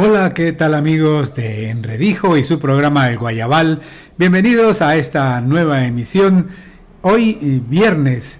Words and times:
Hola, 0.00 0.32
¿qué 0.32 0.52
tal 0.52 0.74
amigos 0.74 1.34
de 1.34 1.70
Enredijo 1.70 2.36
y 2.36 2.44
su 2.44 2.60
programa 2.60 3.10
El 3.10 3.18
Guayabal? 3.18 3.80
Bienvenidos 4.16 4.80
a 4.80 4.94
esta 4.94 5.40
nueva 5.40 5.86
emisión. 5.86 6.50
Hoy 7.02 7.60
viernes 7.68 8.38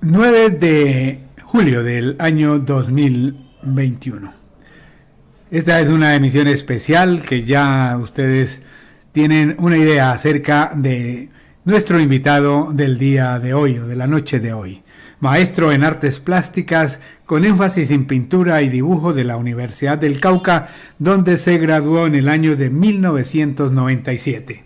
9 0.00 0.50
de 0.50 1.22
julio 1.42 1.82
del 1.82 2.14
año 2.20 2.60
2021. 2.60 4.32
Esta 5.50 5.80
es 5.80 5.88
una 5.88 6.14
emisión 6.14 6.46
especial 6.46 7.22
que 7.22 7.42
ya 7.42 7.98
ustedes 8.00 8.60
tienen 9.10 9.56
una 9.58 9.76
idea 9.76 10.12
acerca 10.12 10.70
de 10.72 11.30
nuestro 11.64 11.98
invitado 11.98 12.68
del 12.72 12.96
día 12.96 13.40
de 13.40 13.54
hoy 13.54 13.76
o 13.78 13.88
de 13.88 13.96
la 13.96 14.06
noche 14.06 14.38
de 14.38 14.52
hoy 14.52 14.84
maestro 15.20 15.72
en 15.72 15.84
artes 15.84 16.20
plásticas 16.20 17.00
con 17.26 17.44
énfasis 17.44 17.90
en 17.90 18.06
pintura 18.06 18.62
y 18.62 18.68
dibujo 18.68 19.12
de 19.12 19.24
la 19.24 19.36
Universidad 19.36 19.98
del 19.98 20.20
Cauca, 20.20 20.68
donde 20.98 21.36
se 21.36 21.58
graduó 21.58 22.06
en 22.06 22.14
el 22.14 22.28
año 22.28 22.56
de 22.56 22.70
1997. 22.70 24.64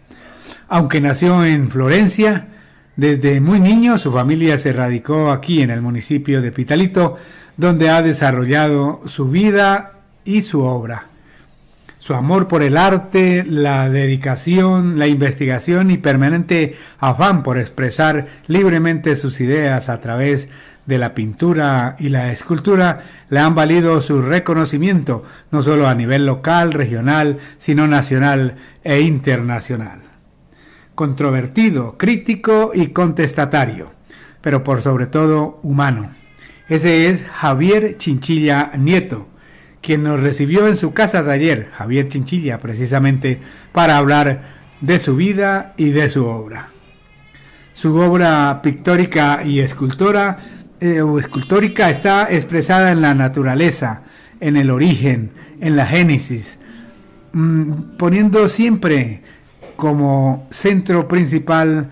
Aunque 0.69 1.01
nació 1.01 1.45
en 1.45 1.71
Florencia, 1.71 2.49
desde 2.97 3.41
muy 3.41 3.61
niño 3.61 3.99
su 3.99 4.13
familia 4.13 4.59
se 4.59 4.73
radicó 4.73 5.31
aquí 5.31 5.63
en 5.63 5.71
el 5.71 5.81
municipio 5.81 6.43
de 6.43 6.53
Pitalito, 6.53 7.17
donde 7.57 7.91
ha 7.91 8.03
desarrollado 8.03 9.03
su 9.07 9.29
vida 9.29 10.01
y 10.25 10.43
su 10.43 10.63
obra 10.63 11.12
su 12.03 12.15
amor 12.15 12.49
por 12.49 12.65
el 12.65 12.77
arte, 12.77 13.45
la 13.49 13.89
dedicación, 13.89 14.99
la 14.99 15.07
investigación 15.07 15.93
y 15.93 15.99
permanente 15.99 16.75
afán 16.99 17.45
por 17.45 17.59
expresar 17.59 18.27
libremente 18.49 19.15
sus 19.15 19.41
ideas 19.41 19.89
a 19.89 20.01
través 20.01 20.49
de 20.85 20.99
la 20.99 21.15
pintura 21.15 21.95
y 22.01 22.09
la 22.09 22.33
escultura 22.33 23.05
le 23.29 23.39
han 23.39 23.55
valido 23.55 24.01
su 24.01 24.21
reconocimiento 24.21 25.23
no 25.53 25.63
solo 25.63 25.87
a 25.87 25.95
nivel 25.95 26.27
local, 26.27 26.73
regional, 26.73 27.39
sino 27.57 27.87
nacional 27.87 28.57
e 28.83 29.03
internacional. 29.03 30.01
Controvertido, 30.97 31.99
crítico 31.99 32.73
y 32.75 32.89
contestatario, 32.89 33.93
pero 34.41 34.65
por 34.65 34.83
sobre 34.83 35.07
todo 35.07 35.61
humano. 35.63 36.11
Ese 36.69 37.07
es 37.07 37.25
Javier 37.29 37.97
Chinchilla 37.97 38.73
Nieto, 38.77 39.29
quien 39.83 40.05
nos 40.05 40.21
recibió 40.21 40.69
en 40.69 40.77
su 40.77 40.95
casa 40.95 41.23
de 41.23 41.33
ayer, 41.33 41.71
Javier 41.73 42.09
Chinchilla, 42.09 42.59
precisamente 42.59 43.41
para 43.73 43.99
hablar 43.99 44.43
de 44.81 44.99
su 44.99 45.17
vida 45.17 45.75
y 45.77 45.91
de 45.91 46.09
su 46.09 46.25
obra. 46.25 46.71
Su 47.75 47.97
obra 47.97 48.61
pictórica 48.63 49.43
y 49.45 49.61
escultora, 49.61 50.39
eh, 50.81 51.03
escultórica 51.19 51.91
está 51.91 52.33
expresada 52.33 52.93
en 52.93 53.01
la 53.01 53.15
naturaleza, 53.15 54.03
en 54.41 54.57
el 54.57 54.71
origen, 54.71 55.33
en 55.61 55.77
la 55.77 55.87
génesis, 55.87 56.59
mm, 57.33 57.97
poniendo 57.99 58.49
siempre 58.49 59.23
como 59.77 60.47
centro 60.51 61.09
principal 61.09 61.91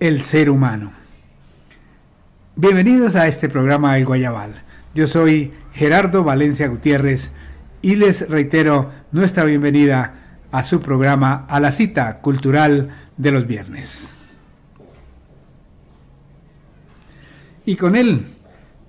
el 0.00 0.22
ser 0.22 0.50
humano. 0.50 0.92
Bienvenidos 2.56 3.14
a 3.14 3.28
este 3.28 3.48
programa 3.48 3.96
El 3.96 4.06
Guayabal. 4.06 4.62
Yo 4.94 5.06
soy 5.06 5.52
Gerardo 5.76 6.24
Valencia 6.24 6.68
Gutiérrez 6.68 7.32
y 7.82 7.96
les 7.96 8.26
reitero 8.30 8.92
nuestra 9.12 9.44
bienvenida 9.44 10.38
a 10.50 10.62
su 10.64 10.80
programa 10.80 11.44
A 11.50 11.60
la 11.60 11.70
cita 11.70 12.20
cultural 12.20 12.96
de 13.18 13.30
los 13.30 13.46
viernes. 13.46 14.08
Y 17.66 17.76
con 17.76 17.94
él 17.94 18.24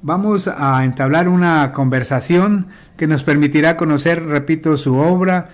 vamos 0.01 0.47
a 0.47 0.85
entablar 0.85 1.27
una 1.27 1.73
conversación 1.73 2.67
que 2.95 3.05
nos 3.05 3.23
permitirá 3.23 3.75
conocer, 3.75 4.23
repito, 4.25 4.77
su 4.77 4.95
obra, 4.95 5.49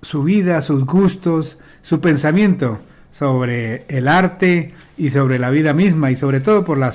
su 0.00 0.22
vida, 0.22 0.62
sus 0.62 0.84
gustos, 0.86 1.58
su 1.82 2.00
pensamiento 2.00 2.78
sobre 3.18 3.84
el 3.88 4.06
arte 4.06 4.72
y 4.96 5.10
sobre 5.10 5.40
la 5.40 5.50
vida 5.50 5.72
misma 5.72 6.12
y 6.12 6.16
sobre 6.16 6.38
todo 6.38 6.64
por 6.64 6.78
la 6.78 6.92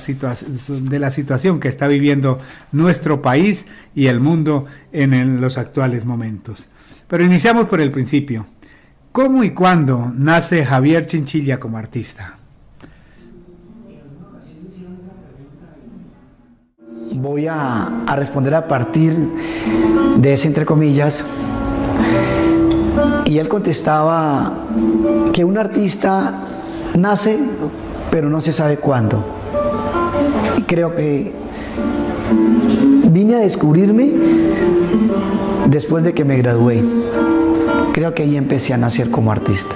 de 0.70 1.00
la 1.00 1.10
situación 1.10 1.60
que 1.60 1.68
está 1.68 1.88
viviendo 1.88 2.40
nuestro 2.72 3.22
país 3.22 3.66
y 3.94 4.08
el 4.08 4.22
mundo 4.22 4.66
en 4.94 5.42
los 5.42 5.58
actuales 5.58 6.06
momentos. 6.06 6.68
Pero 7.10 7.26
iniciamos 7.26 7.68
por 7.68 7.82
el 7.82 7.92
principio. 7.92 8.46
¿Cómo 9.12 9.44
y 9.44 9.52
cuándo 9.52 10.14
nace 10.16 10.66
Javier 10.66 11.06
Chinchilla 11.06 11.60
como 11.60 11.78
artista? 11.78 12.38
Voy 17.16 17.48
a, 17.48 18.06
a 18.06 18.16
responder 18.16 18.56
a 18.56 18.66
partir 18.66 19.14
de 20.18 20.34
ese 20.34 20.48
entre 20.48 20.66
comillas 20.66 21.26
y 23.26 23.38
él 23.38 23.48
contestaba 23.50 24.54
que 25.32 25.44
un 25.44 25.58
artista 25.58 26.48
nace, 26.96 27.40
pero 28.12 28.30
no 28.30 28.42
se 28.42 28.52
sabe 28.52 28.78
cuándo. 28.78 29.24
Y 30.58 30.62
creo 30.64 30.96
que 30.96 31.34
vine 33.10 33.36
a 33.36 33.40
descubrirme 33.40 34.12
después 35.68 36.04
de 36.04 36.14
que 36.14 36.26
me 36.26 36.38
gradué. 36.38 36.84
Creo 37.94 38.14
que 38.14 38.24
ahí 38.24 38.38
empecé 38.38 38.74
a 38.74 38.78
nacer 38.78 39.10
como 39.10 39.32
artista. 39.32 39.76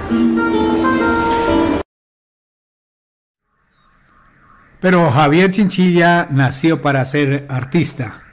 Pero 4.80 5.10
Javier 5.10 5.52
Chinchilla 5.52 6.28
nació 6.30 6.82
para 6.82 7.04
ser 7.04 7.46
artista 7.50 8.27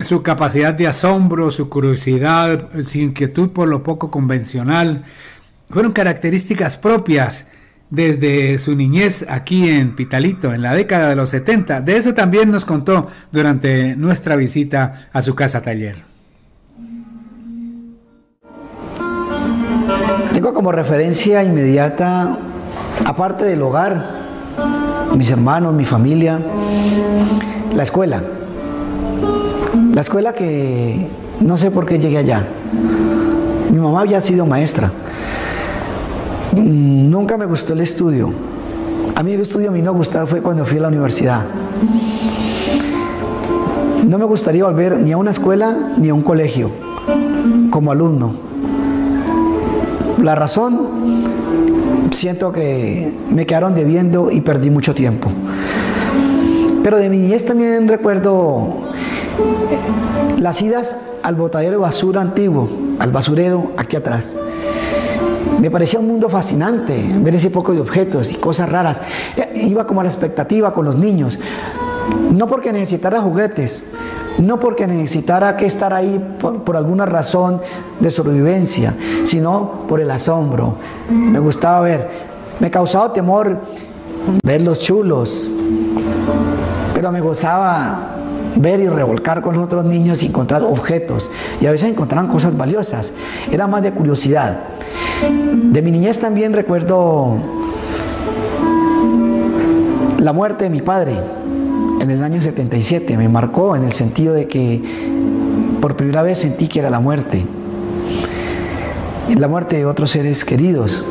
su 0.00 0.22
capacidad 0.22 0.74
de 0.74 0.86
asombro, 0.86 1.50
su 1.50 1.68
curiosidad, 1.68 2.68
su 2.86 2.98
inquietud 2.98 3.50
por 3.50 3.68
lo 3.68 3.82
poco 3.82 4.10
convencional, 4.10 5.04
fueron 5.68 5.92
características 5.92 6.76
propias 6.76 7.46
desde 7.90 8.56
su 8.58 8.76
niñez 8.76 9.26
aquí 9.28 9.68
en 9.68 9.96
Pitalito, 9.96 10.54
en 10.54 10.62
la 10.62 10.74
década 10.74 11.08
de 11.08 11.16
los 11.16 11.30
70. 11.30 11.80
De 11.80 11.96
eso 11.96 12.14
también 12.14 12.50
nos 12.50 12.64
contó 12.64 13.08
durante 13.32 13.96
nuestra 13.96 14.36
visita 14.36 15.08
a 15.12 15.22
su 15.22 15.34
casa 15.34 15.60
taller. 15.60 15.96
Tengo 20.32 20.54
como 20.54 20.72
referencia 20.72 21.42
inmediata, 21.42 22.38
aparte 23.04 23.44
del 23.44 23.60
hogar, 23.62 24.20
mis 25.16 25.30
hermanos, 25.30 25.74
mi 25.74 25.84
familia, 25.84 26.40
la 27.74 27.82
escuela. 27.82 28.22
La 30.00 30.04
escuela 30.04 30.32
que 30.32 31.08
no 31.42 31.58
sé 31.58 31.70
por 31.70 31.84
qué 31.84 31.98
llegué 31.98 32.16
allá. 32.16 32.48
Mi 33.70 33.78
mamá 33.78 34.00
había 34.00 34.18
sido 34.22 34.46
maestra. 34.46 34.90
Mm, 36.52 37.10
nunca 37.10 37.36
me 37.36 37.44
gustó 37.44 37.74
el 37.74 37.82
estudio. 37.82 38.32
A 39.14 39.22
mí 39.22 39.32
el 39.32 39.42
estudio 39.42 39.68
a 39.68 39.72
mí 39.72 39.82
no 39.82 39.92
gustar 39.92 40.26
fue 40.26 40.40
cuando 40.40 40.64
fui 40.64 40.78
a 40.78 40.80
la 40.80 40.88
universidad. 40.88 41.44
No 44.08 44.16
me 44.16 44.24
gustaría 44.24 44.64
volver 44.64 44.96
ni 44.96 45.12
a 45.12 45.18
una 45.18 45.32
escuela 45.32 45.76
ni 45.98 46.08
a 46.08 46.14
un 46.14 46.22
colegio 46.22 46.70
como 47.68 47.92
alumno. 47.92 48.32
La 50.22 50.34
razón, 50.34 50.88
siento 52.10 52.52
que 52.52 53.12
me 53.28 53.44
quedaron 53.44 53.74
debiendo 53.74 54.30
y 54.30 54.40
perdí 54.40 54.70
mucho 54.70 54.94
tiempo. 54.94 55.28
Pero 56.82 56.96
de 56.96 57.10
mi 57.10 57.18
niñez 57.18 57.44
también 57.44 57.86
recuerdo 57.86 58.89
las 60.38 60.60
idas 60.62 60.96
al 61.22 61.34
botadero 61.34 61.72
de 61.72 61.76
basura 61.78 62.20
antiguo, 62.20 62.68
al 62.98 63.12
basurero 63.12 63.72
aquí 63.76 63.96
atrás. 63.96 64.34
Me 65.60 65.70
parecía 65.70 66.00
un 66.00 66.08
mundo 66.08 66.28
fascinante 66.28 66.98
ver 67.18 67.34
ese 67.34 67.50
poco 67.50 67.72
de 67.72 67.80
objetos 67.80 68.32
y 68.32 68.36
cosas 68.36 68.68
raras. 68.70 69.00
Iba 69.54 69.86
como 69.86 70.00
a 70.00 70.04
la 70.04 70.10
expectativa 70.10 70.72
con 70.72 70.86
los 70.86 70.96
niños. 70.96 71.38
No 72.32 72.46
porque 72.46 72.72
necesitara 72.72 73.20
juguetes, 73.20 73.82
no 74.38 74.58
porque 74.58 74.86
necesitara 74.86 75.56
que 75.56 75.66
estar 75.66 75.92
ahí 75.92 76.18
por, 76.40 76.64
por, 76.64 76.76
alguna 76.76 77.04
razón 77.04 77.60
de 78.00 78.10
sobrevivencia, 78.10 78.94
sino 79.24 79.84
por 79.86 80.00
el 80.00 80.10
asombro. 80.10 80.76
Me 81.10 81.38
gustaba 81.38 81.80
ver, 81.80 82.08
me 82.58 82.70
causaba 82.70 83.12
temor 83.12 83.58
ver 84.42 84.62
los 84.62 84.78
chulos, 84.78 85.44
pero 86.94 87.12
me 87.12 87.20
gozaba 87.20 88.19
ver 88.56 88.80
y 88.80 88.88
revolcar 88.88 89.42
con 89.42 89.54
los 89.54 89.64
otros 89.64 89.84
niños 89.84 90.22
y 90.22 90.26
encontrar 90.26 90.62
objetos. 90.62 91.30
Y 91.60 91.66
a 91.66 91.70
veces 91.70 91.90
encontraban 91.90 92.28
cosas 92.28 92.56
valiosas. 92.56 93.12
Era 93.50 93.66
más 93.66 93.82
de 93.82 93.92
curiosidad. 93.92 94.58
De 95.70 95.82
mi 95.82 95.90
niñez 95.90 96.18
también 96.18 96.52
recuerdo 96.52 97.36
la 100.18 100.32
muerte 100.32 100.64
de 100.64 100.70
mi 100.70 100.82
padre 100.82 101.16
en 102.00 102.10
el 102.10 102.22
año 102.22 102.42
77. 102.42 103.16
Me 103.16 103.28
marcó 103.28 103.76
en 103.76 103.84
el 103.84 103.92
sentido 103.92 104.34
de 104.34 104.48
que 104.48 104.82
por 105.80 105.96
primera 105.96 106.22
vez 106.22 106.40
sentí 106.40 106.68
que 106.68 106.80
era 106.80 106.90
la 106.90 107.00
muerte. 107.00 107.44
La 109.38 109.48
muerte 109.48 109.76
de 109.76 109.86
otros 109.86 110.10
seres 110.10 110.44
queridos. 110.44 111.04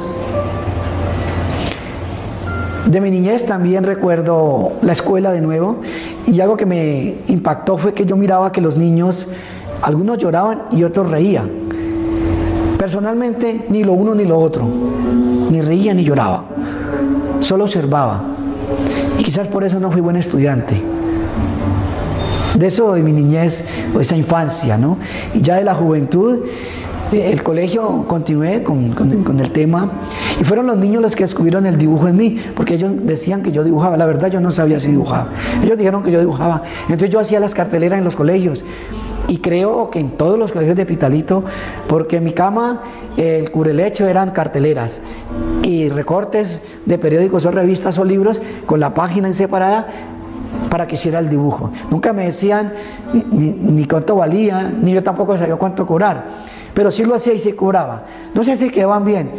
De 2.85 3.01
mi 3.01 3.11
niñez 3.11 3.45
también 3.45 3.83
recuerdo 3.83 4.71
la 4.81 4.93
escuela 4.93 5.31
de 5.31 5.41
nuevo 5.41 5.81
y 6.31 6.41
algo 6.41 6.55
que 6.55 6.65
me 6.65 7.15
impactó 7.27 7.77
fue 7.77 7.93
que 7.93 8.05
yo 8.05 8.15
miraba 8.15 8.51
que 8.51 8.61
los 8.61 8.77
niños 8.77 9.27
Algunos 9.81 10.17
lloraban 10.17 10.63
y 10.71 10.83
otros 10.83 11.09
reían. 11.09 11.49
Personalmente, 12.77 13.65
ni 13.69 13.83
lo 13.83 13.93
uno 13.93 14.13
ni 14.13 14.25
lo 14.25 14.37
otro. 14.37 14.67
Ni 15.49 15.61
reía 15.61 15.93
ni 15.93 16.03
lloraba. 16.03 16.43
Solo 17.39 17.63
observaba. 17.63 18.23
Y 19.17 19.23
quizás 19.23 19.47
por 19.47 19.63
eso 19.63 19.79
no 19.79 19.91
fui 19.91 20.01
buen 20.01 20.17
estudiante. 20.17 20.81
De 22.55 22.67
eso 22.67 22.93
de 22.93 23.03
mi 23.03 23.13
niñez, 23.13 23.65
o 23.95 24.01
esa 24.01 24.17
infancia, 24.17 24.77
¿no? 24.77 24.97
Y 25.33 25.41
ya 25.41 25.55
de 25.55 25.63
la 25.63 25.75
juventud, 25.75 26.39
el 27.11 27.43
colegio 27.43 28.05
continué 28.07 28.63
con, 28.63 29.39
el 29.39 29.51
tema. 29.51 29.89
Y 30.39 30.43
fueron 30.43 30.67
los 30.67 30.77
niños 30.77 31.01
los 31.01 31.15
que 31.15 31.23
descubrieron 31.23 31.65
el 31.65 31.77
dibujo 31.77 32.07
en 32.07 32.17
mí, 32.17 32.41
porque 32.55 32.75
ellos 32.75 32.91
decían 33.03 33.41
que 33.41 33.51
yo 33.51 33.63
dibujaba, 33.63 33.97
la 33.97 34.05
verdad 34.05 34.29
yo 34.29 34.39
no 34.39 34.51
sabía 34.51 34.79
si 34.79 34.91
dibujaba, 34.91 35.29
ellos 35.63 35.77
dijeron 35.77 36.03
que 36.03 36.11
yo 36.11 36.19
dibujaba, 36.19 36.63
entonces 36.83 37.09
yo 37.09 37.19
hacía 37.19 37.39
las 37.39 37.53
carteleras 37.53 37.97
en 37.97 38.05
los 38.05 38.15
colegios. 38.15 38.63
Y 39.27 39.37
creo 39.37 39.91
que 39.91 39.99
en 39.99 40.11
todos 40.17 40.39
los 40.39 40.51
colegios 40.51 40.75
de 40.75 40.87
Pitalito, 40.87 41.43
porque 41.87 42.17
en 42.17 42.23
mi 42.23 42.33
cama 42.33 42.81
el 43.15 43.51
curelecho 43.51 44.07
eran 44.07 44.31
carteleras. 44.31 45.01
Y 45.61 45.89
recortes 45.89 46.63
de 46.87 46.97
periódicos 46.97 47.45
o 47.45 47.51
revistas 47.51 47.99
o 47.99 48.05
libros 48.05 48.41
con 48.65 48.79
la 48.79 48.95
página 48.95 49.27
en 49.27 49.35
separada 49.35 49.85
para 50.71 50.87
que 50.87 50.95
hiciera 50.95 51.19
el 51.19 51.29
dibujo. 51.29 51.71
Nunca 51.91 52.11
me 52.11 52.25
decían 52.25 52.73
ni, 53.31 53.51
ni 53.51 53.85
cuánto 53.85 54.15
valía, 54.15 54.73
ni 54.81 54.93
yo 54.93 55.03
tampoco 55.03 55.37
sabía 55.37 55.57
cuánto 55.57 55.85
cobrar 55.85 56.48
pero 56.73 56.91
sí 56.91 57.03
lo 57.03 57.15
hacía 57.15 57.33
y 57.33 57.39
se 57.39 57.55
cobraba. 57.55 58.05
No 58.33 58.43
sé 58.43 58.55
si 58.55 58.69
quedaban 58.69 59.05
bien. 59.05 59.29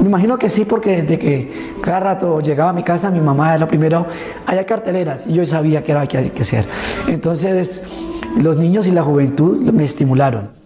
Me 0.00 0.08
imagino 0.08 0.38
que 0.38 0.48
sí, 0.48 0.64
porque 0.64 1.02
desde 1.02 1.18
que 1.18 1.72
cada 1.80 2.00
rato 2.00 2.40
llegaba 2.40 2.70
a 2.70 2.72
mi 2.72 2.82
casa, 2.82 3.10
mi 3.10 3.20
mamá 3.20 3.50
era 3.50 3.58
lo 3.58 3.68
primero, 3.68 4.06
había 4.46 4.66
carteleras 4.66 5.26
y 5.26 5.34
yo 5.34 5.46
sabía 5.46 5.84
que 5.84 5.92
era 5.92 6.02
lo 6.02 6.08
que 6.08 6.18
había 6.18 6.34
que 6.34 6.42
hacer. 6.42 6.64
Entonces, 7.06 7.82
los 8.36 8.56
niños 8.56 8.86
y 8.86 8.90
la 8.90 9.02
juventud 9.02 9.58
me 9.72 9.84
estimularon. 9.84 10.62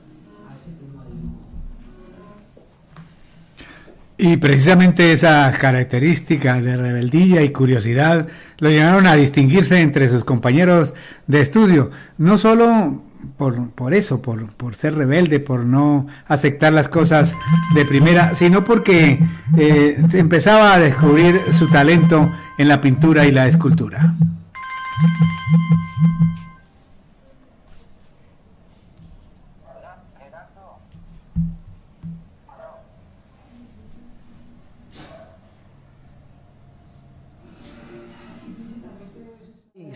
Y 4.19 4.39
precisamente 4.39 5.13
esa 5.13 5.53
característica 5.53 6.61
de 6.61 6.77
rebeldía 6.77 7.43
y 7.43 7.51
curiosidad 7.51 8.27
lo 8.59 8.71
llevaron 8.71 9.07
a 9.07 9.15
distinguirse 9.15 9.79
entre 9.83 10.09
sus 10.09 10.25
compañeros 10.25 10.95
de 11.27 11.43
estudio, 11.43 11.91
no 12.17 12.39
solo 12.39 13.03
por, 13.37 13.71
por 13.71 13.95
eso, 13.95 14.23
por, 14.23 14.49
por, 14.53 14.75
ser 14.75 14.95
rebelde, 14.95 15.41
por 15.41 15.65
no 15.65 16.07
aceptar 16.27 16.73
las 16.73 16.89
cosas 16.89 17.35
de 17.75 17.85
primera, 17.85 18.35
sino 18.35 18.65
porque 18.65 19.19
eh, 19.57 20.03
empezaba 20.13 20.75
a 20.75 20.79
descubrir 20.79 21.41
su 21.53 21.69
talento 21.69 22.31
en 22.59 22.69
la 22.69 22.81
pintura 22.81 23.27
y 23.27 23.33
la 23.33 23.47
escultura. 23.47 24.15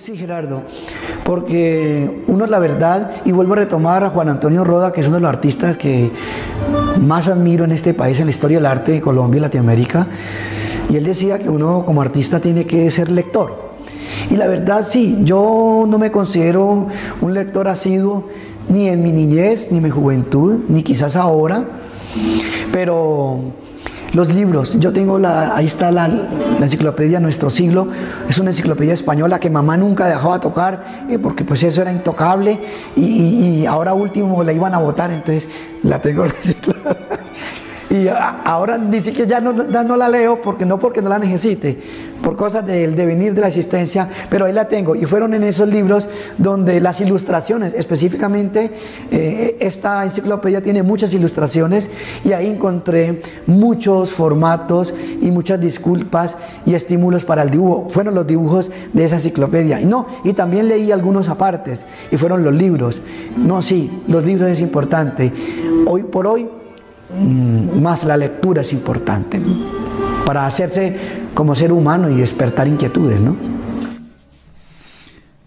Sí, 0.01 0.17
Gerardo, 0.17 0.63
porque 1.25 2.23
uno 2.27 2.47
es 2.47 2.51
la 2.51 2.59
verdad, 2.59 3.11
y 3.27 3.33
vuelvo 3.33 3.53
a 3.53 3.57
retomar 3.57 4.03
a 4.03 4.09
Juan 4.09 4.31
Antonio 4.31 4.65
Roda, 4.65 4.95
que 4.95 5.03
es 5.03 5.09
uno 5.09 5.17
de 5.17 5.21
los 5.21 5.29
artistas 5.29 5.77
que 5.77 6.11
más 7.03 7.29
admiro 7.29 7.65
en 7.65 7.73
este 7.73 7.93
país, 7.93 8.19
en 8.19 8.25
la 8.25 8.31
historia 8.31 8.57
del 8.57 8.65
arte 8.65 8.93
de 8.93 9.03
Colombia 9.03 9.37
y 9.37 9.41
Latinoamérica, 9.43 10.07
y 10.89 10.97
él 10.97 11.05
decía 11.05 11.39
que 11.39 11.51
uno 11.51 11.85
como 11.85 12.01
artista 12.01 12.41
tiene 12.41 12.65
que 12.65 12.91
ser 12.91 13.11
lector. 13.11 13.55
Y 14.31 14.37
la 14.37 14.47
verdad 14.47 14.87
sí, 14.89 15.19
yo 15.21 15.85
no 15.87 15.99
me 15.99 16.11
considero 16.11 16.87
un 17.21 17.35
lector 17.35 17.69
asiduo 17.69 18.27
ni 18.71 18.89
en 18.89 19.03
mi 19.03 19.13
niñez, 19.13 19.71
ni 19.71 19.77
en 19.77 19.85
mi 19.85 19.91
juventud, 19.91 20.61
ni 20.67 20.83
quizás 20.83 21.15
ahora, 21.15 21.63
pero 22.73 23.39
los 24.13 24.29
libros, 24.29 24.79
yo 24.79 24.93
tengo 24.93 25.19
la, 25.19 25.57
ahí 25.57 25.67
está 25.67 25.91
la, 25.91 26.07
enciclopedia 26.61 27.21
Nuestro 27.21 27.49
Siglo, 27.51 27.89
es 28.29 28.39
una 28.39 28.51
enciclopedia 28.51 28.95
española 28.95 29.39
que 29.39 29.51
mamá 29.51 29.77
nunca 29.77 30.07
dejaba 30.07 30.41
tocar, 30.41 31.07
eh, 31.09 31.19
porque 31.19 31.45
pues 31.45 31.63
eso 31.63 31.83
era 31.83 31.93
intocable, 31.93 32.59
y, 32.97 33.65
ahora 33.67 33.95
último 33.95 34.43
la 34.43 34.53
iban 34.53 34.75
a 34.75 34.79
votar, 34.79 35.13
entonces 35.13 35.49
la 35.83 36.01
tengo 36.01 36.25
reciclada. 36.27 36.97
Y 37.91 38.07
ahora 38.07 38.79
ni 38.79 39.01
siquiera 39.01 39.29
ya 39.29 39.41
no, 39.41 39.97
la 39.97 40.09
leo, 40.09 40.41
porque 40.41 40.65
no 40.65 40.79
porque 40.79 41.03
no 41.03 41.09
la 41.09 41.19
necesite, 41.19 41.77
por 42.23 42.37
cosas 42.37 42.65
del 42.65 42.95
devenir 42.95 43.35
de 43.35 43.41
la 43.41 43.49
existencia, 43.49 44.09
pero 44.31 44.45
ahí 44.45 44.53
la 44.53 44.69
tengo. 44.69 44.95
Y 44.95 45.07
fueron 45.07 45.35
en 45.35 45.43
esos 45.43 45.69
libros 45.69 46.09
donde 46.39 46.81
las 46.81 47.01
ilustraciones, 47.01 47.75
específicamente 47.75 48.71
eh, 49.11 49.57
esta 49.59 50.05
enciclopedia 50.05 50.63
tiene 50.63 50.85
muchas 50.85 51.13
ilustraciones 51.15 51.91
y 52.25 52.31
ahí 52.31 52.47
encontré 52.47 53.23
muchos 53.49 54.13
formatos 54.13 54.95
y 55.21 55.33
muchas 55.33 55.61
disculpas 55.61 56.37
y 56.65 56.75
estímulos 56.75 57.25
para 57.25 57.43
el 57.43 57.51
dibujo. 57.51 57.89
Fueron 57.91 58.15
los 58.15 58.25
dibujos 58.25 58.71
de 58.93 59.05
esa 59.05 59.17
enciclopedia. 59.17 59.81
Y 59.81 59.87
no, 59.87 60.07
y 60.23 60.33
también 60.33 60.69
leí 60.69 60.93
algunos 60.93 61.29
apartes 61.29 61.85
y 62.13 62.17
fueron 62.17 62.45
los 62.45 62.55
libros. 62.55 63.03
No, 63.37 63.63
sí, 63.63 63.91
los 64.07 64.25
libros 64.25 64.49
es 64.49 64.61
importante. 64.61 65.33
Hoy 65.87 66.05
por 66.05 66.29
hoy 66.29 66.49
más 67.19 68.05
la 68.05 68.17
lectura 68.17 68.63
es 68.63 68.73
importante 68.73 69.41
para 70.25 70.47
hacerse 70.47 70.97
como 71.35 71.55
ser 71.55 71.73
humano 71.73 72.09
y 72.09 72.17
despertar 72.17 72.69
inquietudes, 72.69 73.21
¿no? 73.21 73.37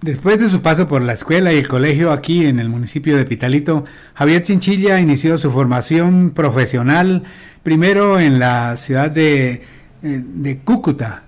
Después 0.02 0.38
de 0.38 0.50
su 0.50 0.62
paso 0.62 0.86
por 0.86 1.02
la 1.02 1.14
escuela 1.14 1.54
y 1.54 1.58
el 1.58 1.68
colegio 1.70 2.12
aquí 2.12 2.46
en 2.46 2.60
el 2.60 2.68
municipio 2.68 3.16
de 3.16 3.24
Pitalito, 3.24 3.86
Javier 4.16 4.44
Chinchilla 4.44 5.00
inició 5.00 5.38
su 5.38 5.50
formación 5.50 6.32
profesional 6.32 7.24
primero 7.64 8.20
en 8.20 8.38
la 8.38 8.76
ciudad 8.76 9.10
de, 9.10 9.52
eh, 9.52 9.62
de 10.02 10.58
Cúcuta, 10.58 11.24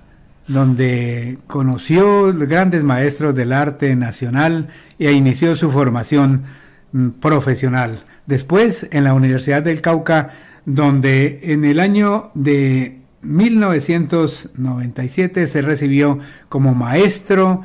donde 0.49 1.37
conoció 1.47 2.33
grandes 2.33 2.83
maestros 2.83 3.33
del 3.33 3.53
arte 3.53 3.95
nacional 3.95 4.67
e 4.99 5.13
inició 5.13 5.55
su 5.55 5.71
formación 5.71 6.43
mm, 6.91 7.09
profesional. 7.21 8.03
Después 8.25 8.88
en 8.92 9.04
la 9.04 9.13
Universidad 9.13 9.62
del 9.62 9.81
Cauca, 9.81 10.31
donde 10.66 11.42
en 11.44 11.63
el 11.63 11.80
año 11.80 12.31
de 12.33 13.01
1997 13.22 15.45
se 15.48 15.62
recibió 15.62 16.19
como 16.50 16.74
maestro 16.74 17.62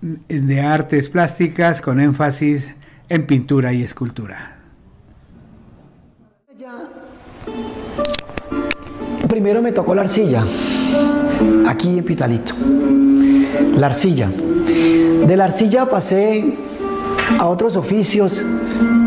de 0.00 0.60
artes 0.60 1.08
plásticas 1.08 1.80
con 1.80 1.98
énfasis 2.00 2.74
en 3.08 3.26
pintura 3.26 3.72
y 3.72 3.82
escultura. 3.82 4.58
Primero 9.28 9.62
me 9.62 9.72
tocó 9.72 9.94
la 9.94 10.02
arcilla, 10.02 10.44
aquí 11.66 11.96
en 11.98 12.04
Pitalito. 12.04 12.54
La 13.78 13.86
arcilla. 13.86 14.28
De 14.28 15.36
la 15.36 15.44
arcilla 15.44 15.88
pasé 15.88 16.54
a 17.38 17.46
otros 17.46 17.76
oficios 17.76 18.44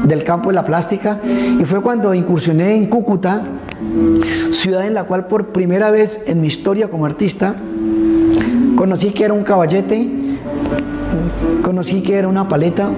del 0.08 0.24
campo 0.24 0.50
de 0.50 0.56
la 0.56 0.66
plástica 0.66 1.20
y 1.24 1.64
fue 1.66 1.82
cuando 1.82 2.14
incursioné 2.14 2.76
en 2.76 2.88
Cúcuta, 2.88 3.42
ciudad 4.52 4.86
en 4.86 4.94
la 4.94 5.04
cual 5.06 5.28
por 5.28 5.48
primera 5.48 5.92
vez 5.92 6.22
en 6.28 6.42
mi 6.42 6.48
historia 6.48 6.90
como 6.90 7.06
artista 7.06 7.56
conocí 8.76 9.12
que 9.12 9.24
era 9.26 9.34
un 9.34 9.44
caballete, 9.44 10.10
conocí 11.64 12.02
que 12.02 12.16
era 12.16 12.28
una 12.28 12.48
paleta, 12.48 12.90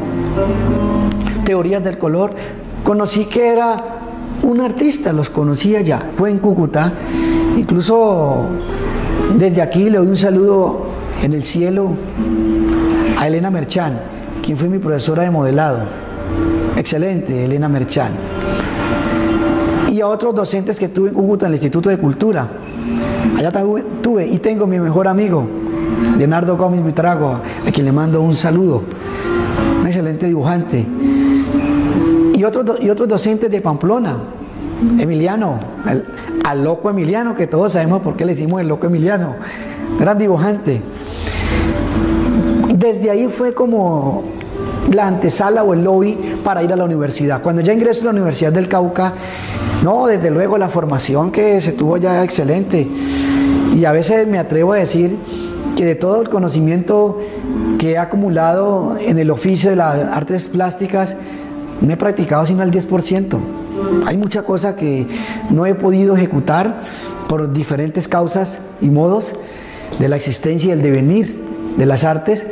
teorías 1.45 1.83
del 1.83 1.97
color, 1.97 2.31
conocí 2.83 3.25
que 3.25 3.47
era 3.47 3.77
un 4.43 4.61
artista, 4.61 5.13
los 5.13 5.29
conocía 5.29 5.81
ya, 5.81 6.01
fue 6.17 6.29
en 6.29 6.39
Cúcuta, 6.39 6.91
incluso 7.55 8.47
desde 9.37 9.61
aquí 9.61 9.89
le 9.89 9.97
doy 9.99 10.07
un 10.07 10.17
saludo 10.17 10.87
en 11.23 11.33
el 11.33 11.43
cielo 11.43 11.91
a 13.17 13.27
Elena 13.27 13.49
Merchán, 13.49 13.99
quien 14.43 14.57
fue 14.57 14.67
mi 14.67 14.79
profesora 14.79 15.23
de 15.23 15.31
modelado 15.31 16.06
excelente, 16.87 17.43
Elena 17.43 17.67
Merchán. 17.67 18.11
Y 19.91 19.99
a 19.99 20.07
otros 20.07 20.33
docentes 20.33 20.79
que 20.79 20.87
tuve 20.87 21.09
en 21.09 21.15
Cúcuta 21.15 21.45
en 21.45 21.51
el 21.51 21.55
Instituto 21.55 21.89
de 21.89 21.97
Cultura. 21.97 22.47
Allá 23.37 23.51
tuve 24.01 24.25
y 24.25 24.37
tengo 24.37 24.65
mi 24.65 24.79
mejor 24.79 25.09
amigo, 25.09 25.45
Leonardo 26.17 26.55
Gómez 26.55 26.81
Buitrago, 26.81 27.41
a 27.67 27.71
quien 27.73 27.85
le 27.85 27.91
mando 27.91 28.21
un 28.21 28.35
saludo. 28.35 28.83
Un 29.81 29.85
excelente 29.85 30.27
dibujante. 30.27 30.85
Y 32.33 32.43
otros, 32.45 32.77
y 32.79 32.87
docentes 32.87 33.51
de 33.51 33.59
Pamplona, 33.59 34.15
Emiliano, 34.97 35.59
al, 36.45 36.63
loco 36.63 36.89
Emiliano, 36.89 37.35
que 37.35 37.47
todos 37.47 37.73
sabemos 37.73 38.01
por 38.01 38.15
qué 38.15 38.23
le 38.23 38.33
decimos 38.33 38.61
el 38.61 38.69
loco 38.69 38.87
Emiliano, 38.87 39.35
gran 39.99 40.17
dibujante. 40.17 40.81
Desde 42.73 43.09
ahí 43.09 43.27
fue 43.27 43.53
como 43.53 44.36
la 44.91 45.07
antesala 45.07 45.63
o 45.63 45.73
el 45.73 45.83
lobby 45.83 46.17
para 46.43 46.63
ir 46.63 46.71
a 46.73 46.75
la 46.75 46.85
universidad. 46.85 47.41
Cuando 47.41 47.61
ya 47.61 47.73
ingreso 47.73 48.01
a 48.01 48.05
la 48.05 48.11
Universidad 48.11 48.51
del 48.51 48.67
Cauca, 48.67 49.13
no, 49.83 50.07
desde 50.07 50.31
luego 50.31 50.57
la 50.57 50.69
formación 50.69 51.31
que 51.31 51.59
se 51.61 51.73
tuvo 51.73 51.97
ya 51.97 52.23
excelente. 52.23 52.87
Y 53.75 53.85
a 53.85 53.91
veces 53.91 54.27
me 54.27 54.39
atrevo 54.39 54.73
a 54.73 54.77
decir 54.77 55.15
que 55.75 55.85
de 55.85 55.95
todo 55.95 56.21
el 56.21 56.29
conocimiento 56.29 57.19
que 57.77 57.91
he 57.91 57.97
acumulado 57.97 58.97
en 58.99 59.19
el 59.19 59.29
oficio 59.29 59.69
de 59.69 59.75
las 59.75 59.95
artes 59.95 60.45
plásticas, 60.45 61.15
no 61.81 61.93
he 61.93 61.97
practicado 61.97 62.45
sino 62.45 62.63
el 62.63 62.71
10%. 62.71 63.37
Hay 64.05 64.17
mucha 64.17 64.41
cosa 64.41 64.75
que 64.75 65.07
no 65.51 65.65
he 65.65 65.75
podido 65.75 66.15
ejecutar 66.15 66.81
por 67.27 67.53
diferentes 67.53 68.07
causas 68.07 68.57
y 68.81 68.89
modos 68.89 69.33
de 69.99 70.09
la 70.09 70.15
existencia 70.15 70.69
y 70.69 70.71
el 70.71 70.81
devenir 70.81 71.39
de 71.77 71.85
las 71.85 72.03
artes, 72.03 72.47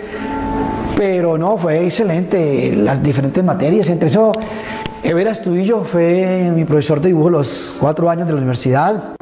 pero 0.96 1.38
no, 1.38 1.58
fue 1.58 1.86
excelente 1.86 2.74
las 2.76 3.02
diferentes 3.02 3.44
materias, 3.44 3.90
entre 3.90 4.10
eso 4.10 4.32
Evera 5.04 5.32
Estudillo 5.32 5.84
fue 5.84 6.52
mi 6.56 6.66
profesor 6.66 7.00
de 7.00 7.10
dibujo 7.10 7.30
los 7.30 7.76
cuatro 7.80 8.10
años 8.10 8.26
de 8.26 8.34
la 8.34 8.38
universidad, 8.38 9.16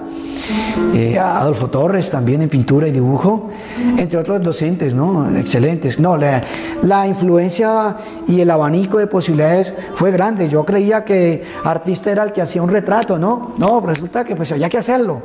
eh, 0.93 1.17
Adolfo 1.17 1.69
Torres 1.69 2.09
también 2.09 2.41
en 2.41 2.49
pintura 2.49 2.87
y 2.87 2.91
dibujo, 2.91 3.49
entre 3.97 4.19
otros 4.19 4.41
docentes, 4.41 4.93
¿no? 4.93 5.35
Excelentes. 5.37 5.99
No, 5.99 6.17
la, 6.17 7.07
influencia 7.07 7.97
y 8.27 8.41
el 8.41 8.51
abanico 8.51 8.97
de 8.97 9.07
posibilidades 9.07 9.73
fue 9.95 10.11
grande. 10.11 10.49
Yo 10.49 10.65
creía 10.65 11.03
que 11.03 11.43
artista 11.63 12.11
era 12.11 12.23
el 12.23 12.31
que 12.31 12.41
hacía 12.41 12.61
un 12.61 12.69
retrato, 12.69 13.17
¿no? 13.17 13.53
No, 13.57 13.81
resulta 13.81 14.23
que 14.23 14.35
pues 14.35 14.51
había 14.51 14.69
que 14.69 14.77
hacerlo. 14.77 15.21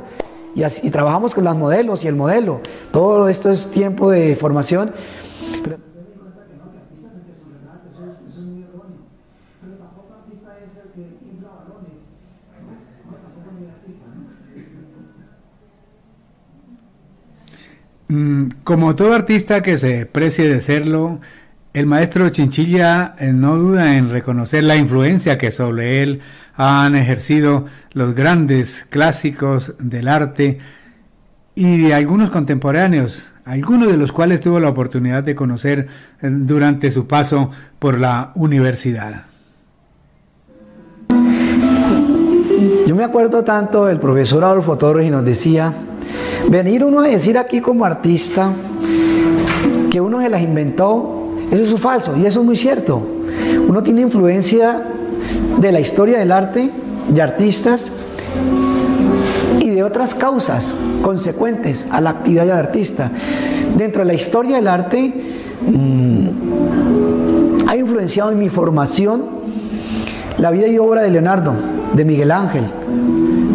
Y, 0.54 0.62
así, 0.62 0.90
trabajamos 0.90 1.34
con 1.34 1.44
los 1.44 1.56
modelos 1.56 2.04
y 2.04 2.08
el 2.08 2.16
modelo. 2.16 2.60
Todo 2.90 3.28
esto 3.28 3.50
es 3.50 3.70
tiempo 3.70 4.10
de 4.10 4.36
formación. 4.36 4.90
Mm, 4.90 5.87
como 18.64 18.96
todo 18.96 19.12
artista 19.12 19.62
que 19.62 19.76
se 19.76 20.06
precie 20.06 20.48
de 20.48 20.60
serlo, 20.62 21.20
el 21.74 21.86
maestro 21.86 22.28
Chinchilla 22.30 23.14
eh, 23.18 23.32
no 23.32 23.56
duda 23.56 23.96
en 23.96 24.10
reconocer 24.10 24.64
la 24.64 24.76
influencia 24.76 25.36
que 25.36 25.50
sobre 25.50 26.02
él 26.02 26.20
han 26.56 26.96
ejercido 26.96 27.66
los 27.92 28.14
grandes 28.14 28.86
clásicos 28.88 29.74
del 29.78 30.08
arte 30.08 30.58
y 31.54 31.92
algunos 31.92 32.30
contemporáneos, 32.30 33.28
algunos 33.44 33.88
de 33.88 33.98
los 33.98 34.12
cuales 34.12 34.40
tuvo 34.40 34.58
la 34.58 34.70
oportunidad 34.70 35.22
de 35.22 35.34
conocer 35.34 35.88
eh, 36.22 36.30
durante 36.30 36.90
su 36.90 37.06
paso 37.06 37.50
por 37.78 37.98
la 37.98 38.32
universidad. 38.34 39.24
Yo 42.86 42.96
me 42.96 43.04
acuerdo 43.04 43.44
tanto 43.44 43.84
del 43.84 44.00
profesor 44.00 44.42
Adolfo 44.44 44.78
Torres 44.78 45.06
y 45.06 45.10
nos 45.10 45.24
decía, 45.24 45.74
Venir 46.48 46.82
uno 46.84 47.00
a 47.00 47.08
decir 47.08 47.36
aquí 47.36 47.60
como 47.60 47.84
artista 47.84 48.52
que 49.90 50.00
uno 50.00 50.20
se 50.20 50.28
las 50.30 50.40
inventó, 50.40 51.28
eso 51.50 51.74
es 51.74 51.80
falso 51.80 52.16
y 52.16 52.24
eso 52.24 52.40
es 52.40 52.46
muy 52.46 52.56
cierto. 52.56 53.02
Uno 53.68 53.82
tiene 53.82 54.00
influencia 54.00 54.82
de 55.60 55.72
la 55.72 55.80
historia 55.80 56.18
del 56.18 56.32
arte, 56.32 56.70
de 57.08 57.22
artistas 57.22 57.90
y 59.60 59.68
de 59.70 59.82
otras 59.82 60.14
causas 60.14 60.74
consecuentes 61.02 61.86
a 61.90 62.00
la 62.00 62.10
actividad 62.10 62.46
del 62.46 62.56
artista. 62.56 63.10
Dentro 63.76 64.00
de 64.00 64.06
la 64.06 64.14
historia 64.14 64.56
del 64.56 64.68
arte 64.68 65.12
mm, 65.66 66.28
ha 67.68 67.76
influenciado 67.76 68.30
en 68.32 68.38
mi 68.38 68.48
formación 68.48 69.22
la 70.38 70.50
vida 70.50 70.68
y 70.68 70.78
obra 70.78 71.02
de 71.02 71.10
Leonardo, 71.10 71.52
de 71.92 72.04
Miguel 72.04 72.30
Ángel, 72.30 72.64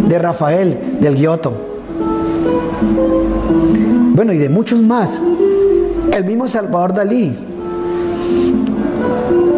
de 0.07 0.19
Rafael, 0.19 0.77
del 0.99 1.15
Giotto 1.15 1.72
bueno, 4.15 4.31
y 4.31 4.37
de 4.37 4.49
muchos 4.49 4.81
más. 4.81 5.19
El 6.11 6.23
mismo 6.25 6.47
Salvador 6.47 6.93
Dalí. 6.93 7.35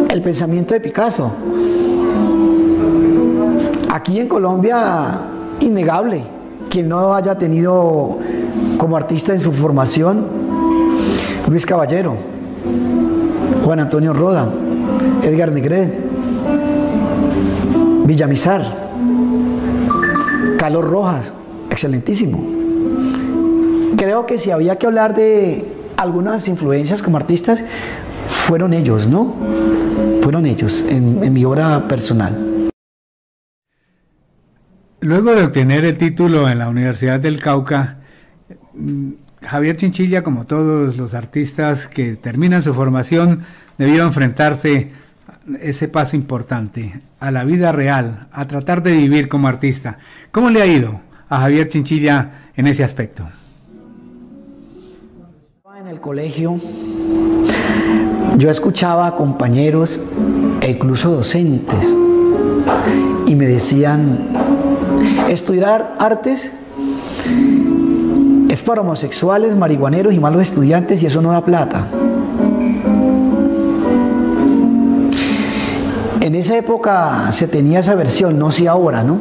El 0.08 0.22
pensamiento 0.22 0.74
de 0.74 0.80
Picasso. 0.80 1.30
Aquí 3.92 4.18
en 4.18 4.28
Colombia, 4.28 5.20
innegable. 5.60 6.22
Quien 6.70 6.88
no 6.88 7.14
haya 7.14 7.36
tenido 7.36 8.18
como 8.78 8.96
artista 8.96 9.32
en 9.32 9.40
su 9.40 9.52
formación, 9.52 10.26
Luis 11.48 11.64
Caballero, 11.64 12.16
Juan 13.64 13.80
Antonio 13.80 14.12
Roda, 14.12 14.48
Edgar 15.22 15.52
Negret, 15.52 15.94
Villamizar, 18.04 18.62
Carlos 20.58 20.84
Rojas, 20.84 21.32
excelentísimo 21.70 22.55
que 24.24 24.38
si 24.38 24.50
había 24.50 24.76
que 24.76 24.86
hablar 24.86 25.14
de 25.14 25.66
algunas 25.96 26.48
influencias 26.48 27.02
como 27.02 27.18
artistas, 27.18 27.62
fueron 28.26 28.72
ellos, 28.72 29.08
¿no? 29.08 29.34
Fueron 30.22 30.46
ellos 30.46 30.84
en, 30.88 31.32
mi 31.32 31.44
obra 31.44 31.86
personal. 31.88 32.70
Luego 35.00 35.34
de 35.34 35.44
obtener 35.44 35.84
el 35.84 35.98
título 35.98 36.48
en 36.48 36.58
la 36.58 36.68
Universidad 36.68 37.20
del 37.20 37.40
Cauca, 37.40 37.98
mm, 38.74 39.12
Javier 39.42 39.76
Chinchilla, 39.76 40.22
como 40.22 40.46
todos 40.46 40.96
los 40.96 41.14
artistas 41.14 41.86
que 41.86 42.16
terminan 42.16 42.62
su 42.62 42.72
formación, 42.74 43.44
debió 43.78 44.04
enfrentarse 44.04 44.90
ese 45.60 45.88
paso 45.88 46.16
importante 46.16 47.02
a 47.20 47.30
la 47.30 47.44
vida 47.44 47.70
real, 47.70 48.26
a 48.32 48.46
tratar 48.48 48.82
de 48.82 48.92
vivir 48.92 49.28
como 49.28 49.48
artista. 49.48 49.98
¿Cómo 50.32 50.50
le 50.50 50.62
ha 50.62 50.66
ido 50.66 51.00
a 51.28 51.40
Javier 51.40 51.68
Chinchilla 51.68 52.50
en 52.56 52.66
ese 52.66 52.82
aspecto? 52.82 53.28
Colegio 56.00 56.58
yo 58.38 58.50
escuchaba 58.50 59.06
a 59.06 59.16
compañeros 59.16 59.98
e 60.60 60.70
incluso 60.70 61.10
docentes 61.10 61.96
y 63.26 63.34
me 63.34 63.46
decían, 63.46 64.28
estudiar 65.28 65.96
artes 65.98 66.50
es 68.48 68.62
para 68.62 68.82
homosexuales, 68.82 69.56
marihuaneros 69.56 70.12
y 70.12 70.18
malos 70.18 70.42
estudiantes 70.42 71.02
y 71.02 71.06
eso 71.06 71.22
no 71.22 71.32
da 71.32 71.44
plata. 71.44 71.86
En 76.20 76.34
esa 76.34 76.56
época 76.58 77.32
se 77.32 77.48
tenía 77.48 77.78
esa 77.78 77.94
versión, 77.94 78.38
no 78.38 78.52
si 78.52 78.66
ahora, 78.66 79.02
¿no? 79.02 79.18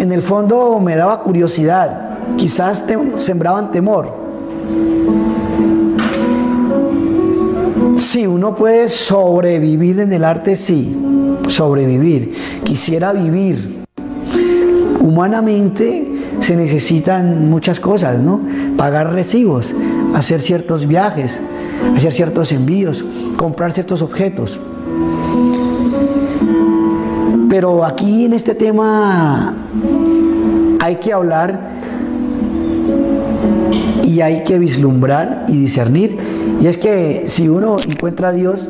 En 0.00 0.10
el 0.10 0.22
fondo 0.22 0.80
me 0.80 0.96
daba 0.96 1.22
curiosidad 1.22 2.01
quizás 2.36 2.86
te 2.86 2.98
sembraban 3.16 3.70
temor. 3.70 4.22
Si 7.98 8.26
uno 8.26 8.54
puede 8.54 8.88
sobrevivir 8.88 10.00
en 10.00 10.12
el 10.12 10.24
arte, 10.24 10.56
sí, 10.56 10.96
sobrevivir. 11.48 12.34
Quisiera 12.64 13.12
vivir. 13.12 13.84
Humanamente 15.00 16.12
se 16.40 16.56
necesitan 16.56 17.48
muchas 17.48 17.78
cosas, 17.78 18.18
¿no? 18.18 18.40
Pagar 18.76 19.12
recibos, 19.12 19.74
hacer 20.14 20.40
ciertos 20.40 20.86
viajes, 20.86 21.40
hacer 21.96 22.12
ciertos 22.12 22.52
envíos, 22.52 23.04
comprar 23.36 23.72
ciertos 23.72 24.02
objetos. 24.02 24.60
Pero 27.48 27.84
aquí 27.84 28.24
en 28.24 28.32
este 28.32 28.54
tema 28.54 29.54
hay 30.80 30.96
que 30.96 31.12
hablar 31.12 31.81
y 34.04 34.20
hay 34.20 34.44
que 34.44 34.58
vislumbrar 34.58 35.46
y 35.48 35.56
discernir. 35.56 36.16
Y 36.60 36.66
es 36.66 36.78
que 36.78 37.24
si 37.26 37.48
uno 37.48 37.78
encuentra 37.80 38.28
a 38.28 38.32
Dios, 38.32 38.68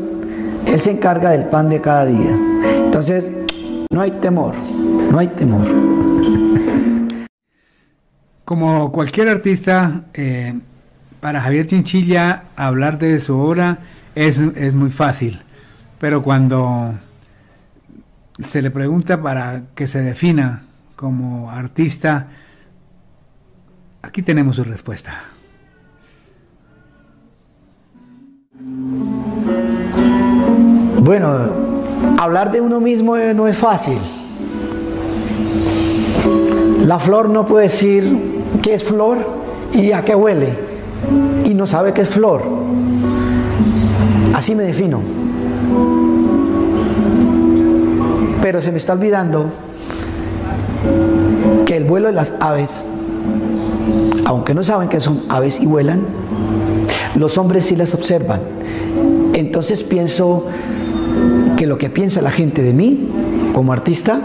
Él 0.67 0.81
se 0.81 0.93
encarga 0.93 1.31
del 1.31 1.45
pan 1.45 1.69
de 1.69 1.81
cada 1.81 2.07
día. 2.07 2.39
Entonces, 2.85 3.25
no 3.91 4.01
hay 4.01 4.13
temor, 4.13 4.55
no 5.11 5.19
hay 5.19 5.29
temor. 5.29 5.67
Como 8.45 8.93
cualquier 8.93 9.29
artista, 9.29 10.05
eh, 10.15 10.55
para 11.21 11.41
Javier 11.41 11.67
Chinchilla 11.67 12.45
hablar 12.57 12.99
de 12.99 13.19
su 13.19 13.39
obra 13.39 13.79
es, 14.15 14.39
es 14.39 14.75
muy 14.75 14.91
fácil, 14.91 15.41
pero 15.99 16.23
cuando 16.23 16.95
se 18.47 18.61
le 18.61 18.71
pregunta 18.71 19.23
para 19.23 19.63
que 19.75 19.87
se 19.87 20.03
defina 20.03 20.65
como 20.97 21.51
artista, 21.51 22.29
Aquí 24.03 24.21
tenemos 24.23 24.57
su 24.57 24.65
respuesta. 24.65 25.23
Bueno, 30.99 31.29
hablar 32.19 32.51
de 32.51 32.61
uno 32.61 32.81
mismo 32.81 33.17
no 33.17 33.47
es 33.47 33.57
fácil. 33.57 33.99
La 36.85 36.99
flor 36.99 37.29
no 37.29 37.47
puede 37.47 37.65
decir 37.65 38.43
qué 38.61 38.75
es 38.75 38.85
flor 38.85 39.19
y 39.73 39.93
a 39.93 40.05
qué 40.05 40.15
huele 40.15 40.51
y 41.45 41.55
no 41.55 41.67
sabe 41.67 41.93
qué 41.93 42.03
es 42.03 42.09
flor. 42.09 42.43
Así 44.35 44.55
me 44.55 44.65
defino. 44.65 45.01
Pero 48.43 48.61
se 48.61 48.73
me 48.73 48.79
está 48.79 48.95
olvidando 48.95 49.47
que 51.65 51.77
el 51.77 51.85
vuelo 51.85 52.09
de 52.09 52.15
las 52.15 52.33
aves 52.41 52.85
aunque 54.25 54.55
no 54.55 54.63
saben 54.63 54.89
que 54.89 55.01
son 55.01 55.25
aves 55.29 55.61
y 55.61 55.67
vuelan, 55.67 56.01
los 57.15 57.39
hombres 57.39 57.67
sí 57.67 57.77
las 57.77 57.95
observan. 57.95 58.41
Entonces 59.35 59.83
pienso 59.83 60.47
que 61.57 61.67
lo 61.67 61.79
que 61.79 61.91
piensa 61.91 62.23
la 62.23 62.31
gente 62.31 62.63
de 62.63 62.73
mí 62.73 63.09
como 63.53 63.73
artista 63.73 64.21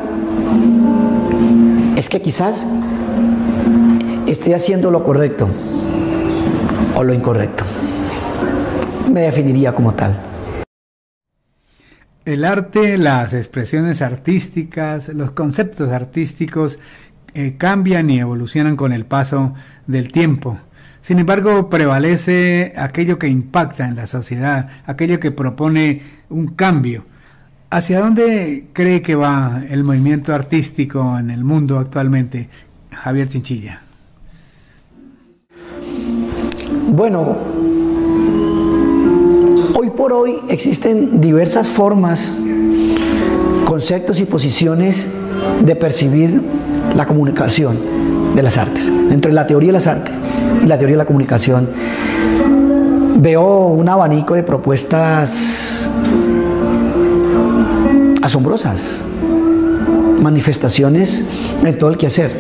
es 1.96 2.10
que 2.10 2.22
quizás 2.22 2.66
esté 4.28 4.54
haciendo 4.56 4.92
lo 4.92 5.04
correcto 5.04 5.48
o 6.96 7.04
lo 7.04 7.14
incorrecto. 7.14 7.64
Me 9.12 9.22
definiría 9.22 9.74
como 9.74 9.94
tal. 9.94 10.18
El 12.26 12.44
arte, 12.44 12.98
las 12.98 13.34
expresiones 13.34 14.02
artísticas, 14.02 15.08
los 15.10 15.32
conceptos 15.32 15.92
artísticos 15.92 16.78
eh, 17.34 17.56
cambian 17.58 18.10
y 18.10 18.20
evolucionan 18.20 18.76
con 18.76 18.94
el 18.94 19.06
paso 19.06 19.54
del 19.86 20.12
tiempo. 20.12 20.60
Sin 21.02 21.20
embargo, 21.20 21.70
prevalece 21.70 22.74
aquello 22.76 23.18
que 23.18 23.28
impacta 23.28 23.88
en 23.88 23.96
la 23.96 24.08
sociedad, 24.08 24.68
aquello 24.86 25.20
que 25.20 25.32
propone 25.32 26.02
un 26.30 26.48
cambio. 26.48 27.06
¿Hacia 27.70 28.00
dónde 28.00 28.68
cree 28.74 29.02
que 29.02 29.16
va 29.16 29.62
el 29.70 29.84
movimiento 29.84 30.34
artístico 30.34 31.18
en 31.18 31.30
el 31.30 31.44
mundo 31.44 31.80
actualmente, 31.80 32.50
Javier 32.92 33.30
Chinchilla? 33.30 33.82
Bueno, 36.90 37.38
hoy 39.76 39.90
por 39.92 40.12
hoy 40.12 40.38
existen 40.50 41.22
diversas 41.22 41.70
formas, 41.70 42.32
conceptos 43.66 44.20
y 44.20 44.26
posiciones 44.26 45.08
de 45.62 45.76
percibir 45.76 46.42
la 46.98 47.06
comunicación 47.06 47.78
de 48.36 48.42
las 48.42 48.58
artes, 48.58 48.92
entre 49.12 49.32
la 49.32 49.46
teoría 49.46 49.68
de 49.68 49.74
las 49.74 49.86
artes 49.86 50.14
y 50.64 50.66
la 50.66 50.80
teoría 50.80 50.96
de 50.96 50.98
la 50.98 51.06
comunicación. 51.06 51.70
Veo 53.20 53.68
un 53.68 53.88
abanico 53.88 54.34
de 54.34 54.42
propuestas 54.42 55.90
asombrosas, 58.24 59.00
manifestaciones 60.24 61.22
en 61.64 61.78
todo 61.78 61.92
el 61.92 61.98
quehacer, 61.98 62.32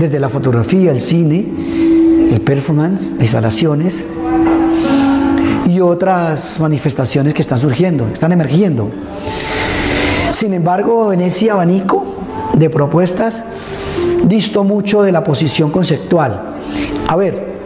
desde 0.00 0.18
la 0.18 0.28
fotografía, 0.28 0.90
el 0.90 1.00
cine, 1.00 1.46
el 2.32 2.40
performance, 2.40 3.12
las 3.12 3.20
instalaciones 3.20 4.04
y 5.64 5.80
otras 5.80 6.58
manifestaciones 6.58 7.34
que 7.34 7.42
están 7.42 7.60
surgiendo, 7.60 8.08
están 8.12 8.32
emergiendo. 8.32 8.90
Sin 10.32 10.54
embargo, 10.54 11.12
en 11.12 11.20
ese 11.20 11.52
abanico 11.52 12.16
de 12.54 12.70
propuestas, 12.70 13.44
disto 14.24 14.64
mucho 14.64 15.02
de 15.02 15.12
la 15.12 15.22
posición 15.22 15.70
conceptual. 15.70 16.54
A 17.08 17.16
ver, 17.16 17.56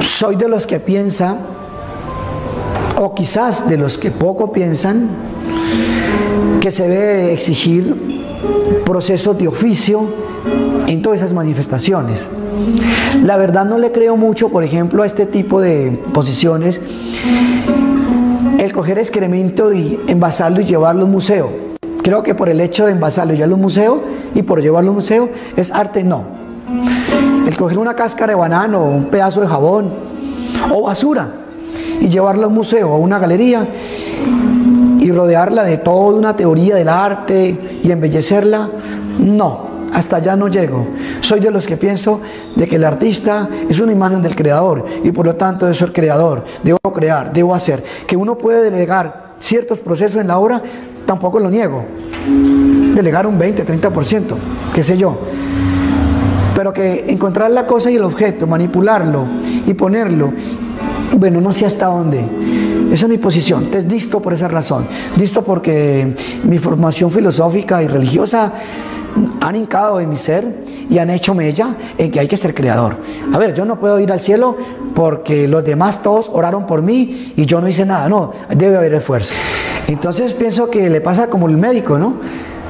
soy 0.00 0.36
de 0.36 0.48
los 0.48 0.66
que 0.66 0.80
piensa, 0.80 1.36
o 2.96 3.14
quizás 3.14 3.68
de 3.68 3.76
los 3.76 3.98
que 3.98 4.10
poco 4.10 4.52
piensan, 4.52 5.08
que 6.60 6.70
se 6.70 6.88
debe 6.88 7.32
exigir 7.32 8.40
procesos 8.84 9.38
de 9.38 9.48
oficio 9.48 10.04
en 10.86 11.02
todas 11.02 11.18
esas 11.18 11.32
manifestaciones. 11.32 12.26
La 13.22 13.36
verdad 13.36 13.64
no 13.64 13.78
le 13.78 13.92
creo 13.92 14.16
mucho, 14.16 14.48
por 14.48 14.62
ejemplo, 14.62 15.02
a 15.02 15.06
este 15.06 15.26
tipo 15.26 15.60
de 15.60 16.00
posiciones, 16.12 16.80
el 18.58 18.72
coger 18.72 18.98
excremento 18.98 19.72
y 19.72 20.00
envasarlo 20.06 20.60
y 20.60 20.64
llevarlo 20.64 21.02
a 21.02 21.04
un 21.06 21.12
museo 21.12 21.61
Creo 22.02 22.22
que 22.22 22.34
por 22.34 22.48
el 22.48 22.60
hecho 22.60 22.86
de 22.86 22.92
envasarlo 22.92 23.34
ya 23.34 23.44
a 23.44 23.48
un 23.48 23.60
museo 23.60 24.02
y 24.34 24.42
por 24.42 24.60
llevarlo 24.60 24.88
a 24.88 24.92
un 24.92 24.96
museo 24.96 25.28
es 25.56 25.70
arte, 25.70 26.02
no. 26.02 26.24
El 27.46 27.56
coger 27.56 27.78
una 27.78 27.94
cáscara 27.94 28.32
de 28.32 28.38
banano 28.38 28.80
o 28.80 28.90
un 28.90 29.06
pedazo 29.06 29.40
de 29.40 29.46
jabón 29.46 29.90
o 30.72 30.82
basura 30.82 31.30
y 32.00 32.08
llevarlo 32.08 32.44
a 32.44 32.48
un 32.48 32.54
museo 32.54 32.90
o 32.90 32.94
a 32.94 32.98
una 32.98 33.18
galería 33.18 33.66
y 35.00 35.10
rodearla 35.10 35.64
de 35.64 35.78
toda 35.78 36.16
una 36.16 36.36
teoría 36.36 36.76
del 36.76 36.88
arte 36.88 37.80
y 37.82 37.90
embellecerla, 37.90 38.70
no, 39.18 39.66
hasta 39.92 40.16
allá 40.16 40.36
no 40.36 40.48
llego. 40.48 40.86
Soy 41.20 41.40
de 41.40 41.50
los 41.50 41.66
que 41.66 41.76
pienso 41.76 42.20
de 42.54 42.66
que 42.66 42.76
el 42.76 42.84
artista 42.84 43.48
es 43.68 43.80
una 43.80 43.92
imagen 43.92 44.22
del 44.22 44.34
creador 44.34 44.84
y 45.02 45.10
por 45.10 45.26
lo 45.26 45.36
tanto 45.36 45.66
de 45.66 45.74
ser 45.74 45.92
creador, 45.92 46.44
debo 46.62 46.78
crear, 46.94 47.32
debo 47.32 47.54
hacer. 47.54 47.82
Que 48.06 48.16
uno 48.16 48.38
puede 48.38 48.70
delegar 48.70 49.34
ciertos 49.40 49.80
procesos 49.80 50.20
en 50.20 50.28
la 50.28 50.38
obra, 50.38 50.62
tampoco 51.12 51.38
lo 51.38 51.50
niego. 51.50 51.84
Delegar 52.94 53.26
un 53.26 53.38
20, 53.38 53.66
30%, 53.66 54.34
qué 54.74 54.82
sé 54.82 54.96
yo. 54.96 55.18
Pero 56.54 56.72
que 56.72 57.04
encontrar 57.08 57.50
la 57.50 57.66
cosa 57.66 57.90
y 57.90 57.96
el 57.96 58.04
objeto, 58.04 58.46
manipularlo 58.46 59.26
y 59.66 59.74
ponerlo, 59.74 60.32
bueno, 61.18 61.42
no 61.42 61.52
sé 61.52 61.66
hasta 61.66 61.86
dónde. 61.86 62.24
Esa 62.92 63.06
es 63.06 63.10
mi 63.10 63.16
posición. 63.16 63.64
Entonces, 63.64 63.88
disto 63.88 64.20
por 64.20 64.34
esa 64.34 64.48
razón. 64.48 64.86
Disto 65.16 65.42
porque 65.42 66.14
mi 66.44 66.58
formación 66.58 67.10
filosófica 67.10 67.82
y 67.82 67.86
religiosa 67.86 68.52
han 69.40 69.56
hincado 69.56 69.98
en 69.98 70.10
mi 70.10 70.16
ser 70.16 70.64
y 70.90 70.98
han 70.98 71.08
hecho 71.08 71.34
mella 71.34 71.74
en 71.96 72.10
que 72.10 72.20
hay 72.20 72.28
que 72.28 72.36
ser 72.36 72.54
creador. 72.54 72.96
A 73.32 73.38
ver, 73.38 73.54
yo 73.54 73.64
no 73.64 73.80
puedo 73.80 73.98
ir 73.98 74.12
al 74.12 74.20
cielo 74.20 74.56
porque 74.94 75.48
los 75.48 75.64
demás 75.64 76.02
todos 76.02 76.30
oraron 76.32 76.66
por 76.66 76.82
mí 76.82 77.32
y 77.34 77.46
yo 77.46 77.62
no 77.62 77.68
hice 77.68 77.86
nada. 77.86 78.10
No, 78.10 78.32
debe 78.54 78.76
haber 78.76 78.92
esfuerzo. 78.92 79.32
Entonces 79.88 80.34
pienso 80.34 80.68
que 80.68 80.90
le 80.90 81.00
pasa 81.00 81.28
como 81.28 81.48
el 81.48 81.56
médico, 81.56 81.98
¿no? 81.98 82.14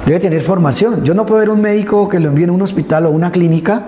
Debe 0.07 0.21
tener 0.21 0.41
formación. 0.41 1.03
Yo 1.05 1.15
no 1.15 1.27
puedo 1.27 1.41
ver 1.41 1.51
un 1.51 1.61
médico 1.61 2.09
que 2.09 2.21
lo 2.21 2.29
envíe 2.29 2.45
a 2.45 2.53
un 2.53 2.63
hospital 2.63 3.07
o 3.07 3.11
una 3.11 3.33
clínica 3.33 3.83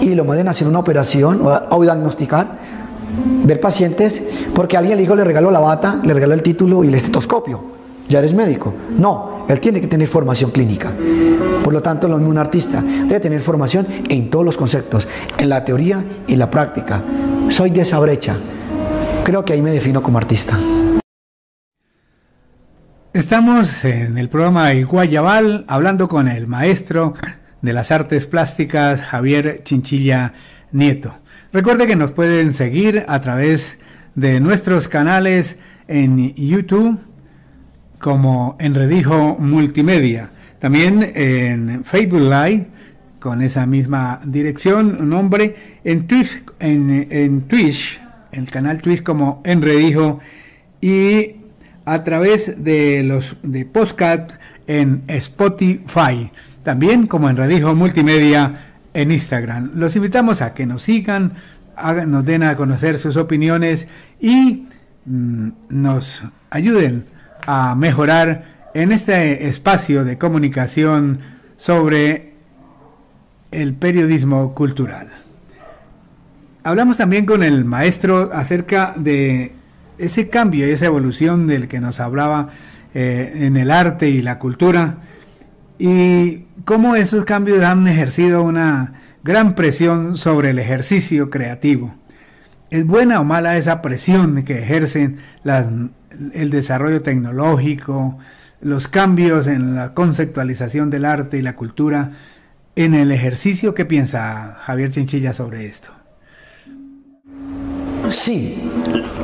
y 0.00 0.14
lo 0.14 0.24
manden 0.24 0.48
a 0.48 0.50
hacer 0.52 0.66
una 0.66 0.78
operación 0.78 1.40
o, 1.42 1.82
diagnosticar, 1.82 2.46
ver 3.44 3.60
pacientes, 3.60 4.22
porque 4.54 4.76
alguien 4.76 4.96
le 4.96 5.02
dijo, 5.02 5.14
le 5.16 5.24
regaló 5.24 5.50
la 5.50 5.60
bata, 5.60 6.00
le 6.02 6.14
regaló 6.14 6.34
el 6.34 6.42
título 6.42 6.84
y 6.84 6.88
el 6.88 6.94
estetoscopio. 6.94 7.78
Ya 8.08 8.20
eres 8.20 8.32
médico. 8.32 8.72
No, 8.96 9.44
él 9.48 9.60
tiene 9.60 9.80
que 9.80 9.86
tener 9.86 10.08
formación 10.08 10.50
clínica. 10.50 10.90
Por 11.62 11.72
lo 11.72 11.82
tanto, 11.82 12.08
lo 12.08 12.16
mismo 12.16 12.30
un 12.30 12.38
artista 12.38 12.82
debe 12.82 13.20
tener 13.20 13.40
formación 13.40 13.86
en 14.08 14.30
todos 14.30 14.44
los 14.44 14.56
conceptos, 14.56 15.06
en 15.36 15.48
la 15.48 15.64
teoría 15.64 16.04
y 16.26 16.36
la 16.36 16.50
práctica. 16.50 17.02
Soy 17.48 17.70
de 17.70 17.82
esa 17.82 17.98
brecha. 17.98 18.36
Creo 19.24 19.44
que 19.44 19.52
ahí 19.52 19.62
me 19.62 19.70
defino 19.70 20.02
como 20.02 20.18
artista. 20.18 20.58
Estamos 23.12 23.84
en 23.84 24.16
el 24.16 24.28
programa 24.28 24.70
Guayabal 24.72 25.64
hablando 25.66 26.08
con 26.08 26.28
el 26.28 26.46
maestro 26.46 27.14
de 27.62 27.72
las 27.72 27.90
artes 27.90 28.26
plásticas 28.26 29.00
Javier 29.02 29.62
Chinchilla 29.64 30.34
Nieto. 30.72 31.14
Recuerde 31.50 31.86
que 31.86 31.96
nos 31.96 32.12
pueden 32.12 32.52
seguir 32.52 33.06
a 33.08 33.22
través 33.22 33.78
de 34.14 34.38
nuestros 34.38 34.86
canales 34.86 35.58
en 35.86 36.34
YouTube 36.34 36.98
como 37.98 38.54
Enredijo 38.60 39.36
Multimedia. 39.38 40.28
También 40.58 41.10
en 41.14 41.84
Facebook 41.84 42.20
Live 42.20 42.66
con 43.18 43.40
esa 43.40 43.64
misma 43.64 44.20
dirección, 44.26 45.08
nombre, 45.08 45.56
en 45.84 46.06
Twitch, 46.06 46.44
en, 46.60 47.40
Twitch, 47.48 47.98
el 48.30 48.50
canal 48.50 48.82
Twitch 48.82 49.02
como 49.02 49.40
Enredijo 49.46 50.20
y 50.82 51.36
a 51.86 52.04
través 52.04 52.62
de 52.62 53.02
los 53.04 53.36
de 53.42 53.64
podcast 53.64 54.32
en 54.66 55.02
Spotify, 55.08 56.30
también 56.62 57.06
como 57.06 57.30
en 57.30 57.38
Radijo 57.38 57.74
Multimedia 57.74 58.67
en 58.98 59.12
Instagram. 59.12 59.70
Los 59.76 59.94
invitamos 59.94 60.42
a 60.42 60.54
que 60.54 60.66
nos 60.66 60.82
sigan, 60.82 61.34
nos 62.06 62.24
den 62.24 62.42
a 62.42 62.56
conocer 62.56 62.98
sus 62.98 63.16
opiniones 63.16 63.86
y 64.20 64.66
mm, 65.06 65.48
nos 65.68 66.22
ayuden 66.50 67.04
a 67.46 67.76
mejorar 67.76 68.70
en 68.74 68.90
este 68.90 69.46
espacio 69.46 70.04
de 70.04 70.18
comunicación 70.18 71.20
sobre 71.56 72.32
el 73.52 73.74
periodismo 73.74 74.52
cultural. 74.52 75.08
Hablamos 76.64 76.96
también 76.96 77.24
con 77.24 77.44
el 77.44 77.64
maestro 77.64 78.30
acerca 78.32 78.94
de 78.96 79.52
ese 79.96 80.28
cambio 80.28 80.66
y 80.66 80.72
esa 80.72 80.86
evolución 80.86 81.46
del 81.46 81.68
que 81.68 81.80
nos 81.80 82.00
hablaba 82.00 82.50
eh, 82.94 83.32
en 83.42 83.56
el 83.56 83.70
arte 83.70 84.08
y 84.08 84.22
la 84.22 84.40
cultura 84.40 84.96
y 85.78 86.44
cómo 86.64 86.96
esos 86.96 87.24
cambios 87.24 87.62
han 87.62 87.86
ejercido 87.86 88.42
una 88.42 88.94
gran 89.22 89.54
presión 89.54 90.16
sobre 90.16 90.50
el 90.50 90.58
ejercicio 90.58 91.30
creativo. 91.30 91.94
¿Es 92.70 92.86
buena 92.86 93.20
o 93.20 93.24
mala 93.24 93.56
esa 93.56 93.80
presión 93.80 94.42
que 94.42 94.58
ejercen 94.58 95.18
el 96.34 96.50
desarrollo 96.50 97.02
tecnológico, 97.02 98.18
los 98.60 98.88
cambios 98.88 99.46
en 99.46 99.74
la 99.74 99.94
conceptualización 99.94 100.90
del 100.90 101.04
arte 101.04 101.38
y 101.38 101.42
la 101.42 101.56
cultura 101.56 102.10
en 102.76 102.94
el 102.94 103.12
ejercicio? 103.12 103.74
¿Qué 103.74 103.84
piensa 103.84 104.58
Javier 104.62 104.90
Chinchilla 104.90 105.32
sobre 105.32 105.66
esto? 105.66 105.90
Sí, 108.10 108.70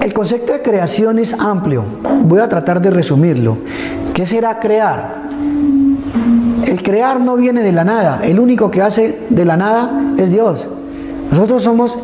el 0.02 0.12
concepto 0.12 0.52
de 0.52 0.62
creación 0.62 1.18
es 1.18 1.32
amplio. 1.34 1.84
Voy 2.22 2.40
a 2.40 2.48
tratar 2.48 2.80
de 2.80 2.90
resumirlo. 2.90 3.58
¿Qué 4.12 4.24
será 4.26 4.60
crear? 4.60 5.33
El 6.74 6.82
crear 6.82 7.20
no 7.20 7.36
viene 7.36 7.62
de 7.62 7.70
la 7.70 7.84
nada, 7.84 8.18
el 8.24 8.40
único 8.40 8.68
que 8.68 8.82
hace 8.82 9.20
de 9.30 9.44
la 9.44 9.56
nada 9.56 9.92
es 10.18 10.32
Dios. 10.32 10.66
Nosotros 11.30 11.62
somos 11.62 11.96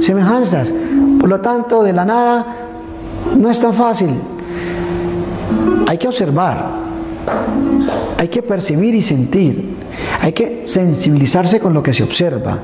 semejanzas, 0.00 0.72
por 1.20 1.28
lo 1.28 1.40
tanto 1.40 1.84
de 1.84 1.92
la 1.92 2.04
nada 2.04 2.44
no 3.36 3.48
es 3.48 3.60
tan 3.60 3.74
fácil. 3.74 4.10
Hay 5.86 5.98
que 5.98 6.08
observar, 6.08 6.68
hay 8.18 8.26
que 8.26 8.42
percibir 8.42 8.96
y 8.96 9.02
sentir, 9.02 9.76
hay 10.20 10.32
que 10.32 10.64
sensibilizarse 10.66 11.60
con 11.60 11.72
lo 11.72 11.80
que 11.80 11.94
se 11.94 12.02
observa, 12.02 12.58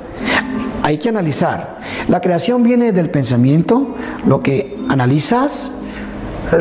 hay 0.82 0.98
que 0.98 1.08
analizar. 1.08 1.78
La 2.08 2.20
creación 2.20 2.64
viene 2.64 2.90
del 2.90 3.10
pensamiento, 3.10 3.94
lo 4.26 4.40
que 4.40 4.76
analizas, 4.88 5.70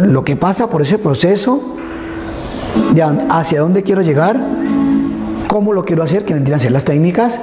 lo 0.03 0.23
que 0.23 0.35
pasa 0.35 0.69
por 0.69 0.83
ese 0.83 0.99
proceso, 0.99 1.77
hacia 3.29 3.61
dónde 3.61 3.81
quiero 3.81 4.03
llegar, 4.03 4.39
cómo 5.53 5.71
lo 5.71 5.85
quiero 5.85 6.01
hacer, 6.01 6.25
que 6.25 6.33
vendrían 6.33 6.57
a 6.57 6.59
ser 6.63 6.71
las 6.71 6.83
técnicas. 6.83 7.39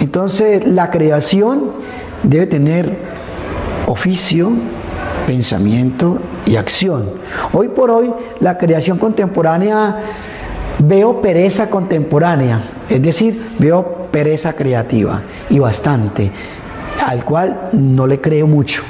Entonces 0.00 0.66
la 0.66 0.90
creación 0.90 1.64
debe 2.22 2.46
tener 2.46 2.96
oficio, 3.86 4.52
pensamiento 5.26 6.18
y 6.46 6.56
acción. 6.56 7.10
Hoy 7.52 7.68
por 7.68 7.90
hoy 7.90 8.10
la 8.40 8.56
creación 8.56 8.96
contemporánea 8.96 9.98
veo 10.78 11.20
pereza 11.20 11.68
contemporánea, 11.68 12.62
es 12.88 13.02
decir, 13.02 13.38
veo 13.58 14.08
pereza 14.10 14.54
creativa 14.54 15.20
y 15.50 15.58
bastante, 15.58 16.32
al 17.04 17.22
cual 17.22 17.68
no 17.72 18.06
le 18.06 18.18
creo 18.18 18.46
mucho. 18.46 18.82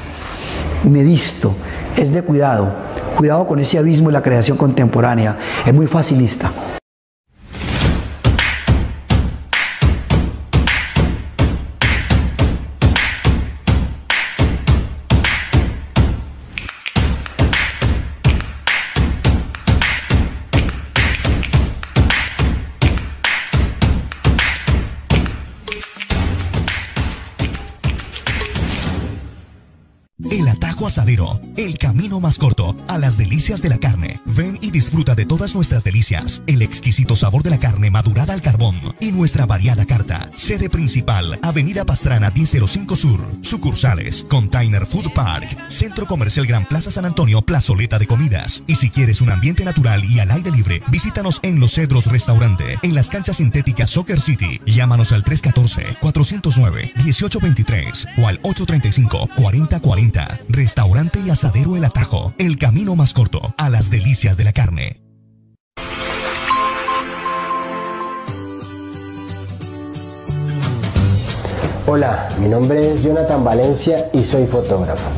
Me 0.85 1.03
disto, 1.03 1.53
es 1.97 2.13
de 2.13 2.23
cuidado, 2.23 2.73
cuidado 3.17 3.45
con 3.45 3.59
ese 3.59 3.77
abismo 3.77 4.07
de 4.07 4.13
la 4.13 4.23
creación 4.23 4.57
contemporánea, 4.57 5.37
es 5.67 5.75
muy 5.75 5.89
facilista. 5.89 6.53
Camino 31.97 32.21
más 32.21 32.39
corto 32.39 32.77
a 32.89 32.99
las 32.99 33.17
delicias 33.17 33.63
de 33.63 33.71
la 33.71 33.79
carne. 33.79 34.21
Ven 34.27 34.59
y 34.61 34.71
disfruta 34.71 35.15
de 35.15 35.25
todas 35.25 35.55
nuestras 35.55 35.83
delicias, 35.83 36.43
el 36.47 36.61
exquisito 36.61 37.17
sabor 37.17 37.43
de 37.43 37.49
la 37.49 37.59
carne 37.59 37.91
madurada 37.91 38.35
al 38.35 38.43
carbón 38.43 38.79
y 39.01 39.13
nuestra 39.13 39.47
variada 39.47 39.87
carta. 39.87 40.29
Sede 40.37 40.69
principal, 40.69 41.39
Avenida 41.41 41.87
Pastrana 41.87 42.29
1005 42.29 42.97
Sur. 42.97 43.27
Sucursales, 43.41 44.27
Container 44.29 44.85
Food 44.85 45.15
Park, 45.15 45.57
Centro 45.69 46.07
Comercial 46.07 46.47
Gran 46.47 46.67
Plaza 46.67 46.91
San 46.91 47.07
Antonio, 47.07 47.41
Plazoleta 47.41 47.99
de 47.99 48.07
Comidas. 48.07 48.63
Y 48.67 48.75
si 48.75 48.91
quieres 48.91 49.23
un 49.23 49.31
ambiente 49.31 49.65
natural 49.65 50.05
y 50.05 50.19
al 50.19 50.33
aire 50.33 50.51
libre, 50.51 50.83
visítanos 50.89 51.41
en 51.43 51.61
Los 51.61 51.77
Cedros 51.77 52.09
Restaurante, 52.09 52.79
en 52.83 52.95
las 52.95 53.09
canchas 53.09 53.39
sintéticas 53.39 53.91
Soccer 53.91 54.21
City. 54.21 54.61
Llámanos 54.67 55.13
al 55.13 55.25
314-409-1823 55.25 58.07
o 58.19 58.29
al 58.29 58.39
835-4040. 58.43 60.41
Restaurante 60.51 61.21
y 61.25 61.31
Asadero 61.31 61.75
El 61.75 61.86
Atajo, 61.87 62.35
el 62.37 62.59
camino 62.59 62.97
más 62.97 63.15
corto 63.15 63.55
a 63.57 63.71
las 63.71 63.91
delicias 63.91 64.37
de 64.37 64.43
la 64.43 64.53
carne. 64.53 65.01
Hola, 71.87 72.29
mi 72.41 72.49
nombre 72.49 72.91
es 72.93 73.05
Jonathan 73.05 73.45
Valencia 73.45 74.11
y 74.13 74.25
soy 74.25 74.49
fotógrafo. 74.49 75.09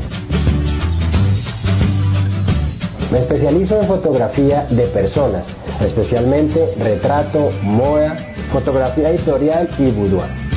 Me 3.10 3.20
especializo 3.20 3.80
en 3.80 3.86
fotografía 3.86 4.66
de 4.68 4.88
personas, 4.88 5.46
especialmente 5.80 6.74
retrato, 6.78 7.50
moda, 7.62 8.14
fotografía 8.52 9.08
editorial 9.08 9.70
y 9.78 9.90
boudoir. 9.90 10.47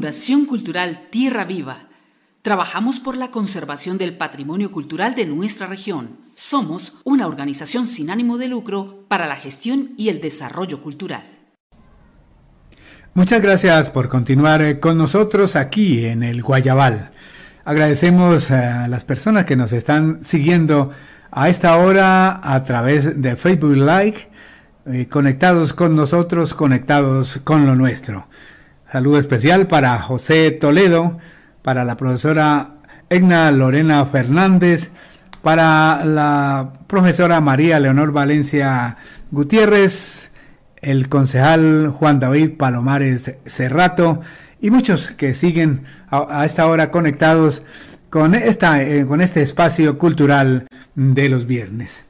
Fundación 0.00 0.46
Cultural 0.46 1.08
Tierra 1.10 1.44
Viva. 1.44 1.90
Trabajamos 2.40 2.98
por 2.98 3.18
la 3.18 3.30
conservación 3.30 3.98
del 3.98 4.16
patrimonio 4.16 4.70
cultural 4.70 5.14
de 5.14 5.26
nuestra 5.26 5.66
región. 5.66 6.16
Somos 6.34 7.02
una 7.04 7.26
organización 7.26 7.86
sin 7.86 8.08
ánimo 8.08 8.38
de 8.38 8.48
lucro 8.48 9.04
para 9.08 9.26
la 9.26 9.36
gestión 9.36 9.90
y 9.98 10.08
el 10.08 10.22
desarrollo 10.22 10.80
cultural. 10.80 11.22
Muchas 13.12 13.42
gracias 13.42 13.90
por 13.90 14.08
continuar 14.08 14.62
eh, 14.62 14.80
con 14.80 14.96
nosotros 14.96 15.54
aquí 15.54 16.06
en 16.06 16.22
el 16.22 16.40
Guayabal. 16.42 17.10
Agradecemos 17.66 18.50
a 18.52 18.88
las 18.88 19.04
personas 19.04 19.44
que 19.44 19.56
nos 19.56 19.74
están 19.74 20.24
siguiendo 20.24 20.92
a 21.30 21.50
esta 21.50 21.76
hora 21.76 22.40
a 22.42 22.64
través 22.64 23.20
de 23.20 23.36
Facebook 23.36 23.76
Live, 23.76 24.30
eh, 24.86 25.08
conectados 25.10 25.74
con 25.74 25.94
nosotros, 25.94 26.54
conectados 26.54 27.38
con 27.44 27.66
lo 27.66 27.74
nuestro. 27.74 28.28
Saludo 28.90 29.18
especial 29.18 29.68
para 29.68 30.00
José 30.00 30.50
Toledo, 30.50 31.18
para 31.62 31.84
la 31.84 31.96
profesora 31.96 32.70
Egna 33.08 33.52
Lorena 33.52 34.04
Fernández, 34.06 34.90
para 35.42 36.04
la 36.04 36.72
profesora 36.88 37.40
María 37.40 37.78
Leonor 37.78 38.10
Valencia 38.10 38.96
Gutiérrez, 39.30 40.32
el 40.82 41.08
concejal 41.08 41.90
Juan 41.96 42.18
David 42.18 42.56
Palomares 42.56 43.36
Cerrato 43.46 44.22
y 44.60 44.72
muchos 44.72 45.12
que 45.12 45.34
siguen 45.34 45.84
a, 46.10 46.44
esta 46.44 46.66
hora 46.66 46.90
conectados 46.90 47.62
con, 48.08 48.34
esta, 48.34 48.82
eh, 48.82 49.06
con 49.06 49.20
este 49.20 49.40
espacio 49.40 49.98
cultural 49.98 50.66
de 50.96 51.28
los 51.28 51.46
viernes. 51.46 52.02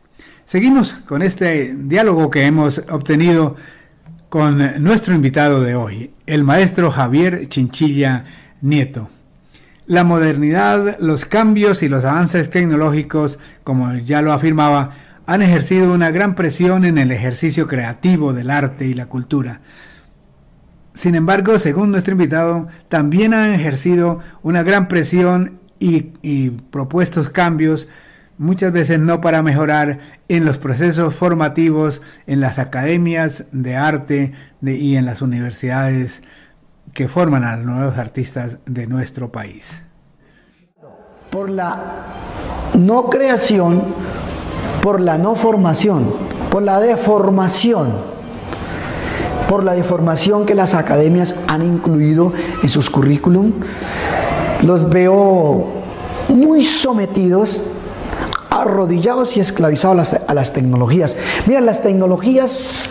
Seguimos 0.47 0.95
con 0.95 1.21
este 1.21 1.77
diálogo 1.77 2.31
que 2.31 2.47
hemos 2.47 2.79
obtenido 2.89 3.57
con 4.31 4.83
nuestro 4.85 5.13
invitado 5.13 5.61
de 5.61 5.75
hoy, 5.75 6.13
el 6.25 6.45
maestro 6.45 6.93
Javier 6.93 7.49
Chinchilla 7.49 8.27
Nieto. 8.61 9.11
La 9.87 10.05
modernidad, 10.05 10.99
los 11.01 11.25
cambios 11.25 11.83
y 11.83 11.89
los 11.89 12.05
avances 12.05 12.49
tecnológicos, 12.49 13.41
como 13.65 13.93
ya 13.97 14.23
lo 14.23 14.33
afirmaba, 14.33 14.93
han 15.27 15.43
ejercido 15.43 15.93
una 15.93 16.13
gran 16.13 16.37
presión 16.37 16.85
en 16.85 16.97
el 16.97 17.11
ejercicio 17.11 17.67
creativo 17.67 18.33
del 18.33 18.51
arte 18.51 18.87
y 18.87 18.95
la 18.95 19.07
cultura. 19.07 19.63
Sin 20.95 21.17
embargo, 21.17 21.59
según 21.59 21.91
nuestro 21.91 22.13
invitado, 22.13 22.69
también 22.89 23.35
han 23.35 23.53
ejercido 23.53 24.21
una 24.45 24.63
gran 24.63 24.87
presión 24.87 25.59
y, 25.81 26.51
propuestos 26.71 27.31
cambios 27.31 27.89
muchas 28.41 28.73
veces 28.73 28.99
no 28.99 29.21
para 29.21 29.43
mejorar 29.43 29.99
en 30.29 30.47
los 30.47 30.57
procesos 30.57 31.15
formativos, 31.15 32.01
en 32.27 32.41
las 32.41 32.59
academias 32.59 33.45
de 33.53 33.77
arte 33.77 34.33
y 34.63 34.97
en 34.97 35.05
las 35.05 35.21
universidades 35.21 36.23
que 36.95 37.07
forman 37.07 37.45
a 37.45 37.57
los 37.57 37.67
nuevos 37.67 37.99
artistas 37.99 38.57
de 38.65 38.87
nuestro 38.87 39.31
país. 39.31 39.83
Por 41.31 41.51
la 41.51 41.83
no 42.79 43.11
creación, 43.11 43.83
por 44.83 45.03
la 45.03 45.19
no 45.19 45.35
formación, 45.35 46.11
por 46.51 46.63
la 46.63 46.81
deformación, 46.81 47.91
por 49.51 49.65
la 49.65 49.75
deformación 49.75 50.47
que 50.47 50.55
las 50.55 50.73
academias 50.73 51.39
han 51.47 51.61
incluido 51.61 52.33
en 52.63 52.71
sus 52.71 52.89
currículum, 52.89 53.53
los 54.63 54.89
veo 54.89 55.67
muy 56.31 56.65
sometidos 56.65 57.63
arrodillados 58.51 59.37
y 59.37 59.41
esclavizados 59.41 60.13
a 60.27 60.35
las, 60.35 60.53
tecnologías. 60.53 61.17
Mira, 61.47 61.61
las 61.61 61.83
tecnologías 61.83 62.89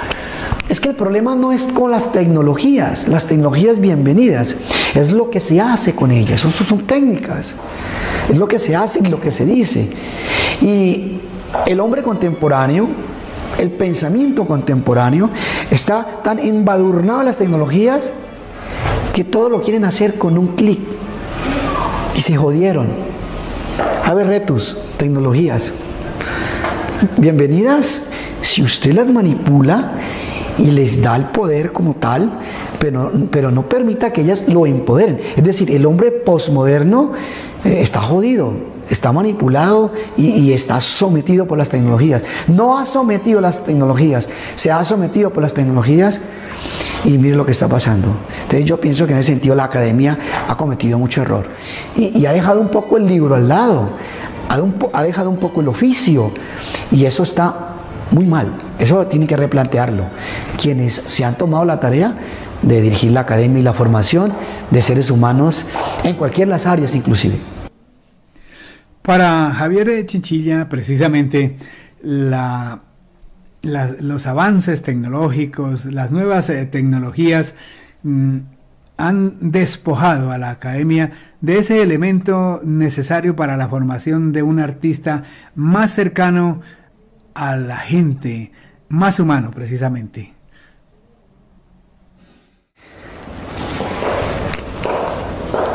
Es 0.69 0.79
que 0.79 0.89
el 0.89 0.95
problema 0.95 1.35
no 1.35 1.51
es 1.51 1.63
con 1.63 1.89
las 1.89 2.11
tecnologías, 2.11 3.07
las 3.07 3.25
tecnologías 3.25 3.79
bienvenidas, 3.79 4.55
es 4.93 5.11
lo 5.11 5.31
que 5.31 5.39
se 5.39 5.59
hace 5.59 5.95
con 5.95 6.11
ellas, 6.11 6.45
eso 6.45 6.63
son 6.63 6.85
técnicas, 6.85 7.55
es 8.29 8.37
lo 8.37 8.47
que 8.47 8.59
se 8.59 8.75
hace 8.75 8.99
y 8.99 9.07
lo 9.07 9.19
que 9.19 9.31
se 9.31 9.45
dice. 9.47 9.89
Y 10.61 11.19
el 11.65 11.79
hombre 11.79 12.03
contemporáneo, 12.03 12.87
el 13.57 13.71
pensamiento 13.71 14.45
contemporáneo, 14.45 15.31
está 15.71 16.21
tan 16.23 16.37
embadurnado 16.37 17.21
en 17.21 17.25
las 17.25 17.37
tecnologías 17.37 18.13
que 19.13 19.23
todo 19.23 19.49
lo 19.49 19.63
quieren 19.63 19.85
hacer 19.85 20.19
con 20.19 20.37
un 20.37 20.49
clic. 20.55 20.79
Y 22.15 22.21
se 22.21 22.37
jodieron. 22.37 22.87
A 24.05 24.13
ver, 24.13 24.27
retos, 24.27 24.77
tecnologías. 24.99 25.71
Bienvenidas 27.17 28.07
si 28.41 28.62
usted 28.62 28.93
las 28.93 29.09
manipula 29.09 29.93
y 30.57 30.71
les 30.71 31.01
da 31.01 31.15
el 31.15 31.23
poder 31.27 31.71
como 31.71 31.95
tal, 31.95 32.29
pero, 32.79 33.09
pero 33.31 33.49
no 33.49 33.67
permita 33.67 34.12
que 34.12 34.21
ellas 34.21 34.43
lo 34.49 34.65
empoderen. 34.65 35.17
Es 35.38 35.43
decir, 35.43 35.71
el 35.71 35.85
hombre 35.85 36.12
posmoderno 36.12 37.13
eh, 37.63 37.79
está 37.81 38.01
jodido, 38.01 38.51
está 38.89 39.13
manipulado 39.13 39.93
y, 40.17 40.51
está 40.51 40.81
sometido 40.81 41.45
por 41.45 41.57
las 41.57 41.69
tecnologías. 41.69 42.21
No 42.49 42.77
ha 42.77 42.83
sometido 42.83 43.39
las 43.39 43.63
tecnologías, 43.63 44.27
se 44.55 44.69
ha 44.69 44.83
sometido 44.83 45.29
por 45.29 45.41
las 45.41 45.53
tecnologías 45.53 46.19
y 47.05 47.17
mire 47.17 47.38
lo 47.38 47.45
que 47.45 47.53
está 47.53 47.69
pasando. 47.69 48.09
Entonces 48.43 48.65
yo 48.65 48.81
pienso 48.81 49.07
que 49.07 49.13
en 49.13 49.19
ese 49.19 49.31
sentido 49.31 49.55
la 49.55 49.63
academia 49.63 50.19
ha 50.45 50.57
cometido 50.57 50.99
mucho 50.99 51.21
error 51.21 51.45
y 51.95 52.25
ha 52.25 52.33
dejado 52.33 52.59
un 52.59 52.67
poco 52.67 52.97
el 52.97 53.07
libro 53.07 53.35
al 53.35 53.47
lado, 53.47 53.91
ha, 54.49 55.03
dejado 55.03 55.29
un 55.29 55.38
poco 55.38 55.62
el 55.62 55.67
oficio 55.67 56.31
y 56.91 57.05
eso 57.05 57.23
está 57.23 57.75
muy 58.12 58.25
mal. 58.25 58.55
Eso 58.77 59.05
tiene 59.07 59.27
que 59.27 59.38
replantearlo. 59.38 60.05
Quienes 60.62 60.95
se 60.95 61.23
han 61.23 61.38
tomado 61.38 61.65
la 61.65 61.79
tarea 61.79 62.15
de 62.62 62.81
dirigir 62.81 63.12
la 63.12 63.21
academia 63.21 63.59
y 63.59 63.63
la 63.63 63.73
formación 63.73 64.33
de 64.71 64.81
seres 64.81 65.12
humanos 65.12 65.65
en 66.03 66.15
cualquiera 66.15 66.49
de 66.49 66.57
las 66.57 66.65
áreas 66.65 66.95
inclusive. 66.95 67.35
Para 69.01 69.51
Javier 69.51 70.05
Chinchilla, 70.05 70.67
precisamente, 70.67 71.55
los 72.01 72.81
avances 74.27 74.81
tecnológicos, 74.81 75.85
las 75.85 76.12
nuevas 76.12 76.49
eh, 76.49 76.65
tecnologías 76.65 77.55
mmm, 78.03 78.39
han 78.99 79.51
despojado 79.51 80.33
a 80.33 80.38
la 80.38 80.49
academia 80.49 81.12
de 81.39 81.59
ese 81.59 81.81
elemento 81.81 82.59
necesario 82.65 83.33
para 83.33 83.55
la 83.55 83.69
formación 83.69 84.33
de 84.33 84.43
un 84.43 84.59
artista 84.59 85.23
más 85.55 85.91
cercano 85.91 86.59
a 87.33 87.55
la 87.55 87.77
gente, 87.77 88.51
más 88.89 89.21
humano 89.21 89.51
precisamente. 89.51 90.33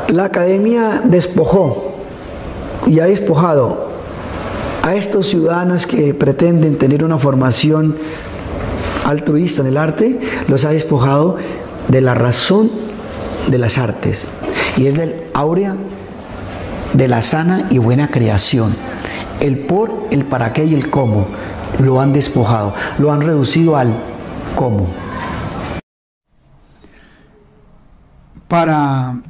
La 0.08 0.26
academia 0.26 1.00
despojó 1.02 1.96
y 2.86 3.00
ha 3.00 3.06
despojado 3.06 3.90
a 4.82 4.94
estos 4.96 5.28
ciudadanos 5.28 5.86
que 5.86 6.12
pretenden 6.12 6.76
tener 6.76 7.02
una 7.02 7.18
formación 7.18 7.96
altruista 9.06 9.62
en 9.62 9.68
el 9.68 9.78
arte, 9.78 10.20
los 10.46 10.66
ha 10.66 10.72
despojado 10.72 11.38
de 11.88 12.02
la 12.02 12.12
razón 12.12 12.83
de 13.48 13.58
las 13.58 13.78
artes 13.78 14.28
y 14.76 14.86
es 14.86 14.94
del 14.94 15.24
áurea 15.34 15.76
de 16.94 17.08
la 17.08 17.22
sana 17.22 17.66
y 17.70 17.78
buena 17.78 18.08
creación. 18.08 18.74
El 19.40 19.58
por, 19.58 20.08
el 20.10 20.24
para 20.24 20.52
qué 20.52 20.64
y 20.64 20.74
el 20.74 20.90
cómo 20.90 21.26
lo 21.80 22.00
han 22.00 22.12
despojado, 22.12 22.74
lo 22.98 23.12
han 23.12 23.20
reducido 23.20 23.76
al 23.76 23.92
cómo. 24.54 24.88
Para, 28.48 29.20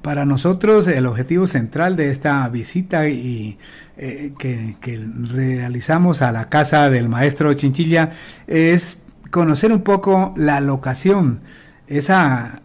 para 0.00 0.24
nosotros 0.24 0.88
el 0.88 1.06
objetivo 1.06 1.46
central 1.46 1.96
de 1.96 2.10
esta 2.10 2.48
visita 2.48 3.08
y 3.08 3.58
eh, 3.98 4.32
que, 4.38 4.76
que 4.80 5.06
realizamos 5.30 6.22
a 6.22 6.32
la 6.32 6.48
casa 6.48 6.88
del 6.88 7.08
maestro 7.08 7.52
Chinchilla 7.52 8.12
es 8.46 8.98
conocer 9.30 9.72
un 9.72 9.82
poco 9.82 10.32
la 10.36 10.60
locación, 10.60 11.40
esa 11.86 12.63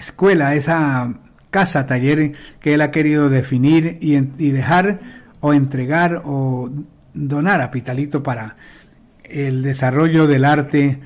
escuela, 0.00 0.54
esa 0.54 1.14
casa 1.50 1.86
taller 1.86 2.32
que 2.60 2.74
él 2.74 2.80
ha 2.80 2.90
querido 2.90 3.28
definir 3.30 3.98
y, 4.00 4.20
dejar 4.50 5.00
o 5.40 5.52
entregar 5.52 6.22
o 6.24 6.70
donar 7.14 7.60
a 7.60 7.70
Pitalito 7.70 8.22
para 8.22 8.56
el 9.24 9.62
desarrollo 9.62 10.26
del 10.26 10.44
arte 10.44 11.00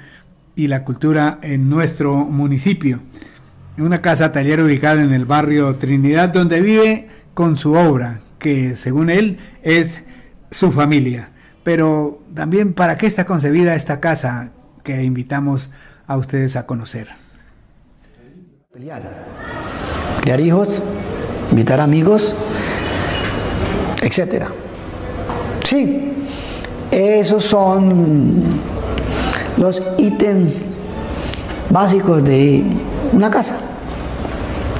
y 0.57 0.67
la 0.67 0.85
cultura 0.85 1.39
en 1.43 1.71
nuestro 1.71 2.17
municipio. 2.17 3.01
Una 3.79 4.03
casa 4.03 4.33
taller 4.33 4.61
ubicada 4.61 5.03
en 5.03 5.13
el 5.13 5.25
barrio 5.25 5.77
Trinidad 5.77 6.31
donde 6.31 6.61
vive 6.61 7.09
con 7.33 7.57
su 7.57 7.75
obra, 7.75 8.21
que 8.39 8.77
según 8.77 9.09
él 9.09 9.39
es 9.63 10.05
su 10.51 10.73
familia. 10.73 11.31
Pero 11.63 12.23
también 12.35 12.75
para 12.75 12.99
qué 12.99 13.07
está 13.07 13.25
concebida 13.25 13.75
esta 13.75 14.01
casa 14.01 14.53
que 14.83 15.05
invitamos 15.05 15.71
a 16.07 16.17
ustedes 16.17 16.57
a 16.57 16.67
conocer. 16.67 17.30
Crear 20.23 20.41
hijos, 20.41 20.81
invitar 21.51 21.81
amigos, 21.81 22.35
etcétera. 24.01 24.49
Sí, 25.65 26.15
esos 26.91 27.45
son 27.45 28.43
los 29.59 29.83
ítems 29.99 30.55
básicos 31.69 32.25
de 32.25 32.65
una 33.13 33.31
casa, 33.31 33.57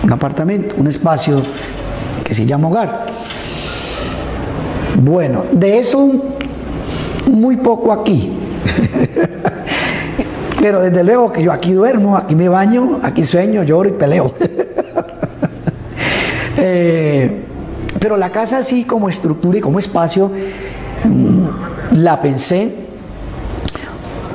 un 0.03 0.13
apartamento, 0.13 0.77
un 0.79 0.87
espacio 0.87 1.43
que 2.25 2.33
se 2.33 2.47
llama 2.47 2.69
hogar. 2.69 3.07
Bueno, 5.03 5.45
de 5.53 5.79
eso 5.79 6.11
muy 7.27 7.59
poco 7.59 7.93
aquí. 7.93 8.33
Pero 10.61 10.83
desde 10.83 11.03
luego 11.03 11.33
que 11.33 11.43
yo 11.43 11.53
aquí 11.53 11.73
duermo, 11.73 12.17
aquí 12.17 12.35
me 12.35 12.49
baño, 12.49 13.01
aquí 13.03 13.25
sueño, 13.25 13.63
lloro 13.63 13.89
y 13.89 13.93
peleo. 13.93 14.35
eh, 16.59 17.45
pero 17.99 18.17
la 18.17 18.31
casa 18.31 18.59
así 18.59 18.85
como 18.85 19.09
estructura 19.09 19.59
y 19.59 19.61
como 19.61 19.79
espacio 19.79 20.31
la 21.93 22.21
pensé 22.21 22.73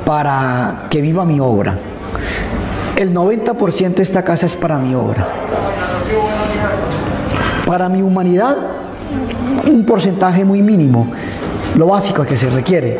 para 0.04 0.86
que 0.90 1.00
viva 1.00 1.24
mi 1.24 1.40
obra. 1.40 1.76
El 2.96 3.14
90% 3.14 3.94
de 3.94 4.02
esta 4.02 4.22
casa 4.22 4.46
es 4.46 4.56
para 4.56 4.78
mi 4.78 4.94
obra. 4.94 5.26
Para 7.66 7.88
mi 7.88 8.02
humanidad, 8.02 8.56
un 9.66 9.84
porcentaje 9.84 10.44
muy 10.44 10.62
mínimo, 10.62 11.08
lo 11.76 11.86
básico 11.86 12.24
que 12.24 12.36
se 12.36 12.50
requiere. 12.50 12.98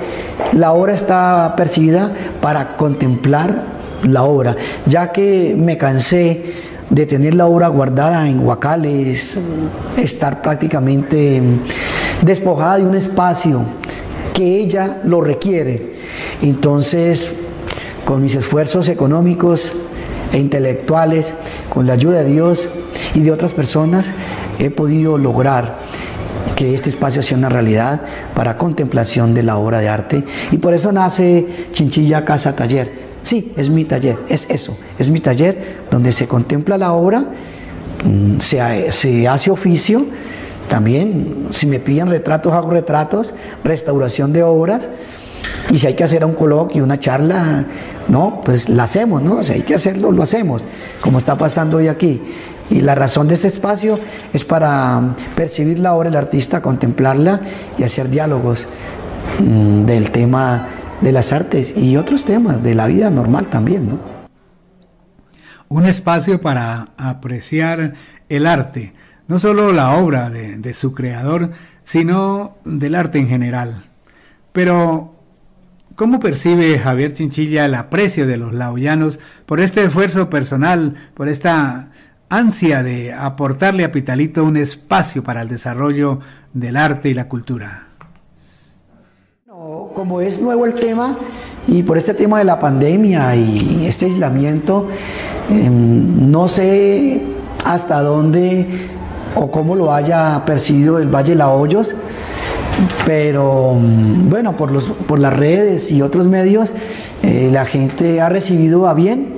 La 0.53 0.73
obra 0.73 0.95
está 0.95 1.55
percibida 1.57 2.13
para 2.41 2.77
contemplar 2.77 3.65
la 4.05 4.23
obra, 4.25 4.55
ya 4.85 5.11
que 5.11 5.57
me 5.59 5.77
cansé 5.77 6.43
de 6.91 7.07
tener 7.07 7.35
la 7.35 7.47
obra 7.47 7.69
guardada 7.69 8.29
en 8.29 8.47
huacales, 8.47 9.39
estar 9.97 10.43
prácticamente 10.43 11.43
despojada 12.23 12.79
de 12.79 12.87
un 12.87 12.95
espacio 12.95 13.63
que 14.35 14.59
ella 14.61 14.99
lo 15.05 15.21
requiere. 15.21 15.95
Entonces, 16.43 17.33
con 18.05 18.23
mis 18.23 18.37
esfuerzos 18.37 18.89
económicos 18.89 19.73
e 20.33 20.39
intelectuales, 20.39 21.35
con 21.71 21.87
la 21.87 21.95
ayuda 21.95 22.19
de 22.19 22.31
Dios 22.31 22.69
y 23.15 23.21
de 23.21 23.33
otras 23.33 23.53
personas, 23.53 24.13
he 24.59 24.71
podido 24.71 25.19
lograr 25.19 25.79
que 26.57 26.75
este 26.75 26.89
espacio 26.89 27.23
sea 27.23 27.37
una 27.37 27.49
realidad 27.49 28.01
para 28.35 28.57
contemplación 28.57 29.35
de 29.35 29.45
la 29.45 29.59
obra 29.59 29.79
de 29.79 29.89
arte 29.89 30.25
y 30.51 30.57
por 30.57 30.75
eso 30.75 30.91
nace 30.91 31.47
Chinchilla 31.73 32.25
Casa 32.25 32.57
Taller. 32.57 33.07
Sí, 33.23 33.53
es 33.57 33.71
mi 33.71 33.85
taller, 33.85 34.19
es 34.29 34.49
eso, 34.51 34.77
es 34.99 35.11
mi 35.11 35.21
taller 35.21 35.85
donde 35.91 36.13
se 36.13 36.27
contempla 36.29 36.79
la 36.79 36.93
obra, 36.93 37.25
mm, 38.05 38.39
se, 38.41 38.93
se 38.93 39.27
hace 39.27 39.51
oficio, 39.51 40.07
también, 40.69 41.49
si 41.51 41.67
me 41.67 41.79
piden 41.79 42.09
retratos, 42.09 42.53
hago 42.53 42.71
retratos, 42.71 43.35
restauración 43.65 44.33
de 44.33 44.43
obras. 44.43 44.89
Y 45.71 45.79
si 45.79 45.87
hay 45.87 45.95
que 45.95 46.05
hacer 46.05 46.25
un 46.25 46.35
coloquio, 46.35 46.83
una 46.83 46.99
charla, 46.99 47.65
no, 48.09 48.41
pues 48.45 48.69
la 48.69 48.85
hacemos, 48.85 49.23
¿no? 49.23 49.43
Si 49.43 49.53
hay 49.53 49.63
que 49.63 49.75
hacerlo, 49.75 50.11
lo 50.11 50.23
hacemos, 50.23 50.65
como 51.01 51.19
está 51.19 51.37
pasando 51.37 51.77
hoy 51.77 51.89
aquí. 51.89 52.21
Y 52.71 52.81
la 52.81 52.95
razón 52.95 53.29
de 53.29 53.35
este 53.35 53.47
espacio 53.47 53.99
es 54.33 54.45
para 54.45 55.15
percibir 55.35 55.79
la 55.79 55.95
obra 55.95 56.11
del 56.11 56.19
artista, 56.19 56.63
contemplarla 56.63 57.41
y 57.79 57.85
hacer 57.85 58.11
diálogos 58.11 58.67
mmm, 59.41 59.85
del 59.85 60.11
tema 60.11 60.69
de 61.01 61.13
las 61.13 61.33
artes 61.33 61.77
y 61.77 61.97
otros 61.97 62.25
temas 62.25 62.63
de 62.63 62.75
la 62.75 62.87
vida 62.87 63.11
normal 63.11 63.49
también, 63.49 63.89
¿no? 63.89 63.99
Un 65.69 65.87
espacio 65.87 66.41
para 66.41 66.91
apreciar 66.97 67.95
el 68.29 68.47
arte 68.47 68.95
no 69.29 69.39
solo 69.39 69.73
la 69.73 69.97
obra 69.97 70.31
de, 70.31 70.57
de, 70.59 70.73
su 70.73 70.93
creador, 70.93 71.51
sino 71.83 72.59
del 72.65 72.95
arte 72.95 73.19
en 73.19 73.29
general. 73.29 73.83
Pero 74.53 75.17
¿Cómo 75.97 76.21
percibe 76.21 76.79
Javier 76.79 77.15
Chinchilla 77.15 77.65
el 77.65 77.75
aprecio 77.75 78.27
de 78.27 78.37
los 78.37 78.53
laoyanos 78.53 79.19
por 79.47 79.61
este 79.61 79.83
esfuerzo 79.83 80.29
personal, 80.29 80.95
por 81.15 81.27
esta 81.27 81.89
ansia 82.29 82.83
de 82.83 83.13
aportarle 83.13 83.85
a 83.85 83.93
Pitalito 83.93 84.45
un 84.45 84.57
espacio 84.57 85.23
para 85.23 85.43
el 85.43 85.49
desarrollo 85.49 86.21
del 86.53 86.77
arte 86.77 87.11
y 87.11 87.15
la 87.15 87.29
cultura? 87.29 87.87
como 89.97 90.21
es 90.21 90.39
nuevo 90.39 90.67
el 90.67 90.75
tema 90.75 91.17
y 91.67 91.83
por 91.83 91.97
este 91.97 92.13
tema 92.13 92.39
de 92.39 92.45
la 92.45 92.59
pandemia 92.59 93.35
y 93.35 93.87
este 93.87 94.05
aislamiento, 94.05 94.89
em, 95.49 96.31
no 96.31 96.49
sé 96.49 97.23
hasta 97.65 98.03
dónde 98.03 98.67
o 99.35 99.51
cómo 99.51 99.75
lo 99.75 99.95
haya 99.95 100.45
percibido 100.45 100.99
el 100.99 101.09
Valle 101.09 101.35
La 101.35 101.49
Hoyos, 101.49 101.97
pero 103.07 103.73
mm, 103.73 104.29
bueno, 104.29 104.55
por, 104.55 104.71
los, 104.71 104.87
por 104.87 105.19
las 105.19 105.35
redes 105.35 105.91
y 105.91 106.03
otros 106.03 106.29
medios, 106.29 106.75
eh, 107.23 107.49
la 107.51 107.65
gente 107.65 108.21
ha 108.21 108.29
recibido 108.29 108.87
a 108.89 108.93
bien, 108.93 109.36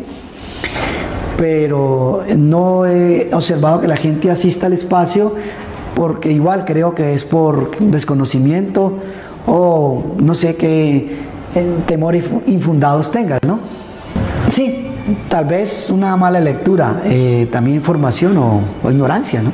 pero 1.39 2.25
no 2.37 2.85
he 2.85 3.31
observado 3.33 3.81
que 3.81 3.87
la 3.87 3.97
gente 3.97 4.29
asista 4.29 4.67
al 4.67 4.73
espacio 4.73 5.37
porque 5.95 6.33
igual 6.33 6.65
creo 6.65 6.97
que 6.97 7.15
es 7.15 7.23
por 7.23 7.79
desconocimiento 7.79 8.99
o 9.47 10.17
no 10.19 10.35
sé 10.35 10.57
qué 10.57 11.29
eh, 11.55 11.77
temores 11.87 12.25
infundados 12.47 13.13
tengas, 13.13 13.41
¿no? 13.47 13.61
Sí, 14.49 14.89
tal 15.29 15.45
vez 15.45 15.91
una 15.91 16.17
mala 16.17 16.41
lectura, 16.41 17.03
eh, 17.05 17.47
también 17.53 17.77
información 17.77 18.37
o, 18.37 18.61
o 18.83 18.91
ignorancia, 18.91 19.41
¿no? 19.41 19.53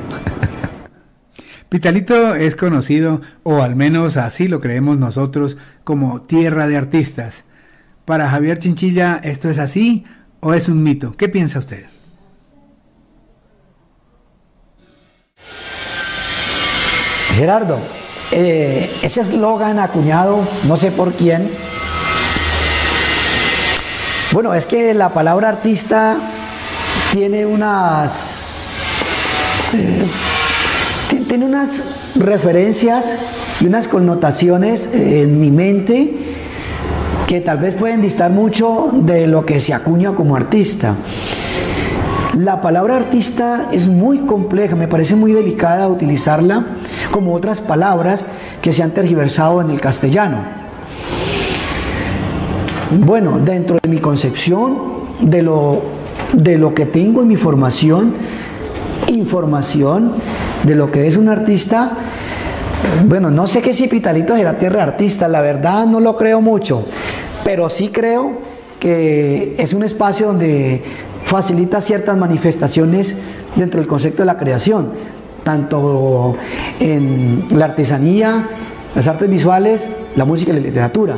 Pitalito 1.69 2.35
es 2.35 2.57
conocido, 2.57 3.21
o 3.43 3.61
al 3.61 3.77
menos 3.77 4.17
así 4.17 4.49
lo 4.49 4.61
creemos 4.61 4.97
nosotros, 4.97 5.59
como 5.85 6.23
tierra 6.23 6.67
de 6.67 6.79
artistas. 6.79 7.45
Para 8.07 8.31
Javier 8.31 8.59
Chinchilla, 8.59 9.21
¿esto 9.23 9.51
es 9.51 9.59
así 9.59 10.05
o 10.45 10.53
es 10.53 10.69
un 10.69 10.83
mito? 10.83 11.13
¿Qué 11.17 11.29
piensa 11.29 11.59
usted? 11.59 11.87
Gerardo, 17.35 17.79
eh, 18.31 18.95
ese 19.03 19.23
eslogan 19.23 19.81
acuñado, 19.81 20.47
no 20.69 20.77
sé 20.77 20.93
por 20.93 21.15
quién, 21.15 21.51
bueno, 24.33 24.53
es 24.53 24.67
que 24.67 24.95
la 24.95 25.11
palabra 25.11 25.49
artista 25.49 26.17
tiene 27.13 27.47
unas... 27.47 28.85
Eh, 29.73 30.07
tiene 31.29 31.47
unas 31.47 31.83
referencias 32.17 33.17
y 33.61 33.67
unas 33.67 33.89
connotaciones 33.89 34.91
en 34.93 35.41
mi 35.41 35.51
mente 35.51 36.34
que 37.27 37.41
tal 37.41 37.59
vez 37.59 37.75
pueden 37.75 38.03
distar 38.03 38.31
mucho 38.31 38.91
de 38.93 39.27
lo 39.27 39.47
que 39.47 39.61
se 39.61 39.73
acuña 39.73 40.13
como 40.13 40.37
artista. 40.37 40.95
La 42.39 42.61
palabra 42.61 42.97
artista 42.97 43.69
es 43.73 43.89
muy 43.89 44.21
compleja, 44.21 44.75
me 44.75 44.89
parece 44.89 45.15
muy 45.15 45.33
delicada 45.33 45.89
utilizarla 45.89 46.67
como 47.11 47.33
otras 47.33 47.61
palabras 47.61 48.25
que 48.61 48.73
se 48.73 48.83
han 48.83 48.91
tergiversado 48.91 49.61
en 49.61 49.71
el 49.71 49.81
castellano. 49.81 50.39
Bueno, 52.99 53.39
dentro 53.39 53.79
de 53.83 53.89
mi 53.89 53.99
concepción, 53.99 54.77
de 55.21 55.43
lo, 55.43 55.83
de 56.33 56.59
lo 56.59 56.75
que 56.75 56.87
tengo 56.87 57.23
en 57.23 57.29
mi 57.29 57.37
formación, 57.37 58.15
información 59.09 60.13
de 60.65 60.75
lo 60.75 60.91
que 60.91 61.07
es 61.07 61.17
un 61.17 61.29
artista, 61.29 61.93
bueno, 63.07 63.31
no 63.31 63.47
sé 63.47 63.61
qué 63.61 63.73
si 63.73 63.89
Pitalito 63.89 64.37
la 64.37 64.59
tierra 64.59 64.83
artista, 64.83 65.29
la 65.29 65.41
verdad 65.41 65.87
no 65.87 66.01
lo 66.01 66.17
creo 66.17 66.41
mucho, 66.41 66.85
pero 67.45 67.69
sí 67.69 67.89
creo 67.89 68.33
que 68.81 69.55
es 69.59 69.73
un 69.73 69.83
espacio 69.83 70.29
donde 70.29 70.83
facilita 71.25 71.81
ciertas 71.81 72.17
manifestaciones 72.17 73.17
dentro 73.57 73.81
del 73.81 73.89
concepto 73.89 74.23
de 74.23 74.27
la 74.27 74.37
creación, 74.37 74.93
tanto 75.43 76.37
en 76.81 77.47
la 77.51 77.67
artesanía, 77.67 78.49
las 78.95 79.09
artes 79.09 79.29
visuales, 79.29 79.89
la 80.17 80.25
música 80.25 80.53
y 80.53 80.57
la 80.57 80.61
literatura. 80.61 81.17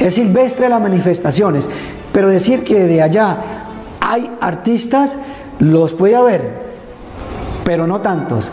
Es 0.00 0.14
silvestre 0.14 0.68
las 0.68 0.80
manifestaciones, 0.80 1.68
pero 2.12 2.28
decir 2.28 2.64
que 2.64 2.86
de 2.86 3.02
allá 3.02 3.38
hay 4.00 4.30
artistas, 4.40 5.16
los 5.58 5.94
puede 5.94 6.16
haber, 6.16 6.52
pero 7.64 7.86
no 7.86 8.00
tantos, 8.00 8.50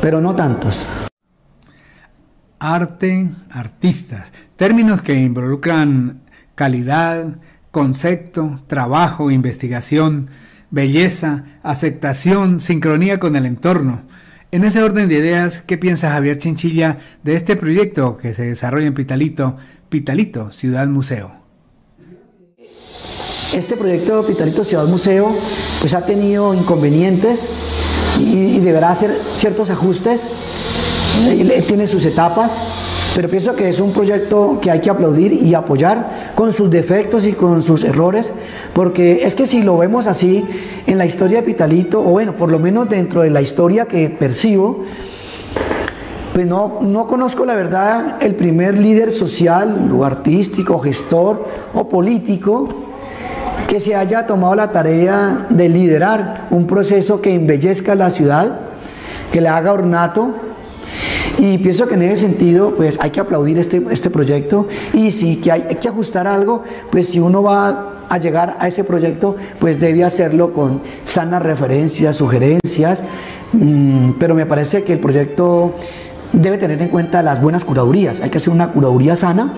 pero 0.00 0.20
no 0.20 0.34
tantos. 0.34 0.84
Arte, 2.60 3.28
artistas, 3.50 4.26
términos 4.56 5.00
que 5.02 5.14
involucran 5.14 6.22
calidad, 6.54 7.36
concepto, 7.70 8.60
trabajo, 8.66 9.30
investigación, 9.30 10.28
belleza, 10.70 11.44
aceptación, 11.62 12.60
sincronía 12.60 13.20
con 13.20 13.36
el 13.36 13.46
entorno. 13.46 14.02
En 14.50 14.64
ese 14.64 14.82
orden 14.82 15.08
de 15.08 15.18
ideas, 15.18 15.62
¿qué 15.64 15.78
piensa 15.78 16.10
Javier 16.10 16.38
Chinchilla 16.38 16.98
de 17.22 17.34
este 17.34 17.54
proyecto 17.54 18.16
que 18.16 18.34
se 18.34 18.44
desarrolla 18.46 18.86
en 18.86 18.94
Pitalito, 18.94 19.56
Pitalito, 19.88 20.50
Ciudad 20.50 20.88
Museo? 20.88 21.32
Este 23.52 23.76
proyecto 23.76 24.26
Pitalito 24.26 24.64
Ciudad 24.64 24.86
Museo 24.86 25.36
pues 25.80 25.94
ha 25.94 26.04
tenido 26.04 26.54
inconvenientes 26.54 27.48
y, 28.18 28.56
y 28.56 28.60
deberá 28.60 28.90
hacer 28.90 29.16
ciertos 29.34 29.70
ajustes, 29.70 30.22
tiene 31.66 31.86
sus 31.86 32.04
etapas, 32.04 32.56
pero 33.14 33.28
pienso 33.28 33.54
que 33.54 33.68
es 33.68 33.80
un 33.80 33.92
proyecto 33.92 34.58
que 34.60 34.70
hay 34.70 34.80
que 34.80 34.90
aplaudir 34.90 35.32
y 35.32 35.54
apoyar 35.54 36.32
con 36.34 36.52
sus 36.52 36.70
defectos 36.70 37.26
y 37.26 37.32
con 37.32 37.62
sus 37.62 37.84
errores, 37.84 38.32
porque 38.72 39.20
es 39.24 39.34
que 39.34 39.46
si 39.46 39.62
lo 39.62 39.76
vemos 39.78 40.06
así 40.06 40.44
en 40.86 40.98
la 40.98 41.06
historia 41.06 41.38
de 41.38 41.42
Pitalito, 41.42 42.00
o 42.00 42.04
bueno, 42.04 42.36
por 42.36 42.50
lo 42.52 42.58
menos 42.58 42.88
dentro 42.88 43.22
de 43.22 43.30
la 43.30 43.40
historia 43.40 43.86
que 43.86 44.08
percibo, 44.08 44.84
pues 46.32 46.46
no, 46.46 46.78
no 46.82 47.06
conozco 47.08 47.44
la 47.44 47.54
verdad 47.54 48.16
el 48.20 48.36
primer 48.36 48.78
líder 48.78 49.12
social 49.12 49.90
o 49.92 50.04
artístico, 50.04 50.78
gestor 50.78 51.44
o 51.74 51.88
político 51.88 52.68
que 53.66 53.80
se 53.80 53.94
haya 53.94 54.26
tomado 54.26 54.54
la 54.54 54.70
tarea 54.70 55.46
de 55.50 55.68
liderar 55.68 56.46
un 56.50 56.66
proceso 56.66 57.20
que 57.20 57.34
embellezca 57.34 57.94
la 57.94 58.10
ciudad, 58.10 58.60
que 59.32 59.40
le 59.40 59.48
haga 59.48 59.72
ornato, 59.72 60.32
y 61.38 61.56
pienso 61.58 61.86
que 61.86 61.94
en 61.94 62.02
ese 62.02 62.22
sentido, 62.22 62.74
pues 62.76 62.98
hay 63.00 63.10
que 63.10 63.20
aplaudir 63.20 63.58
este, 63.58 63.82
este 63.90 64.10
proyecto 64.10 64.66
y 64.92 65.12
si 65.12 65.36
que 65.36 65.52
hay, 65.52 65.62
que 65.76 65.88
ajustar 65.88 66.26
algo, 66.26 66.64
pues 66.90 67.08
si 67.10 67.20
uno 67.20 67.44
va 67.44 67.92
a 68.08 68.18
llegar 68.18 68.56
a 68.58 68.66
ese 68.66 68.82
proyecto, 68.82 69.36
pues 69.60 69.78
debe 69.78 70.04
hacerlo 70.04 70.52
con 70.52 70.80
sanas 71.04 71.42
referencias, 71.42 72.16
sugerencias, 72.16 73.04
mm, 73.52 74.12
pero 74.18 74.34
me 74.34 74.46
parece 74.46 74.82
que 74.82 74.94
el 74.94 74.98
proyecto 74.98 75.74
debe 76.32 76.58
tener 76.58 76.82
en 76.82 76.88
cuenta 76.88 77.22
las 77.22 77.40
buenas 77.40 77.64
curadurías. 77.64 78.20
Hay 78.20 78.30
que 78.30 78.38
hacer 78.38 78.52
una 78.52 78.72
curaduría 78.72 79.14
sana 79.14 79.54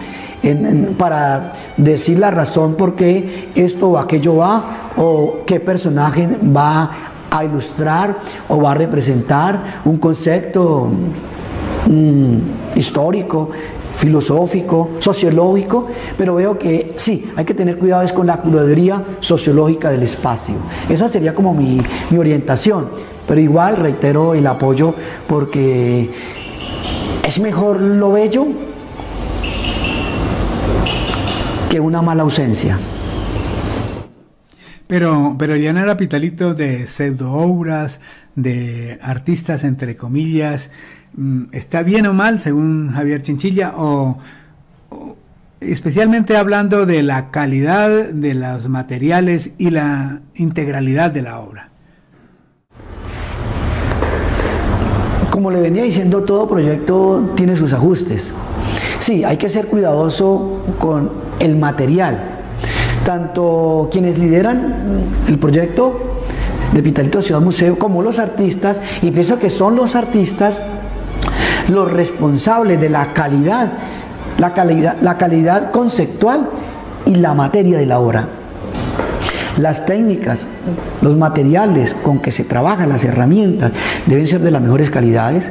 para 0.99 1.55
decir 1.77 2.19
la 2.19 2.31
razón 2.31 2.75
por 2.75 2.95
qué 2.95 3.51
esto 3.55 3.91
o 3.91 3.99
aquello 3.99 4.37
va 4.37 4.93
o 4.97 5.39
qué 5.47 5.61
personaje 5.61 6.29
va 6.55 6.91
a 7.31 7.45
ilustrar 7.45 8.19
o 8.49 8.61
va 8.61 8.73
a 8.73 8.75
representar 8.75 9.81
un 9.85 9.99
concepto 9.99 10.91
Histórico, 12.75 13.51
filosófico, 13.97 14.91
sociológico, 14.99 15.89
pero 16.17 16.35
veo 16.35 16.59
que 16.59 16.95
sí, 16.97 17.31
hay 17.37 17.45
que 17.45 17.55
tener 17.55 17.79
cuidado 17.79 18.13
con 18.15 18.27
la 18.27 18.39
curaduría 18.39 19.05
sociológica 19.21 19.91
del 19.91 20.03
espacio. 20.03 20.55
Esa 20.89 21.07
sería 21.07 21.35
como 21.35 21.55
mi, 21.55 21.81
mi 22.11 22.19
orientación, 22.19 22.89
pero 23.29 23.41
igual 23.41 23.77
reitero 23.77 24.35
el 24.35 24.47
apoyo 24.47 24.95
porque 25.29 26.11
es 27.23 27.39
mejor 27.41 27.81
lo 27.81 28.13
bello 28.13 28.47
que 31.69 31.79
una 31.79 32.03
mala 32.03 32.23
ausencia. 32.23 32.79
Pero, 34.87 35.37
pero 35.39 35.55
no 35.55 35.81
era 35.81 35.97
Pitalito 35.97 36.55
de 36.55 36.89
pseudo 36.89 37.33
obras, 37.33 38.01
de 38.35 38.99
artistas 39.03 39.63
entre 39.63 39.95
comillas, 39.95 40.71
está 41.53 41.83
bien 41.83 42.07
o 42.07 42.13
mal, 42.13 42.41
según 42.41 42.91
Javier 42.93 43.23
Chinchilla, 43.23 43.75
o, 43.77 44.19
especialmente 45.61 46.37
hablando 46.37 46.87
de 46.87 47.03
la 47.03 47.31
calidad 47.31 48.09
de 48.09 48.35
los 48.35 48.69
materiales 48.69 49.51
y 49.59 49.71
la 49.71 50.21
integralidad 50.35 51.11
de 51.11 51.23
la 51.23 51.41
obra. 51.41 51.69
Como 55.31 55.51
le 55.51 55.61
venía 55.61 55.83
diciendo, 55.83 56.23
todo 56.23 56.49
proyecto 56.49 57.33
tiene 57.35 57.57
sus 57.57 57.73
ajustes. 57.73 58.33
Sí, 58.99 59.25
hay 59.25 59.37
que 59.37 59.49
ser 59.49 59.67
cuidadoso 59.67 60.63
con 60.79 61.11
el 61.39 61.57
material. 61.57 62.39
Tanto 63.05 63.89
quienes 63.91 64.19
lideran 64.19 65.03
el 65.27 65.39
proyecto 65.39 66.23
de 66.75 66.83
Vitalito 66.83 67.23
Ciudad 67.23 67.41
Museo 67.41 67.79
como 67.79 68.03
los 68.03 68.19
artistas, 68.19 68.81
y 69.03 69.11
pienso 69.11 69.39
que 69.39 69.51
son 69.51 69.77
los 69.77 69.97
artistas 69.97 70.63
los 71.71 71.91
responsables 71.91 72.81
de 72.81 72.91
la 72.91 73.13
calidad 73.13 73.73
la 74.41 74.55
calidad, 74.55 74.97
la 75.03 75.19
calidad 75.19 75.71
conceptual 75.71 76.49
y 77.07 77.17
la 77.17 77.35
materia 77.35 77.79
de 77.79 77.87
la 77.87 77.99
obra. 77.99 78.27
Las 79.59 79.85
técnicas, 79.85 80.47
los 81.03 81.17
materiales 81.17 81.93
con 81.93 82.21
que 82.21 82.33
se 82.33 82.45
trabajan, 82.45 82.89
las 82.89 83.05
herramientas, 83.05 83.73
deben 84.07 84.27
ser 84.27 84.41
de 84.41 84.51
las 84.51 84.63
mejores 84.63 84.89
calidades 84.89 85.51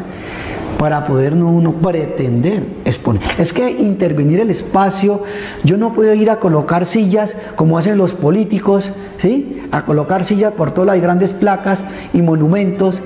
para 0.80 1.05
poder 1.05 1.34
uno 1.34 1.74
pretender 1.74 2.65
exponer. 2.86 3.22
Es 3.38 3.53
que 3.53 3.70
intervenir 3.70 4.39
el 4.39 4.49
espacio, 4.49 5.24
yo 5.63 5.78
no 5.78 5.93
puedo 5.93 6.13
ir 6.13 6.32
a 6.32 6.39
colocar 6.39 6.86
sillas 6.86 7.36
como 7.55 7.78
hacen 7.78 7.97
los 7.97 8.13
políticos, 8.13 8.89
¿sí? 9.17 9.61
A 9.72 9.84
colocar 9.84 10.24
sillas 10.24 10.53
por 10.53 10.72
todas 10.72 10.95
las 10.95 11.01
grandes 11.03 11.34
placas 11.34 11.84
y 12.13 12.22
monumentos 12.22 13.01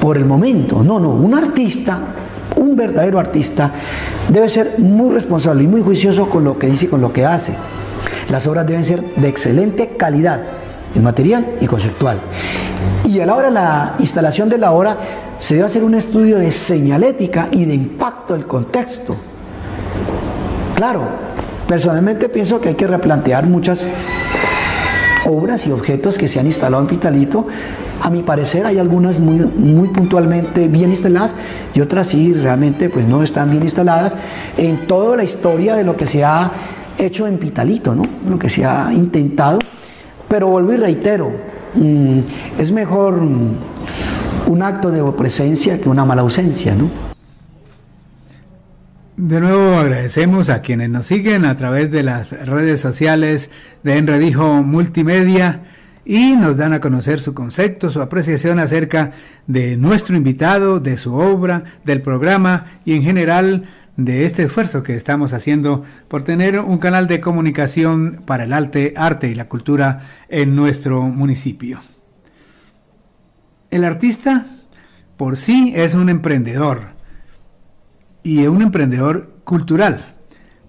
por 0.00 0.16
el 0.16 0.24
momento. 0.24 0.82
No, 0.82 0.98
no, 0.98 1.10
un 1.10 1.34
artista, 1.34 1.98
un 2.56 2.74
verdadero 2.74 3.18
artista, 3.18 3.72
debe 4.28 4.48
ser 4.48 4.74
muy 4.78 5.14
responsable 5.14 5.62
y 5.64 5.66
muy 5.66 5.82
juicioso 5.82 6.28
con 6.28 6.44
lo 6.44 6.58
que 6.58 6.68
dice 6.68 6.86
y 6.86 6.88
con 6.88 7.00
lo 7.00 7.12
que 7.12 7.26
hace. 7.26 7.54
Las 8.28 8.46
obras 8.46 8.66
deben 8.66 8.84
ser 8.84 9.02
de 9.02 9.28
excelente 9.28 9.96
calidad 9.96 10.40
en 10.94 11.02
material 11.02 11.56
y 11.60 11.66
conceptual. 11.66 12.18
Y 13.04 13.20
a 13.20 13.26
la 13.26 13.34
hora 13.34 13.48
de 13.48 13.54
la 13.54 13.94
instalación 13.98 14.48
de 14.48 14.58
la 14.58 14.72
obra 14.72 14.96
se 15.38 15.54
debe 15.54 15.66
hacer 15.66 15.84
un 15.84 15.94
estudio 15.94 16.38
de 16.38 16.50
señalética 16.50 17.48
y 17.50 17.64
de 17.64 17.74
impacto 17.74 18.34
del 18.34 18.46
contexto. 18.46 19.16
Claro, 20.76 21.02
personalmente 21.66 22.28
pienso 22.28 22.60
que 22.60 22.70
hay 22.70 22.74
que 22.74 22.86
replantear 22.86 23.46
muchas 23.46 23.86
obras 25.30 25.66
y 25.66 25.72
objetos 25.72 26.18
que 26.18 26.28
se 26.28 26.40
han 26.40 26.46
instalado 26.46 26.82
en 26.82 26.88
Pitalito. 26.88 27.46
A 28.02 28.10
mi 28.10 28.22
parecer 28.22 28.66
hay 28.66 28.78
algunas 28.78 29.18
muy, 29.18 29.36
muy 29.36 29.88
puntualmente 29.88 30.68
bien 30.68 30.90
instaladas 30.90 31.34
y 31.74 31.80
otras 31.80 32.08
sí 32.08 32.32
realmente 32.32 32.88
pues 32.88 33.06
no 33.06 33.22
están 33.22 33.50
bien 33.50 33.62
instaladas 33.62 34.14
en 34.56 34.86
toda 34.86 35.16
la 35.16 35.24
historia 35.24 35.74
de 35.76 35.84
lo 35.84 35.96
que 35.96 36.06
se 36.06 36.24
ha 36.24 36.50
hecho 36.98 37.26
en 37.26 37.38
Pitalito, 37.38 37.94
¿no? 37.94 38.04
lo 38.28 38.38
que 38.38 38.48
se 38.48 38.64
ha 38.64 38.92
intentado. 38.92 39.58
Pero 40.28 40.48
vuelvo 40.48 40.72
y 40.72 40.76
reitero, 40.76 41.32
mm, 41.74 42.18
es 42.58 42.72
mejor 42.72 43.20
un 44.46 44.62
acto 44.62 44.90
de 44.90 45.02
presencia 45.12 45.80
que 45.80 45.88
una 45.88 46.04
mala 46.04 46.22
ausencia, 46.22 46.74
¿no? 46.74 47.10
De 49.22 49.38
nuevo 49.38 49.76
agradecemos 49.76 50.48
a 50.48 50.62
quienes 50.62 50.88
nos 50.88 51.04
siguen 51.04 51.44
a 51.44 51.54
través 51.54 51.90
de 51.90 52.02
las 52.02 52.30
redes 52.30 52.80
sociales 52.80 53.50
de 53.82 53.98
Enredijo 53.98 54.62
Multimedia 54.62 55.64
y 56.06 56.36
nos 56.36 56.56
dan 56.56 56.72
a 56.72 56.80
conocer 56.80 57.20
su 57.20 57.34
concepto, 57.34 57.90
su 57.90 58.00
apreciación 58.00 58.58
acerca 58.58 59.12
de 59.46 59.76
nuestro 59.76 60.16
invitado, 60.16 60.80
de 60.80 60.96
su 60.96 61.16
obra, 61.16 61.64
del 61.84 62.00
programa 62.00 62.64
y 62.86 62.94
en 62.94 63.02
general 63.02 63.68
de 63.98 64.24
este 64.24 64.44
esfuerzo 64.44 64.82
que 64.82 64.96
estamos 64.96 65.34
haciendo 65.34 65.84
por 66.08 66.22
tener 66.22 66.58
un 66.58 66.78
canal 66.78 67.06
de 67.06 67.20
comunicación 67.20 68.22
para 68.24 68.44
el 68.44 68.54
arte, 68.54 68.94
arte 68.96 69.28
y 69.28 69.34
la 69.34 69.48
cultura 69.48 70.00
en 70.30 70.56
nuestro 70.56 71.02
municipio. 71.02 71.80
El 73.70 73.84
artista 73.84 74.46
por 75.18 75.36
sí 75.36 75.74
es 75.76 75.92
un 75.92 76.08
emprendedor 76.08 76.98
y 78.22 78.46
un 78.46 78.62
emprendedor 78.62 79.34
cultural, 79.44 80.16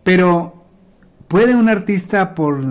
pero 0.04 0.66
¿puede 1.28 1.56
un 1.56 1.70
artista 1.70 2.36
por, 2.36 2.62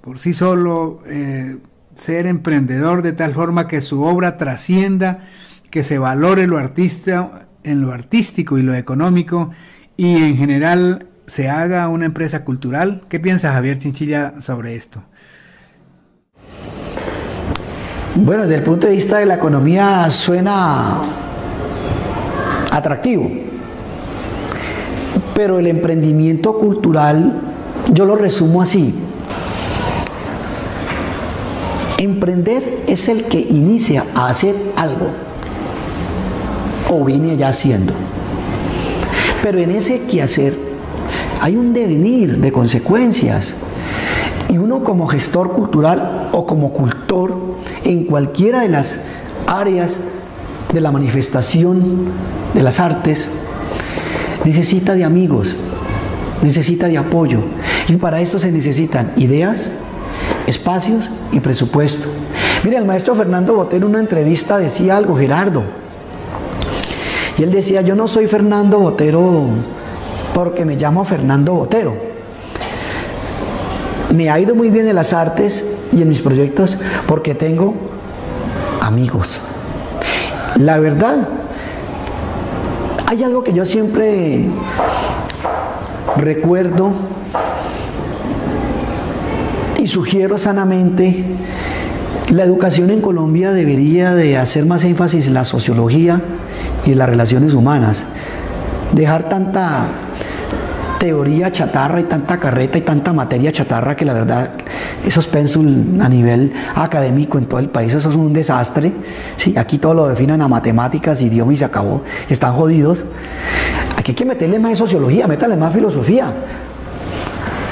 por 0.00 0.18
sí 0.18 0.32
solo 0.32 1.02
eh, 1.06 1.58
ser 1.96 2.26
emprendedor 2.26 3.02
de 3.02 3.12
tal 3.12 3.34
forma 3.34 3.68
que 3.68 3.80
su 3.80 4.02
obra 4.02 4.36
trascienda, 4.36 5.26
que 5.70 5.82
se 5.82 5.98
valore 5.98 6.46
lo 6.46 6.58
artista, 6.58 7.48
en 7.62 7.82
lo 7.82 7.92
artístico 7.92 8.58
y 8.58 8.62
lo 8.62 8.74
económico 8.74 9.50
y 9.96 10.16
en 10.16 10.36
general 10.36 11.06
se 11.26 11.48
haga 11.48 11.88
una 11.88 12.06
empresa 12.06 12.44
cultural? 12.44 13.02
¿Qué 13.08 13.20
piensa 13.20 13.52
Javier 13.52 13.78
Chinchilla 13.78 14.40
sobre 14.40 14.74
esto? 14.74 15.02
Bueno, 18.16 18.42
desde 18.42 18.56
el 18.56 18.62
punto 18.62 18.86
de 18.86 18.94
vista 18.94 19.18
de 19.18 19.26
la 19.26 19.36
economía 19.36 20.10
suena 20.10 21.00
atractivo, 22.70 23.30
pero 25.34 25.58
el 25.58 25.66
emprendimiento 25.66 26.54
cultural 26.58 27.40
yo 27.92 28.04
lo 28.04 28.16
resumo 28.16 28.62
así. 28.62 28.94
Emprender 31.98 32.84
es 32.86 33.08
el 33.08 33.24
que 33.24 33.40
inicia 33.40 34.04
a 34.14 34.28
hacer 34.28 34.56
algo 34.76 35.08
o 36.88 37.04
viene 37.04 37.36
ya 37.36 37.48
haciendo. 37.48 37.92
Pero 39.42 39.58
en 39.58 39.70
ese 39.70 40.02
quehacer 40.02 40.54
hay 41.40 41.56
un 41.56 41.72
devenir 41.72 42.38
de 42.38 42.52
consecuencias. 42.52 43.54
Y 44.48 44.58
uno 44.58 44.82
como 44.82 45.06
gestor 45.06 45.52
cultural 45.52 46.28
o 46.32 46.46
como 46.46 46.72
cultor 46.72 47.34
en 47.84 48.04
cualquiera 48.04 48.60
de 48.60 48.68
las 48.68 48.98
áreas 49.46 50.00
de 50.72 50.80
la 50.80 50.90
manifestación 50.90 52.06
de 52.54 52.62
las 52.62 52.80
artes, 52.80 53.28
necesita 54.44 54.94
de 54.94 55.04
amigos, 55.04 55.56
necesita 56.42 56.86
de 56.86 56.98
apoyo. 56.98 57.40
Y 57.88 57.96
para 57.96 58.20
esto 58.20 58.38
se 58.38 58.52
necesitan 58.52 59.12
ideas, 59.16 59.70
espacios 60.46 61.10
y 61.32 61.40
presupuesto. 61.40 62.08
Mira, 62.64 62.78
el 62.78 62.84
maestro 62.84 63.14
Fernando 63.14 63.54
Botero 63.54 63.86
en 63.86 63.90
una 63.90 64.00
entrevista 64.00 64.58
decía 64.58 64.96
algo, 64.96 65.16
Gerardo. 65.16 65.62
Y 67.38 67.42
él 67.42 67.50
decía, 67.50 67.80
yo 67.80 67.94
no 67.94 68.06
soy 68.06 68.26
Fernando 68.26 68.78
Botero 68.78 69.46
porque 70.34 70.64
me 70.64 70.76
llamo 70.76 71.04
Fernando 71.04 71.54
Botero. 71.54 71.94
Me 74.14 74.28
ha 74.28 74.38
ido 74.40 74.54
muy 74.54 74.70
bien 74.70 74.86
en 74.88 74.96
las 74.96 75.12
artes 75.12 75.64
y 75.92 76.02
en 76.02 76.08
mis 76.08 76.20
proyectos 76.20 76.76
porque 77.06 77.34
tengo 77.34 77.74
amigos. 78.80 79.40
La 80.56 80.78
verdad, 80.78 81.28
hay 83.10 83.24
algo 83.24 83.42
que 83.42 83.52
yo 83.52 83.64
siempre 83.64 84.44
recuerdo 86.16 86.92
y 89.80 89.88
sugiero 89.88 90.38
sanamente, 90.38 91.24
la 92.28 92.44
educación 92.44 92.88
en 92.90 93.00
Colombia 93.00 93.50
debería 93.50 94.14
de 94.14 94.38
hacer 94.38 94.64
más 94.64 94.84
énfasis 94.84 95.26
en 95.26 95.34
la 95.34 95.42
sociología 95.42 96.22
y 96.86 96.92
en 96.92 96.98
las 96.98 97.08
relaciones 97.08 97.52
humanas, 97.52 98.04
dejar 98.92 99.28
tanta 99.28 99.88
teoría 101.00 101.50
chatarra 101.50 101.98
y 101.98 102.04
tanta 102.04 102.38
carreta 102.38 102.76
y 102.76 102.82
tanta 102.82 103.14
materia 103.14 103.50
chatarra 103.50 103.96
que 103.96 104.04
la 104.04 104.12
verdad 104.12 104.50
esos 105.02 105.26
pensul 105.26 105.98
a 105.98 106.10
nivel 106.10 106.52
académico 106.74 107.38
en 107.38 107.46
todo 107.46 107.58
el 107.58 107.70
país, 107.70 107.94
eso 107.94 108.10
es 108.10 108.14
un 108.14 108.34
desastre. 108.34 108.92
Sí, 109.38 109.56
aquí 109.56 109.78
todo 109.78 109.94
lo 109.94 110.08
definen 110.08 110.42
a 110.42 110.46
matemáticas, 110.46 111.22
idioma 111.22 111.54
y 111.54 111.56
se 111.56 111.64
acabó. 111.64 112.02
Están 112.28 112.54
jodidos. 112.54 113.06
Aquí 113.96 114.10
hay 114.10 114.14
que 114.14 114.26
meterle 114.26 114.58
más 114.58 114.76
sociología, 114.76 115.26
métale 115.26 115.56
más 115.56 115.72
filosofía. 115.72 116.34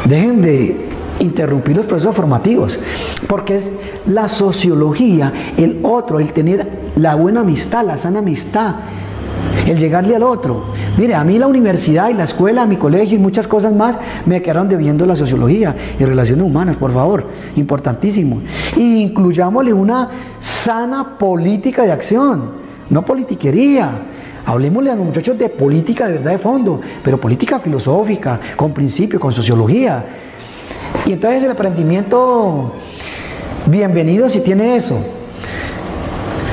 Dejen 0.07 0.41
de 0.41 0.89
interrumpir 1.19 1.77
los 1.77 1.85
procesos 1.85 2.17
formativos, 2.17 2.79
porque 3.27 3.57
es 3.57 3.71
la 4.07 4.31
sociología, 4.31 5.35
el 5.59 5.81
otro, 5.83 6.19
el 6.19 6.33
tener 6.33 6.67
la 6.97 7.15
buena 7.15 7.41
amistad, 7.41 7.85
la 7.85 7.99
sana 7.99 8.21
amistad, 8.21 8.77
el 9.71 9.79
llegarle 9.79 10.17
al 10.17 10.23
otro. 10.23 10.65
Mire, 10.97 11.15
a 11.15 11.25
mí 11.25 11.39
la 11.39 11.47
universidad 11.47 12.09
y 12.09 12.15
la 12.15 12.25
escuela, 12.25 12.67
mi 12.67 12.77
colegio 12.77 13.17
y 13.17 13.21
muchas 13.21 13.47
cosas 13.47 13.75
más 13.75 13.99
me 14.25 14.41
quedaron 14.41 14.69
debiendo 14.69 15.05
la 15.05 15.15
sociología 15.15 15.77
y 15.99 16.05
relaciones 16.05 16.45
humanas, 16.45 16.77
por 16.77 16.93
favor, 16.93 17.27
importantísimo. 17.57 18.41
Y 18.77 19.03
incluyámosle 19.03 19.73
una 19.73 20.11
sana 20.41 21.19
política 21.19 21.83
de 21.83 21.93
acción, 21.93 22.51
no 22.89 23.05
politiquería. 23.05 23.91
Hablemosle 24.47 24.91
a 24.91 24.97
los 24.97 25.05
muchachos 25.05 25.37
de 25.37 25.51
política 25.51 26.07
de 26.07 26.15
verdad 26.15 26.31
de 26.31 26.39
fondo, 26.39 26.81
pero 27.05 27.21
política 27.21 27.59
filosófica, 27.59 28.41
con 28.57 28.73
principio, 28.73 29.21
con 29.21 29.35
sociología. 29.35 30.07
Y 31.05 31.13
entonces 31.13 31.43
el 31.43 31.51
aprendimiento, 31.51 32.73
bienvenido 33.67 34.27
si 34.31 34.41
tiene 34.41 34.77
eso. 34.77 34.99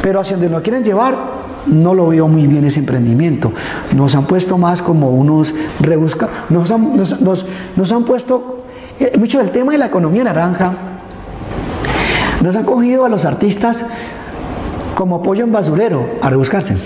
Pero 0.01 0.19
hacia 0.19 0.35
donde 0.35 0.51
lo 0.51 0.61
quieren 0.61 0.83
llevar, 0.83 1.34
no 1.67 1.93
lo 1.93 2.07
veo 2.07 2.27
muy 2.27 2.47
bien 2.47 2.65
ese 2.65 2.79
emprendimiento. 2.79 3.53
Nos 3.95 4.15
han 4.15 4.25
puesto 4.25 4.57
más 4.57 4.81
como 4.81 5.11
unos 5.11 5.53
rebusca, 5.79 6.29
nos 6.49 6.71
han, 6.71 6.95
nos, 6.95 7.91
han 7.91 8.03
puesto, 8.05 8.65
eh, 8.99 9.13
mucho 9.17 9.39
del 9.39 9.51
tema 9.51 9.71
de 9.71 9.77
la 9.77 9.87
economía 9.87 10.23
naranja, 10.23 10.73
nos 12.41 12.55
han 12.55 12.65
cogido 12.65 13.05
a 13.05 13.09
los 13.09 13.25
artistas 13.25 13.85
como 14.95 15.21
pollo 15.21 15.43
en 15.43 15.51
basurero 15.51 16.07
a 16.21 16.29
rebuscarse. 16.29 16.77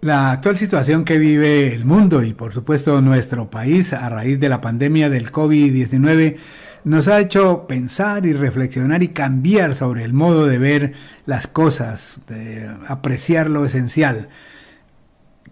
La 0.00 0.32
actual 0.32 0.56
situación 0.56 1.04
que 1.04 1.16
vive 1.16 1.72
el 1.72 1.84
mundo 1.84 2.24
y 2.24 2.34
por 2.34 2.52
supuesto 2.52 3.00
nuestro 3.00 3.50
país 3.50 3.92
a 3.92 4.08
raíz 4.08 4.40
de 4.40 4.48
la 4.48 4.60
pandemia 4.60 5.08
del 5.08 5.30
COVID-19 5.30 6.38
nos 6.84 7.08
ha 7.08 7.20
hecho 7.20 7.66
pensar 7.66 8.26
y 8.26 8.32
reflexionar 8.32 9.02
y 9.02 9.08
cambiar 9.08 9.74
sobre 9.74 10.04
el 10.04 10.12
modo 10.12 10.46
de 10.46 10.58
ver 10.58 10.92
las 11.26 11.46
cosas, 11.46 12.20
de 12.28 12.68
apreciar 12.88 13.48
lo 13.48 13.64
esencial. 13.64 14.28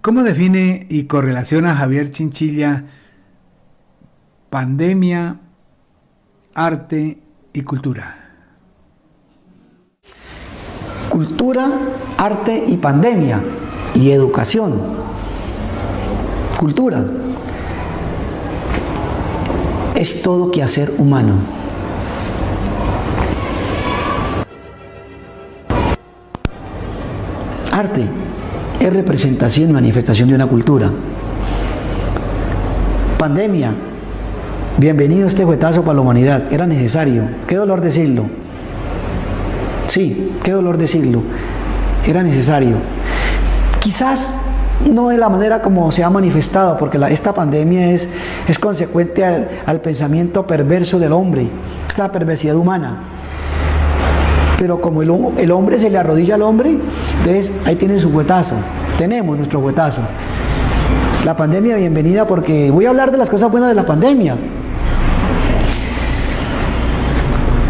¿Cómo 0.00 0.22
define 0.22 0.86
y 0.88 1.04
correlaciona 1.04 1.76
Javier 1.76 2.10
Chinchilla 2.10 2.84
pandemia, 4.48 5.38
arte 6.54 7.18
y 7.52 7.62
cultura? 7.62 8.16
Cultura, 11.10 11.68
arte 12.18 12.64
y 12.66 12.76
pandemia 12.76 13.40
y 13.94 14.10
educación. 14.10 14.80
Cultura 16.58 17.04
es 20.00 20.22
todo 20.22 20.50
quehacer 20.50 20.94
humano. 20.96 21.34
Arte 27.70 28.06
es 28.80 28.90
representación 28.90 29.68
y 29.68 29.72
manifestación 29.74 30.30
de 30.30 30.36
una 30.36 30.46
cultura. 30.46 30.90
Pandemia, 33.18 33.74
bienvenido 34.78 35.26
este 35.26 35.44
juetazo 35.44 35.82
para 35.82 35.96
la 35.96 36.00
humanidad, 36.00 36.50
era 36.50 36.66
necesario, 36.66 37.24
qué 37.46 37.56
dolor 37.56 37.82
decirlo. 37.82 38.24
Sí, 39.86 40.32
qué 40.42 40.52
dolor 40.52 40.78
decirlo, 40.78 41.22
era 42.06 42.22
necesario. 42.22 42.76
Quizás 43.80 44.32
no 44.88 45.08
de 45.08 45.18
la 45.18 45.28
manera 45.28 45.60
como 45.60 45.90
se 45.92 46.02
ha 46.02 46.10
manifestado, 46.10 46.78
porque 46.78 46.98
esta 47.10 47.34
pandemia 47.34 47.90
es, 47.90 48.08
es 48.48 48.58
consecuente 48.58 49.24
al, 49.24 49.48
al, 49.66 49.80
pensamiento 49.80 50.46
perverso 50.46 50.98
del 50.98 51.12
hombre, 51.12 51.48
esta 51.88 52.10
perversidad 52.10 52.56
humana. 52.56 53.04
Pero 54.58 54.80
como 54.80 55.02
el, 55.02 55.10
el, 55.38 55.50
hombre 55.50 55.78
se 55.78 55.90
le 55.90 55.98
arrodilla 55.98 56.34
al 56.34 56.42
hombre, 56.42 56.78
entonces 57.18 57.50
ahí 57.64 57.76
tienen 57.76 58.00
su 58.00 58.08
huetazo, 58.08 58.54
tenemos 58.98 59.36
nuestro 59.36 59.60
huetazo. 59.60 60.00
La 61.24 61.36
pandemia, 61.36 61.76
bienvenida, 61.76 62.26
porque 62.26 62.70
voy 62.70 62.86
a 62.86 62.88
hablar 62.88 63.10
de 63.10 63.18
las 63.18 63.28
cosas 63.28 63.50
buenas 63.50 63.68
de 63.68 63.74
la 63.74 63.84
pandemia. 63.84 64.36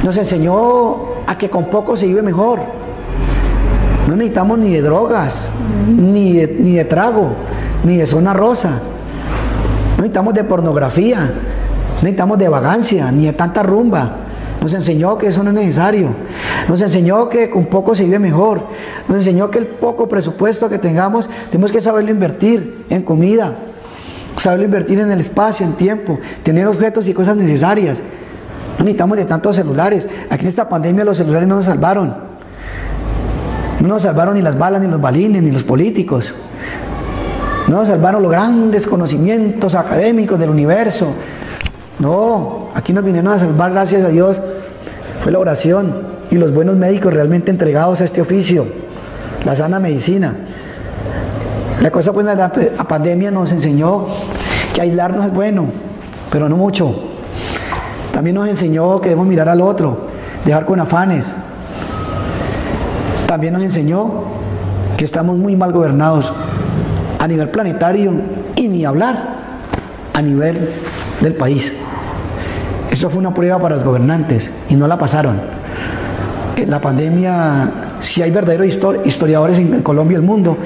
Nos 0.05 0.17
enseñó 0.17 1.11
a 1.27 1.37
que 1.37 1.51
con 1.51 1.67
poco 1.67 1.97
se 1.97 2.07
vive 2.07 2.23
mejor 2.23 2.80
no 4.11 4.17
necesitamos 4.17 4.59
ni 4.59 4.73
de 4.73 4.83
drogas, 4.83 5.53
ni 5.89 6.35
de, 6.35 6.57
ni 6.59 6.75
de 6.75 6.85
trago, 6.85 7.31
ni 7.85 7.97
de 7.97 8.07
zona 8.07 8.33
rosa. 8.33 8.71
No 8.71 9.97
necesitamos 9.99 10.35
de 10.35 10.45
pornografía, 10.45 11.21
no 11.21 12.03
necesitamos 12.03 12.39
de 12.39 12.49
vagancia, 12.49 13.13
ni 13.13 13.27
de 13.27 13.33
tanta 13.33 13.63
rumba. 13.63 14.17
Nos 14.61 14.75
enseñó 14.75 15.17
que 15.17 15.29
eso 15.29 15.43
no 15.43 15.51
es 15.51 15.55
necesario. 15.55 16.09
Nos 16.69 16.83
enseñó 16.83 17.29
que 17.29 17.49
con 17.49 17.67
poco 17.67 17.95
se 17.95 18.05
vive 18.05 18.19
mejor. 18.19 18.63
Nos 19.09 19.19
enseñó 19.19 19.51
que 19.51 19.59
el 19.59 19.67
poco 19.67 20.09
presupuesto 20.09 20.69
que 20.69 20.79
tengamos 20.79 21.31
tenemos 21.51 21.73
que 21.73 21.81
saberlo 21.81 22.11
invertir 22.11 22.85
en 22.91 23.03
comida, 23.03 23.55
saberlo 24.37 24.65
invertir 24.65 24.99
en 24.99 25.11
el 25.11 25.21
espacio, 25.21 25.65
en 25.65 25.75
tiempo, 25.75 26.19
tener 26.43 26.67
objetos 26.67 27.09
y 27.09 27.15
cosas 27.15 27.37
necesarias. 27.37 28.01
No 28.79 28.85
necesitamos 28.85 29.17
de 29.17 29.25
tantos 29.25 29.57
celulares. 29.57 30.09
Aquí 30.29 30.43
en 30.43 30.49
esta 30.49 30.69
pandemia 30.69 31.05
los 31.05 31.17
celulares 31.17 31.49
no 31.49 31.57
nos 31.57 31.67
salvaron. 31.67 32.30
No 33.81 33.89
nos 33.89 34.03
salvaron 34.03 34.35
ni 34.35 34.43
las 34.43 34.59
balas, 34.59 34.83
ni 34.83 34.89
los 34.89 35.01
balines, 35.01 35.43
ni 35.43 35.51
los 35.51 35.63
políticos. 35.63 36.35
No 37.69 37.77
nos 37.79 37.89
salvaron 37.89 38.23
los 38.23 38.31
grandes 38.31 38.87
conocimientos 38.87 39.75
académicos 39.75 40.39
del 40.39 40.51
universo. 40.51 41.09
No, 41.99 42.69
aquí 42.75 42.93
nos 42.93 43.05
vinieron 43.05 43.33
a 43.33 43.39
salvar, 43.39 43.73
gracias 43.73 44.05
a 44.05 44.09
Dios, 44.09 44.41
fue 45.23 45.33
la 45.33 45.39
oración 45.39 45.93
y 46.31 46.37
los 46.37 46.53
buenos 46.53 46.77
médicos 46.77 47.13
realmente 47.13 47.51
entregados 47.51 48.01
a 48.01 48.05
este 48.05 48.21
oficio, 48.21 48.67
la 49.45 49.55
sana 49.55 49.79
medicina. 49.79 50.35
La 51.81 51.91
cosa 51.91 52.11
buena 52.11 52.35
de 52.35 52.73
la 52.77 52.85
pandemia 52.85 53.31
nos 53.31 53.53
enseñó 53.53 54.07
que 54.75 54.81
aislarnos 54.81 55.27
es 55.27 55.33
bueno, 55.33 55.67
pero 56.31 56.49
no 56.49 56.57
mucho. 56.57 56.95
También 58.13 58.37
nos 58.37 58.49
enseñó 58.49 59.01
que 59.01 59.11
debemos 59.11 59.27
mirar 59.27 59.49
al 59.49 59.61
otro, 59.61 60.09
dejar 60.45 60.67
con 60.67 60.81
afanes, 60.81 61.35
también 63.31 63.55
nos 63.55 63.63
enseñó 63.63 64.25
que 64.97 65.05
estamos 65.05 65.39
muy 65.39 65.55
mal 65.55 65.71
gobernados 65.71 66.33
a 67.17 67.29
nivel 67.29 67.49
planetario 67.51 68.11
y 68.57 68.67
ni 68.67 68.85
hablar 68.85 69.37
a 70.13 70.21
nivel 70.21 70.71
del 71.21 71.37
país. 71.37 71.73
Eso 72.91 73.09
fue 73.09 73.21
una 73.21 73.33
prueba 73.33 73.61
para 73.61 73.77
los 73.77 73.85
gobernantes 73.85 74.51
y 74.69 74.75
no 74.75 74.89
la 74.89 74.99
pasaron. 74.99 75.41
La 76.67 76.81
pandemia, 76.81 77.71
si 78.01 78.21
hay 78.21 78.33
verdaderos 78.33 78.67
historiadores 79.05 79.61
en 79.61 79.81
Colombia 79.83 80.17
y 80.17 80.21
el 80.21 80.27
mundo, 80.27 80.57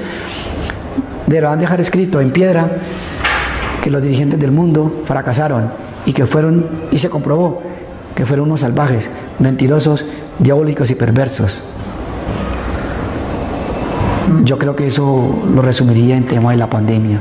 deberán 1.27 1.59
dejar 1.59 1.83
escrito 1.83 2.19
en 2.19 2.31
piedra 2.31 2.79
que 3.83 3.91
los 3.91 4.01
dirigentes 4.01 4.41
del 4.41 4.53
mundo 4.53 5.03
fracasaron 5.05 5.69
y 6.07 6.15
que 6.15 6.25
fueron, 6.25 6.67
y 6.91 6.99
se 6.99 7.11
comprobó, 7.11 7.61
que 8.15 8.25
fueron 8.25 8.47
unos 8.47 8.61
salvajes, 8.61 9.11
mentirosos, 9.39 10.07
diabólicos 10.39 10.91
y 10.91 10.95
perversos. 10.95 11.63
Yo 14.43 14.59
creo 14.59 14.75
que 14.75 14.89
eso 14.89 15.47
lo 15.55 15.63
resumiría 15.63 16.17
en 16.17 16.27
tema 16.27 16.51
de 16.51 16.57
la 16.57 16.69
pandemia. 16.69 17.21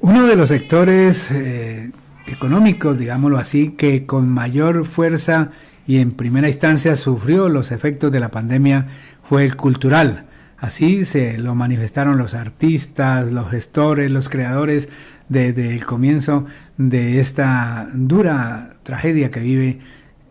Uno 0.00 0.26
de 0.26 0.36
los 0.36 0.48
sectores 0.48 1.30
eh, 1.30 1.90
económicos, 2.26 2.98
digámoslo 2.98 3.38
así, 3.38 3.70
que 3.70 4.06
con 4.06 4.28
mayor 4.28 4.86
fuerza 4.86 5.50
y 5.86 5.98
en 5.98 6.12
primera 6.12 6.48
instancia 6.48 6.96
sufrió 6.96 7.48
los 7.48 7.70
efectos 7.70 8.10
de 8.10 8.20
la 8.20 8.30
pandemia 8.30 8.88
fue 9.22 9.44
el 9.44 9.56
cultural. 9.56 10.26
Así 10.58 11.04
se 11.04 11.38
lo 11.38 11.54
manifestaron 11.54 12.18
los 12.18 12.34
artistas, 12.34 13.30
los 13.30 13.50
gestores, 13.50 14.10
los 14.10 14.28
creadores 14.28 14.88
desde 15.28 15.72
el 15.72 15.84
comienzo 15.84 16.46
de 16.78 17.20
esta 17.20 17.88
dura 17.92 18.76
tragedia 18.82 19.30
que 19.30 19.40
vive 19.40 19.80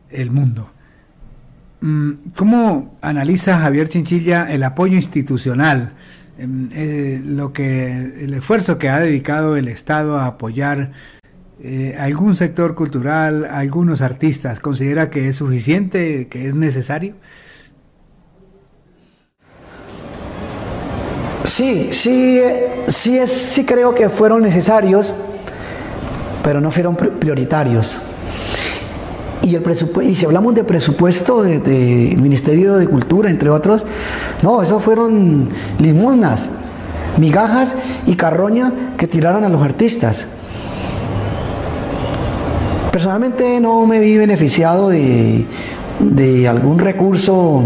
el 0.10 0.32
mundo. 0.32 0.72
Mm, 1.82 2.12
¿Cómo 2.36 2.98
analiza 3.02 3.58
Javier 3.60 3.90
Chinchilla 3.90 4.52
el 4.52 4.64
apoyo 4.64 4.96
institucional, 4.96 5.94
em, 6.38 6.70
eh, 6.74 7.22
lo 7.24 7.54
que, 7.54 7.92
el 8.24 8.34
esfuerzo 8.34 8.78
que 8.78 8.90
ha 8.90 9.00
dedicado 9.00 9.56
el 9.56 9.68
Estado 9.68 10.18
a 10.18 10.26
apoyar 10.28 10.92
eh, 11.64 11.96
algún 12.00 12.36
sector 12.36 12.76
cultural, 12.76 13.46
algunos 13.46 14.02
artistas? 14.02 14.60
¿Considera 14.60 15.10
que 15.10 15.28
es 15.28 15.38
suficiente, 15.38 16.28
que 16.28 16.48
es 16.48 16.56
necesario? 16.56 17.16
Sí, 21.44 21.90
sí, 21.92 22.42
sí, 22.88 23.18
es, 23.20 23.32
sí 23.32 23.66
creo 23.66 23.94
que 23.94 24.10
fueron 24.10 24.42
necesarios, 24.42 25.14
pero 26.44 26.60
no 26.60 26.72
fueron 26.72 26.96
prioritarios. 26.96 28.00
Y, 29.46 29.54
el 29.54 29.64
y 30.02 30.16
si 30.16 30.26
hablamos 30.26 30.56
de 30.56 30.64
presupuesto 30.64 31.44
del 31.44 31.64
de, 31.64 32.18
Ministerio 32.20 32.78
de 32.78 32.88
Cultura, 32.88 33.30
entre 33.30 33.52
otros, 33.52 33.86
no, 34.42 34.64
eso 34.64 34.80
fueron 34.80 35.50
limosnas, 35.78 36.50
migajas 37.20 37.76
y 38.08 38.16
carroña 38.16 38.74
que 38.98 39.06
tiraron 39.06 39.44
a 39.44 39.50
los 39.50 39.62
artistas. 39.62 40.26
Personalmente 42.92 43.60
no 43.60 43.86
me 43.86 44.00
vi 44.00 44.18
beneficiado 44.18 44.90
de, 44.90 45.46
de 46.00 46.48
algún 46.48 46.80
recurso 46.80 47.62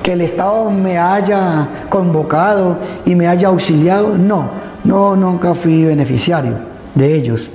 que 0.00 0.12
el 0.12 0.20
Estado 0.20 0.70
me 0.70 0.96
haya 0.96 1.66
convocado 1.88 2.78
y 3.04 3.16
me 3.16 3.26
haya 3.26 3.48
auxiliado. 3.48 4.16
No, 4.16 4.48
no, 4.84 5.16
nunca 5.16 5.56
fui 5.56 5.84
beneficiario 5.84 6.52
de 6.94 7.16
ellos. 7.16 7.50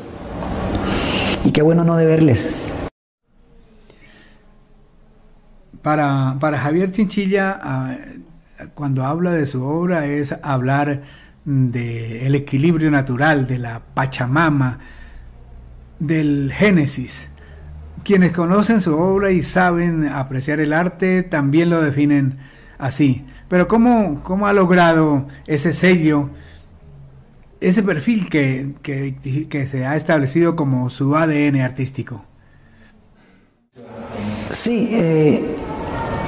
Y 1.45 1.51
qué 1.51 1.61
bueno 1.61 1.85
no 1.85 1.95
deberles. 1.95 2.53
Para, 5.81 6.57
Javier 6.57 6.91
Chinchilla, 6.91 7.59
ah, 7.61 7.95
cuando 8.73 9.05
habla 9.05 9.31
de 9.31 9.45
su 9.45 9.63
obra 9.63 10.05
es 10.05 10.35
hablar 10.43 11.03
del 11.45 12.35
equilibrio 12.35 12.91
natural, 12.91 13.47
de 13.47 13.59
la 13.59 13.81
Pachamama, 13.93 14.79
del 15.99 16.51
Génesis. 16.53 17.29
Quienes 18.03 18.31
conocen 18.31 18.81
su 18.81 18.97
obra 18.97 19.31
y 19.31 19.41
saben 19.41 20.07
apreciar 20.07 20.59
el 20.59 20.73
arte 20.73 21.23
también 21.23 21.69
lo 21.69 21.81
definen 21.81 22.37
así. 22.77 23.25
Pero 23.47 23.67
¿cómo, 23.67 24.21
cómo 24.23 24.47
ha 24.47 24.53
logrado 24.53 25.27
ese 25.47 25.73
sello, 25.73 26.29
ese 27.61 27.83
perfil 27.83 28.29
que, 28.29 28.73
que 28.83 29.67
se 29.71 29.85
ha 29.85 29.95
establecido 29.95 30.55
como 30.55 30.89
su 30.89 31.15
ADN 31.15 31.61
artístico? 31.61 32.25
Sí, 34.51 34.89
eh, 34.91 35.43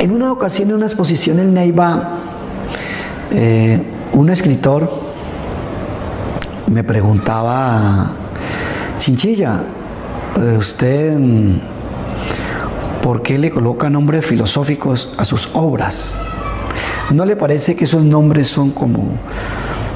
en 0.01 0.11
una 0.11 0.31
ocasión, 0.31 0.69
en 0.69 0.75
una 0.77 0.87
exposición 0.87 1.39
en 1.39 1.53
Neiva, 1.53 2.17
eh, 3.29 3.79
un 4.13 4.31
escritor 4.31 4.89
me 6.71 6.83
preguntaba, 6.83 8.09
Chinchilla, 8.97 9.61
eh, 10.41 10.55
¿usted 10.57 11.19
por 13.03 13.21
qué 13.21 13.37
le 13.37 13.51
coloca 13.51 13.91
nombres 13.91 14.25
filosóficos 14.25 15.13
a 15.17 15.25
sus 15.25 15.49
obras? 15.53 16.15
¿No 17.11 17.23
le 17.23 17.35
parece 17.35 17.75
que 17.75 17.83
esos 17.83 18.03
nombres 18.03 18.47
son 18.47 18.71
como 18.71 19.03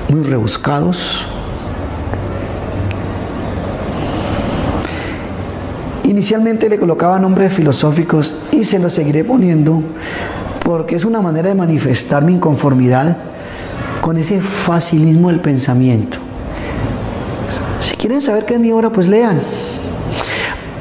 muy 0.09 0.21
rebuscados? 0.21 1.25
Inicialmente 6.07 6.69
le 6.69 6.77
colocaba 6.77 7.17
nombres 7.17 7.51
filosóficos 7.53 8.35
y 8.51 8.63
se 8.63 8.77
los 8.77 8.93
seguiré 8.93 9.23
poniendo 9.23 9.81
porque 10.63 10.95
es 10.95 11.03
una 11.03 11.19
manera 11.19 11.49
de 11.49 11.55
manifestar 11.55 12.23
mi 12.23 12.33
inconformidad 12.33 13.17
con 14.01 14.17
ese 14.17 14.39
facilismo 14.39 15.29
del 15.29 15.39
pensamiento. 15.39 16.17
Si 17.81 17.95
quieren 17.95 18.21
saber 18.21 18.45
qué 18.45 18.53
es 18.53 18.59
mi 18.59 18.71
obra, 18.71 18.91
pues 18.91 19.07
lean. 19.07 19.39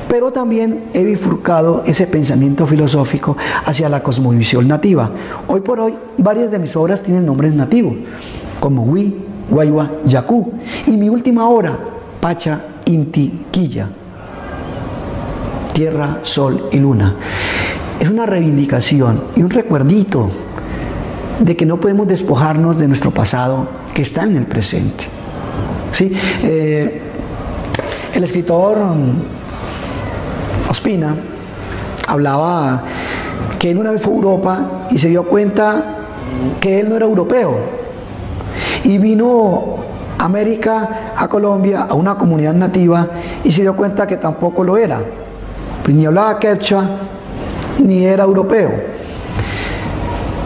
Pero 0.09 0.31
también 0.31 0.85
he 0.93 1.03
bifurcado 1.03 1.83
ese 1.87 2.07
pensamiento 2.07 2.66
filosófico 2.66 3.37
hacia 3.64 3.89
la 3.89 4.03
cosmovisión 4.03 4.68
nativa. 4.68 5.11
Hoy 5.49 5.61
por 5.61 5.81
hoy, 5.81 5.95
varias 6.18 6.51
de 6.51 6.59
mis 6.59 6.77
obras 6.77 7.03
tienen 7.03 7.25
nombres 7.25 7.55
nativos, 7.55 7.95
como 8.61 8.85
Hui, 8.85 9.16
Guayua, 9.51 9.91
Yacú. 10.05 10.53
Y 10.87 10.93
mi 10.93 11.09
última 11.09 11.49
obra, 11.49 11.79
Pacha, 12.20 12.61
Inti, 12.85 13.47
Quilla. 13.51 13.89
Tierra, 15.75 16.20
Sol 16.22 16.68
y 16.72 16.79
Luna. 16.79 17.16
Es 18.01 18.09
una 18.09 18.25
reivindicación 18.25 19.25
y 19.37 19.43
un 19.43 19.51
recuerdito 19.51 20.31
de 21.41 21.57
que 21.57 21.66
no 21.66 21.79
podemos 21.81 22.07
despojarnos 22.07 22.79
de 22.79 22.89
nuestro 22.89 23.11
pasado 23.11 23.66
que 23.93 24.03
está 24.03 24.22
en 24.22 24.37
el 24.37 24.47
presente. 24.47 25.07
¿Sí? 25.93 26.16
Eh, 26.43 27.03
el 28.14 28.25
escritor 28.25 28.79
um, 28.79 29.18
Ospina 30.70 31.14
hablaba 32.07 32.85
que 33.59 33.72
él 33.72 33.79
una 33.79 33.91
vez 33.91 34.01
fue 34.01 34.12
a 34.12 34.16
Europa 34.16 34.70
y 34.91 34.99
se 34.99 35.09
dio 35.09 35.25
cuenta 35.25 35.85
que 36.61 36.81
él 36.81 36.89
no 36.89 36.97
era 36.97 37.05
europeo. 37.05 37.57
Y 38.85 38.99
vino 38.99 39.79
a 40.18 40.25
América, 40.25 41.14
a 41.16 41.27
Colombia, 41.27 41.87
a 41.89 41.95
una 41.95 42.16
comunidad 42.16 42.55
nativa 42.55 43.09
y 43.43 43.51
se 43.51 43.62
dio 43.62 43.75
cuenta 43.75 44.07
que 44.07 44.18
tampoco 44.18 44.62
lo 44.62 44.77
era. 44.77 45.01
Pues 45.85 45.95
ni 45.95 46.07
hablaba 46.07 46.41
quechua, 46.41 46.82
ni 47.78 48.05
era 48.05 48.24
europeo 48.24 48.95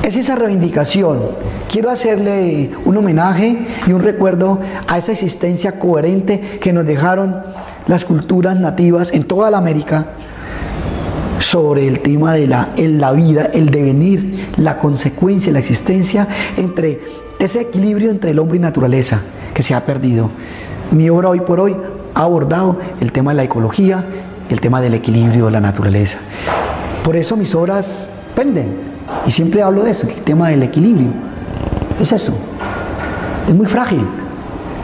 es 0.09 0.17
esa 0.17 0.37
reivindicación. 0.37 1.21
Quiero 1.71 1.91
hacerle 1.91 2.71
un 2.87 2.97
homenaje 2.97 3.67
y 3.87 3.93
un 3.93 4.03
recuerdo 4.03 4.59
a 4.87 4.97
esa 4.97 5.13
existencia 5.13 5.79
coherente 5.79 6.59
que 6.63 6.73
nos 6.73 6.87
dejaron 6.87 7.37
las 7.87 8.07
culturas 8.07 8.59
nativas 8.59 9.13
en 9.13 9.25
toda 9.25 9.51
la 9.51 9.59
América 9.59 10.07
sobre 11.41 11.87
el 11.87 12.01
tema 12.01 12.35
de 12.35 12.47
la, 12.47 12.71
en 12.77 12.99
la 12.99 13.13
vida, 13.13 13.51
el 13.53 13.71
devenir, 13.71 14.49
la 14.57 14.79
consecuencia, 14.79 15.53
la 15.53 15.59
existencia 15.59 16.27
entre 16.57 17.01
ese 17.39 17.61
equilibrio 17.61 18.11
entre 18.11 18.31
el 18.31 18.39
hombre 18.39 18.57
y 18.57 18.61
naturaleza 18.61 19.21
que 19.53 19.63
se 19.63 19.75
ha 19.75 19.85
perdido. 19.85 20.31
Mi 20.91 21.11
obra 21.11 21.29
hoy 21.29 21.41
por 21.41 21.61
hoy 21.61 21.77
ha 22.15 22.23
abordado 22.23 22.79
el 23.03 23.13
tema 23.13 23.33
de 23.33 23.37
la 23.37 23.45
ecología, 23.45 24.05
el 24.51 24.61
tema 24.61 24.81
del 24.81 24.95
equilibrio 24.95 25.47
de 25.47 25.51
la 25.53 25.61
naturaleza. 25.61 26.19
Por 27.03 27.17
eso 27.17 27.37
mis 27.37 27.55
obras 27.55 28.07
penden 28.35 28.77
y 29.27 29.31
siempre 29.31 29.63
hablo 29.63 29.85
de 29.85 29.91
eso, 29.91 30.07
el 30.07 30.23
tema 30.23 30.49
del 30.49 30.63
equilibrio. 30.63 31.09
Es 32.01 32.13
eso. 32.13 32.35
Es 33.49 33.55
muy 33.55 33.67
frágil. 33.67 34.07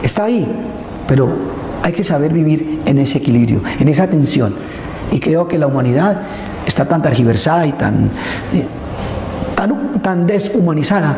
Está 0.03 0.25
ahí. 0.25 0.47
Pero 1.07 1.29
hay 1.83 1.93
que 1.93 2.03
saber 2.03 2.33
vivir 2.33 2.81
en 2.85 2.97
ese 2.97 3.19
equilibrio, 3.19 3.61
en 3.79 3.87
esa 3.87 4.07
tensión. 4.07 4.55
Y 5.11 5.19
creo 5.19 5.47
que 5.47 5.57
la 5.57 5.67
humanidad 5.67 6.21
está 6.65 6.85
tan 6.85 7.01
tergiversada 7.01 7.67
y 7.67 7.73
tan, 7.73 8.05
eh, 8.53 8.65
tan, 9.55 10.01
tan 10.01 10.25
deshumanizada 10.25 11.15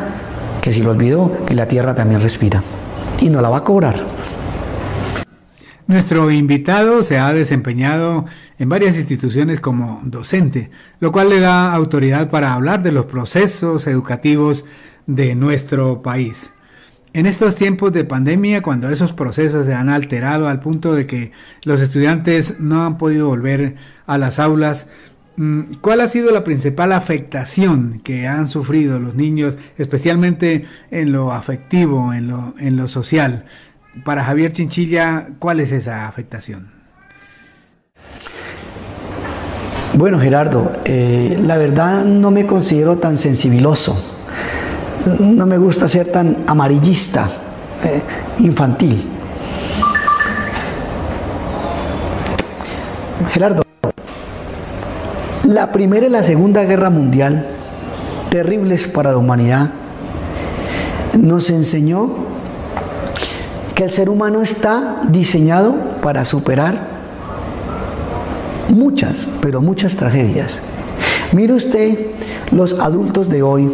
que 0.62 0.74
si 0.74 0.82
lo 0.82 0.92
olvidó, 0.92 1.32
que 1.46 1.54
la 1.54 1.68
tierra 1.68 1.96
también 1.96 2.22
respira. 2.22 2.62
Y 3.22 3.30
no 3.30 3.42
la 3.42 3.50
va 3.50 3.58
a 3.58 3.64
cobrar. 3.64 3.96
Nuestro 5.88 6.30
invitado 6.32 7.02
se 7.02 7.18
ha 7.18 7.32
desempeñado 7.32 8.26
en 8.60 8.68
varias 8.68 8.98
instituciones 8.98 9.62
como 9.62 10.02
docente, 10.04 10.70
lo 11.00 11.14
cual 11.14 11.30
le 11.30 11.40
da 11.40 11.74
autoridad 11.74 12.30
para 12.30 12.54
hablar 12.54 12.84
de 12.84 12.92
los 12.92 13.06
procesos 13.06 13.88
educativos 13.88 14.66
de 15.06 15.34
nuestro 15.36 16.02
país. 16.02 16.50
En 17.14 17.26
estos 17.26 17.56
tiempos 17.56 17.94
de 17.94 18.04
pandemia, 18.04 18.62
cuando 18.62 18.90
esos 18.90 19.14
procesos 19.14 19.66
se 19.66 19.74
han 19.74 19.88
alterado 19.88 20.50
al 20.50 20.60
punto 20.60 20.94
de 20.94 21.08
que 21.08 21.32
los 21.64 21.82
estudiantes 21.82 22.60
no 22.60 22.86
han 22.86 22.98
podido 22.98 23.30
volver 23.30 23.76
a 24.06 24.18
las 24.18 24.40
aulas, 24.40 24.90
mm, 25.38 25.76
¿cuál 25.80 26.02
ha 26.02 26.08
sido 26.08 26.32
la 26.32 26.44
principal 26.44 26.92
afectación 26.92 28.02
que 28.04 28.28
han 28.28 28.50
sufrido 28.50 29.00
los 29.00 29.16
niños, 29.16 29.56
especialmente 29.78 30.66
en 30.92 31.14
lo 31.14 31.32
afectivo, 31.32 32.14
en 32.14 32.28
lo, 32.28 32.56
en 32.60 32.76
lo 32.76 32.90
social? 32.90 33.46
Para 34.04 34.24
Javier 34.24 34.52
Chinchilla, 34.52 35.28
¿cuál 35.40 35.60
es 35.60 35.72
esa 35.72 36.08
afectación? 36.08 36.70
Bueno, 39.94 40.20
Gerardo, 40.20 40.74
eh, 40.86 41.42
la 41.44 41.58
verdad 41.58 42.06
no 42.06 42.30
me 42.30 42.46
considero 42.46 42.98
tan 42.98 43.18
sensibiloso. 43.18 44.16
No 45.20 45.46
me 45.46 45.58
gusta 45.58 45.88
ser 45.88 46.12
tan 46.12 46.44
amarillista, 46.46 47.30
eh, 47.84 48.02
infantil. 48.40 49.08
Gerardo, 53.32 53.64
la 55.46 55.72
Primera 55.72 56.06
y 56.06 56.10
la 56.10 56.24
Segunda 56.24 56.64
Guerra 56.64 56.90
Mundial, 56.90 57.48
terribles 58.30 58.88
para 58.88 59.12
la 59.12 59.18
humanidad, 59.18 59.72
nos 61.18 61.50
enseñó 61.50 62.27
que 63.78 63.84
el 63.84 63.92
ser 63.92 64.10
humano 64.10 64.42
está 64.42 65.04
diseñado 65.08 65.76
para 66.02 66.26
superar 66.26 66.80
muchas, 68.74 69.28
pero 69.40 69.62
muchas 69.62 69.96
tragedias. 69.96 70.60
Mire 71.32 71.54
usted 71.54 72.08
los 72.52 72.80
adultos 72.80 73.30
de 73.30 73.44
hoy, 73.44 73.72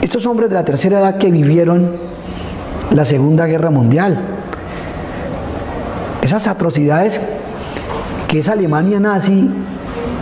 estos 0.00 0.24
hombres 0.24 0.48
de 0.48 0.54
la 0.54 0.64
tercera 0.64 0.98
edad 0.98 1.18
que 1.18 1.30
vivieron 1.30 1.90
la 2.90 3.04
Segunda 3.04 3.44
Guerra 3.44 3.68
Mundial, 3.68 4.18
esas 6.22 6.46
atrocidades 6.46 7.20
que 8.28 8.38
esa 8.38 8.52
Alemania 8.52 8.98
nazi 8.98 9.50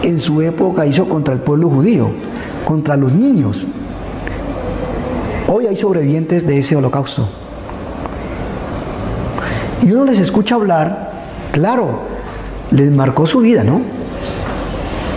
en 0.03 0.19
su 0.19 0.43
época 0.43 0.85
hizo 0.85 1.09
contra 1.09 1.33
el 1.33 1.39
pueblo 1.39 1.71
judío, 1.71 2.09
contra 2.65 2.97
los 2.97 3.15
niños. 3.15 3.65
Hoy 5.47 5.69
hay 5.69 5.77
sobrevivientes 5.77 6.45
de 6.45 6.59
ese 6.59 6.75
holocausto. 6.75 7.46
Y 9.83 9.93
uno 9.93 10.05
les 10.05 10.19
escucha 10.19 10.55
hablar, 10.55 11.13
claro, 11.53 12.01
les 12.71 12.91
marcó 12.91 13.27
su 13.27 13.41
vida, 13.41 13.63
¿no? 13.63 13.83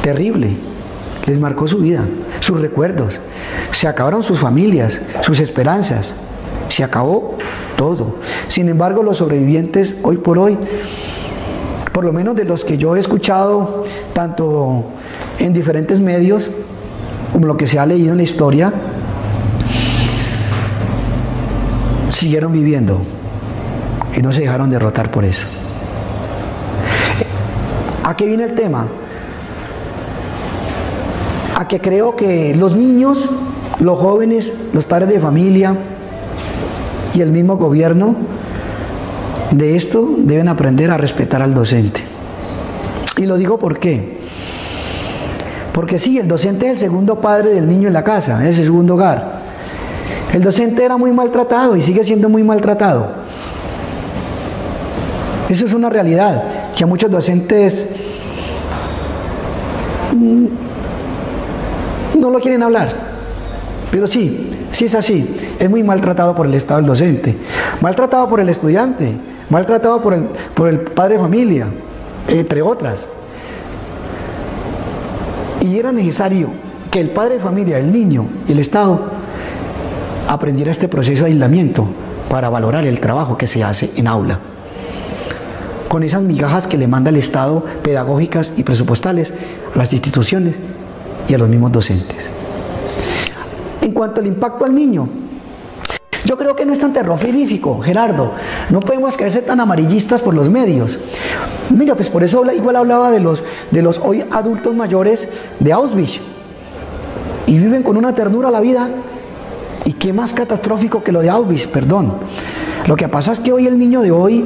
Terrible, 0.03 0.57
les 1.25 1.39
marcó 1.39 1.67
su 1.67 1.79
vida, 1.79 2.03
sus 2.39 2.59
recuerdos. 2.59 3.19
Se 3.71 3.87
acabaron 3.87 4.23
sus 4.23 4.39
familias, 4.39 4.99
sus 5.21 5.39
esperanzas, 5.39 6.13
se 6.67 6.83
acabó 6.83 7.37
todo. 7.77 8.15
Sin 8.47 8.69
embargo, 8.69 9.03
los 9.03 9.17
sobrevivientes 9.17 9.95
hoy 10.03 10.17
por 10.17 10.37
hoy, 10.37 10.57
por 11.93 12.03
lo 12.03 12.13
menos 12.13 12.35
de 12.35 12.43
los 12.43 12.65
que 12.65 12.77
yo 12.77 12.95
he 12.95 12.99
escuchado, 12.99 13.85
tanto 14.13 14.83
en 15.39 15.53
diferentes 15.53 15.99
medios, 15.99 16.49
como 17.31 17.45
lo 17.47 17.57
que 17.57 17.67
se 17.67 17.79
ha 17.79 17.85
leído 17.85 18.11
en 18.11 18.17
la 18.17 18.23
historia, 18.23 18.73
siguieron 22.09 22.51
viviendo 22.51 23.01
y 24.15 24.21
no 24.21 24.31
se 24.31 24.41
dejaron 24.41 24.69
derrotar 24.69 25.11
por 25.11 25.25
eso. 25.25 25.47
¿A 28.03 28.15
qué 28.15 28.25
viene 28.25 28.43
el 28.43 28.55
tema? 28.55 28.87
A 31.55 31.67
que 31.67 31.79
creo 31.79 32.15
que 32.15 32.55
los 32.55 32.75
niños, 32.75 33.29
los 33.79 33.99
jóvenes, 33.99 34.51
los 34.73 34.85
padres 34.85 35.09
de 35.09 35.19
familia 35.19 35.75
y 37.13 37.21
el 37.21 37.31
mismo 37.31 37.57
gobierno 37.57 38.15
de 39.51 39.75
esto 39.75 40.09
deben 40.17 40.47
aprender 40.47 40.91
a 40.91 40.97
respetar 40.97 41.41
al 41.41 41.53
docente. 41.53 42.01
Y 43.17 43.25
lo 43.25 43.37
digo 43.37 43.59
por 43.59 43.79
qué. 43.79 44.17
Porque 45.73 45.99
sí, 45.99 46.17
el 46.17 46.27
docente 46.27 46.67
es 46.67 46.73
el 46.73 46.77
segundo 46.79 47.21
padre 47.21 47.49
del 47.51 47.67
niño 47.67 47.87
en 47.87 47.93
la 47.93 48.03
casa, 48.03 48.47
es 48.47 48.57
el 48.57 48.65
segundo 48.65 48.95
hogar. 48.95 49.39
El 50.33 50.41
docente 50.41 50.83
era 50.83 50.97
muy 50.97 51.11
maltratado 51.11 51.75
y 51.75 51.81
sigue 51.81 52.03
siendo 52.03 52.29
muy 52.29 52.43
maltratado. 52.43 53.28
Eso 55.49 55.65
es 55.65 55.73
una 55.73 55.89
realidad 55.89 56.73
que 56.75 56.83
a 56.83 56.87
muchos 56.87 57.09
docentes 57.09 57.87
mm, 60.15 60.45
no 62.19 62.29
lo 62.29 62.39
quieren 62.39 62.61
hablar. 62.61 63.09
Pero 63.89 64.05
sí, 64.05 64.51
sí 64.69 64.85
es 64.85 64.93
así. 64.93 65.27
Es 65.57 65.69
muy 65.69 65.81
maltratado 65.81 66.35
por 66.35 66.45
el 66.45 66.53
Estado 66.53 66.79
el 66.79 66.85
docente, 66.85 67.35
maltratado 67.81 68.29
por 68.29 68.39
el 68.39 68.49
estudiante, 68.49 69.11
maltratado 69.49 70.01
por 70.01 70.13
el, 70.13 70.79
padre 70.81 71.15
de 71.15 71.19
familia, 71.19 71.67
entre 72.27 72.61
otras. 72.61 73.07
Y 75.61 75.77
era 75.77 75.91
necesario 75.91 76.49
que 76.91 77.01
el 77.01 77.09
padre 77.09 77.35
de 77.35 77.39
familia, 77.39 77.79
el 77.79 77.91
niño 77.91 78.25
y 78.47 78.51
el 78.51 78.59
Estado 78.59 78.99
aprendiera 80.27 80.69
este 80.69 80.87
proceso 80.87 81.23
de 81.23 81.31
aislamiento 81.31 81.87
para 82.29 82.49
valorar 82.49 82.85
el 82.85 82.99
trabajo 82.99 83.35
que 83.35 83.47
se 83.47 83.63
hace 83.63 83.89
en 83.95 84.07
aula. 84.07 84.39
Con 85.89 86.03
esas 86.03 86.21
migajas 86.21 86.67
que 86.67 86.77
le 86.77 86.87
manda 86.87 87.09
el 87.09 87.17
Estado 87.17 87.65
pedagógicas 87.83 88.53
y 88.55 88.63
presupuestales 88.63 89.33
a 89.73 89.77
las 89.77 89.91
instituciones 89.91 90.53
y 91.27 91.33
a 91.33 91.37
los 91.39 91.49
mismos 91.49 91.71
docentes. 91.71 92.17
En 93.81 93.91
cuanto 93.91 94.21
al 94.21 94.27
impacto 94.27 94.65
al 94.65 94.75
niño, 94.75 95.09
yo 96.25 96.37
creo 96.37 96.55
que 96.55 96.63
no 96.63 96.73
es 96.73 96.79
tan 96.79 96.93
terrorífico, 96.93 97.79
Gerardo. 97.79 98.33
No 98.69 98.81
podemos 98.81 99.15
ser 99.15 99.45
tan 99.45 99.59
amarillistas 99.59 100.21
por 100.21 100.35
los 100.35 100.47
medios. 100.47 100.99
Mira, 101.75 101.95
pues 101.95 102.07
por 102.07 102.23
eso 102.23 102.43
igual 102.51 102.75
hablaba 102.75 103.09
de 103.09 103.19
los, 103.19 103.41
de 103.71 103.81
los 103.81 103.97
hoy 103.97 104.23
adultos 104.29 104.75
mayores 104.75 105.27
de 105.59 105.73
Auschwitz. 105.73 106.19
Y 107.47 107.57
viven 107.57 107.81
con 107.81 107.97
una 107.97 108.13
ternura 108.13 108.51
la 108.51 108.59
vida. 108.59 108.89
¿Y 109.85 109.93
qué 109.93 110.13
más 110.13 110.33
catastrófico 110.33 111.01
que 111.01 111.11
lo 111.11 111.21
de 111.21 111.31
Auschwitz? 111.31 111.65
Perdón. 111.65 112.13
Lo 112.87 112.95
que 112.95 113.07
pasa 113.07 113.33
es 113.33 113.39
que 113.39 113.51
hoy 113.51 113.67
el 113.67 113.77
niño 113.77 114.01
de 114.01 114.11
hoy 114.11 114.45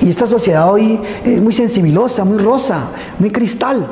y 0.00 0.10
esta 0.10 0.26
sociedad 0.26 0.70
hoy 0.70 1.00
es 1.24 1.40
muy 1.40 1.52
sensibilosa, 1.52 2.24
muy 2.24 2.38
rosa, 2.38 2.88
muy 3.18 3.30
cristal. 3.30 3.86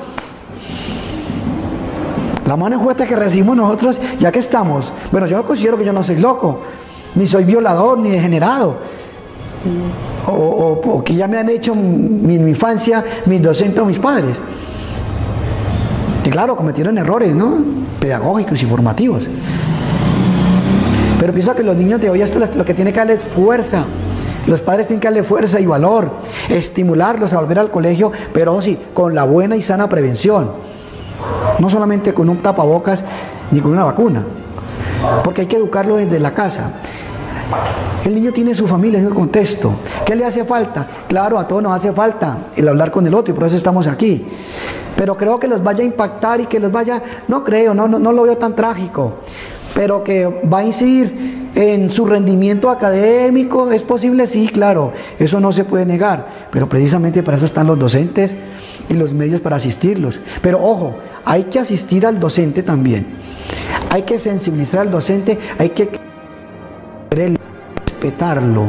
La 2.46 2.56
mano 2.56 2.80
fuerte 2.80 3.06
que 3.06 3.14
recibimos 3.14 3.56
nosotros, 3.56 4.00
ya 4.18 4.32
que 4.32 4.40
estamos. 4.40 4.92
Bueno, 5.12 5.28
yo 5.28 5.42
considero 5.44 5.78
que 5.78 5.84
yo 5.84 5.92
no 5.92 6.02
soy 6.02 6.16
loco, 6.16 6.60
ni 7.14 7.26
soy 7.26 7.44
violador, 7.44 7.98
ni 7.98 8.10
degenerado. 8.10 8.78
O, 10.26 11.02
que 11.04 11.14
ya 11.14 11.28
me 11.28 11.38
han 11.38 11.48
hecho 11.48 11.72
en 11.72 12.26
mi, 12.26 12.34
infancia 12.34 13.04
mis 13.26 13.40
docentes 13.40 13.80
o 13.80 13.86
mis 13.86 14.00
padres. 14.00 14.40
Que 16.24 16.30
claro, 16.30 16.56
cometieron 16.56 16.98
errores, 16.98 17.34
¿no? 17.34 17.58
Pedagógicos 18.00 18.60
y 18.60 18.66
formativos. 18.66 19.28
Pero 21.20 21.34
pienso 21.34 21.54
que 21.54 21.62
los 21.62 21.76
niños 21.76 22.00
de 22.00 22.08
hoy 22.08 22.22
esto 22.22 22.40
lo 22.56 22.64
que 22.64 22.72
tiene 22.72 22.92
que 22.94 22.98
darles 22.98 23.22
fuerza. 23.22 23.84
Los 24.46 24.62
padres 24.62 24.86
tienen 24.86 25.00
que 25.00 25.06
darle 25.08 25.22
fuerza 25.22 25.60
y 25.60 25.66
valor, 25.66 26.10
estimularlos 26.48 27.34
a 27.34 27.40
volver 27.40 27.58
al 27.58 27.70
colegio, 27.70 28.10
pero 28.32 28.60
sí, 28.62 28.78
con 28.94 29.14
la 29.14 29.24
buena 29.24 29.54
y 29.54 29.60
sana 29.60 29.86
prevención. 29.86 30.50
No 31.58 31.68
solamente 31.68 32.14
con 32.14 32.30
un 32.30 32.38
tapabocas 32.38 33.04
ni 33.50 33.60
con 33.60 33.72
una 33.72 33.84
vacuna, 33.84 34.24
porque 35.22 35.42
hay 35.42 35.46
que 35.46 35.56
educarlo 35.56 35.96
desde 35.96 36.18
la 36.18 36.32
casa. 36.32 36.72
El 38.02 38.14
niño 38.14 38.32
tiene 38.32 38.54
su 38.54 38.66
familia, 38.66 38.98
en 38.98 39.06
el 39.06 39.14
contexto. 39.14 39.72
¿Qué 40.06 40.16
le 40.16 40.24
hace 40.24 40.46
falta? 40.46 40.86
Claro, 41.06 41.38
a 41.38 41.46
todos 41.46 41.62
nos 41.62 41.78
hace 41.78 41.92
falta 41.92 42.38
el 42.56 42.66
hablar 42.66 42.90
con 42.90 43.06
el 43.06 43.14
otro 43.14 43.34
y 43.34 43.36
por 43.36 43.46
eso 43.46 43.56
estamos 43.56 43.86
aquí. 43.86 44.26
Pero 44.96 45.18
creo 45.18 45.38
que 45.38 45.48
los 45.48 45.62
vaya 45.62 45.82
a 45.82 45.86
impactar 45.86 46.40
y 46.40 46.46
que 46.46 46.58
los 46.58 46.72
vaya, 46.72 47.02
no 47.28 47.44
creo, 47.44 47.74
no, 47.74 47.86
no, 47.86 47.98
no 47.98 48.10
lo 48.10 48.22
veo 48.22 48.38
tan 48.38 48.54
trágico, 48.54 49.18
pero 49.80 50.04
que 50.04 50.26
va 50.26 50.58
a 50.58 50.64
incidir 50.64 51.48
en 51.54 51.88
su 51.88 52.04
rendimiento 52.04 52.68
académico, 52.68 53.72
¿es 53.72 53.82
posible? 53.82 54.26
Sí, 54.26 54.46
claro, 54.48 54.92
eso 55.18 55.40
no 55.40 55.52
se 55.52 55.64
puede 55.64 55.86
negar, 55.86 56.26
pero 56.52 56.68
precisamente 56.68 57.22
para 57.22 57.38
eso 57.38 57.46
están 57.46 57.66
los 57.66 57.78
docentes 57.78 58.36
y 58.90 58.92
los 58.92 59.14
medios 59.14 59.40
para 59.40 59.56
asistirlos. 59.56 60.20
Pero 60.42 60.62
ojo, 60.62 60.96
hay 61.24 61.44
que 61.44 61.60
asistir 61.60 62.04
al 62.04 62.20
docente 62.20 62.62
también. 62.62 63.06
Hay 63.88 64.02
que 64.02 64.18
sensibilizar 64.18 64.80
al 64.80 64.90
docente, 64.90 65.38
hay 65.56 65.70
que 65.70 65.88
respetarlo 67.10 68.64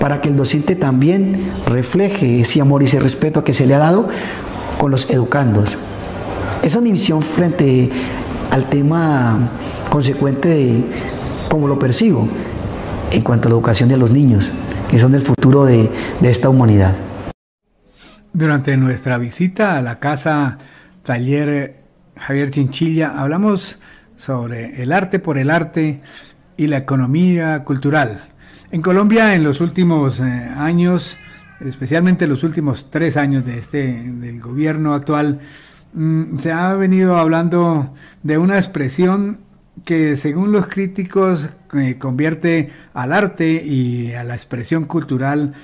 para 0.00 0.22
que 0.22 0.30
el 0.30 0.36
docente 0.38 0.74
también 0.74 1.52
refleje 1.66 2.40
ese 2.40 2.62
amor 2.62 2.82
y 2.82 2.86
ese 2.86 2.98
respeto 2.98 3.44
que 3.44 3.52
se 3.52 3.66
le 3.66 3.74
ha 3.74 3.78
dado 3.80 4.08
con 4.78 4.90
los 4.90 5.10
educandos. 5.10 5.76
Esa 6.62 6.78
es 6.78 6.82
mi 6.82 6.92
visión 6.92 7.20
frente 7.20 7.90
al 8.56 8.70
tema 8.70 9.50
consecuente 9.90 10.48
de 10.48 10.84
cómo 11.50 11.68
lo 11.68 11.78
percibo 11.78 12.26
en 13.12 13.22
cuanto 13.22 13.48
a 13.48 13.50
la 13.50 13.56
educación 13.56 13.90
de 13.90 13.98
los 13.98 14.10
niños, 14.10 14.50
que 14.88 14.98
son 14.98 15.14
el 15.14 15.20
futuro 15.20 15.66
de, 15.66 15.90
de 16.20 16.30
esta 16.30 16.48
humanidad. 16.48 16.94
Durante 18.32 18.78
nuestra 18.78 19.18
visita 19.18 19.76
a 19.76 19.82
la 19.82 19.98
casa 19.98 20.56
taller 21.02 21.82
Javier 22.16 22.48
Chinchilla 22.48 23.20
hablamos 23.20 23.78
sobre 24.16 24.82
el 24.82 24.92
arte 24.92 25.18
por 25.18 25.36
el 25.36 25.50
arte 25.50 26.00
y 26.56 26.68
la 26.68 26.78
economía 26.78 27.62
cultural. 27.62 28.30
En 28.70 28.80
Colombia 28.80 29.34
en 29.34 29.44
los 29.44 29.60
últimos 29.60 30.18
eh, 30.20 30.24
años, 30.56 31.18
especialmente 31.60 32.26
los 32.26 32.42
últimos 32.42 32.90
tres 32.90 33.18
años 33.18 33.44
de 33.44 33.58
este, 33.58 33.92
del 34.12 34.40
gobierno 34.40 34.94
actual, 34.94 35.40
mm, 35.92 36.38
se 36.38 36.52
ha 36.52 36.74
venido 36.74 37.16
hablando 37.16 37.94
de 38.22 38.38
una 38.38 38.56
expresión 38.56 39.38
que 39.84 40.16
según 40.16 40.52
los 40.52 40.66
críticos 40.66 41.50
eh, 41.74 41.96
convierte 41.98 42.70
al 42.94 43.12
arte 43.12 43.62
y 43.64 44.12
a 44.14 44.24
la 44.24 44.34
expresión 44.34 44.84
cultural 44.84 45.54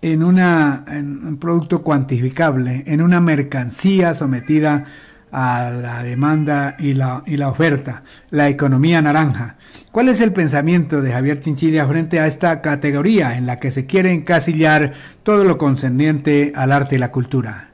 en, 0.00 0.22
una, 0.22 0.84
un 0.88 1.38
producto 1.38 1.82
cuantificable, 1.82 2.84
en 2.86 3.02
una 3.02 3.20
mercancía 3.20 4.14
sometida 4.14 4.86
a 5.30 5.70
la 5.70 6.02
demanda 6.02 6.76
y 6.78 6.94
la, 6.94 7.22
y 7.26 7.36
la 7.36 7.48
oferta, 7.48 8.02
la 8.30 8.48
economía 8.48 9.02
naranja. 9.02 9.56
¿Cuál 9.92 10.08
es 10.08 10.20
el 10.20 10.32
pensamiento 10.32 11.02
de 11.02 11.12
Javier 11.12 11.40
Chinchilla 11.40 11.86
frente 11.86 12.20
a 12.20 12.26
esta 12.26 12.62
categoría 12.62 13.36
en 13.36 13.46
la 13.46 13.58
que 13.58 13.70
se 13.70 13.86
quiere 13.86 14.12
encasillar 14.12 14.92
todo 15.22 15.44
lo 15.44 15.58
concerniente 15.58 16.52
al 16.54 16.72
arte 16.72 16.96
y 16.96 16.98
la 16.98 17.10
cultura? 17.10 17.67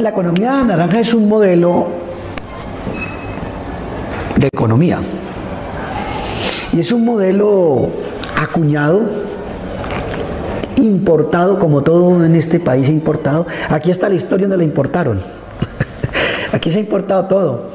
La 0.00 0.10
economía 0.10 0.64
naranja 0.64 1.00
es 1.00 1.12
un 1.12 1.28
modelo 1.28 1.88
de 4.36 4.46
economía 4.46 5.00
y 6.72 6.80
es 6.80 6.92
un 6.92 7.04
modelo 7.04 7.88
acuñado, 8.36 9.02
importado, 10.76 11.58
como 11.58 11.82
todo 11.82 12.24
en 12.24 12.34
este 12.34 12.60
país 12.60 12.88
importado. 12.88 13.46
Aquí 13.68 13.90
está 13.90 14.08
la 14.08 14.14
historia 14.14 14.46
donde 14.46 14.56
lo 14.56 14.62
importaron. 14.62 15.20
Aquí 16.52 16.70
se 16.70 16.78
ha 16.78 16.80
importado 16.80 17.26
todo. 17.26 17.70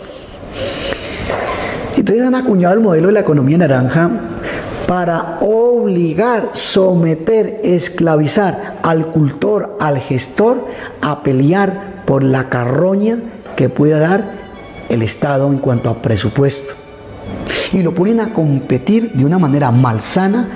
Entonces 1.96 2.26
han 2.26 2.36
acuñado 2.36 2.74
el 2.74 2.80
modelo 2.80 3.08
de 3.08 3.14
la 3.14 3.20
economía 3.20 3.58
naranja 3.58 4.10
para 4.88 5.40
obligar, 5.42 6.50
someter, 6.54 7.62
esclavizar 7.64 8.75
al 8.86 9.08
cultor, 9.08 9.78
al 9.80 9.98
gestor, 9.98 10.64
a 11.02 11.24
pelear 11.24 12.04
por 12.06 12.24
la 12.24 12.50
carroña 12.50 13.18
que 13.56 13.68
pueda 13.68 13.98
dar 13.98 14.24
el 14.90 15.02
Estado 15.02 15.48
en 15.48 15.58
cuanto 15.58 15.90
a 15.90 16.04
presupuesto 16.04 16.74
y 17.74 17.82
lo 17.82 17.96
ponen 17.96 18.20
a 18.20 18.32
competir 18.32 19.12
de 19.14 19.26
una 19.26 19.40
manera 19.40 19.72
malsana 19.72 20.48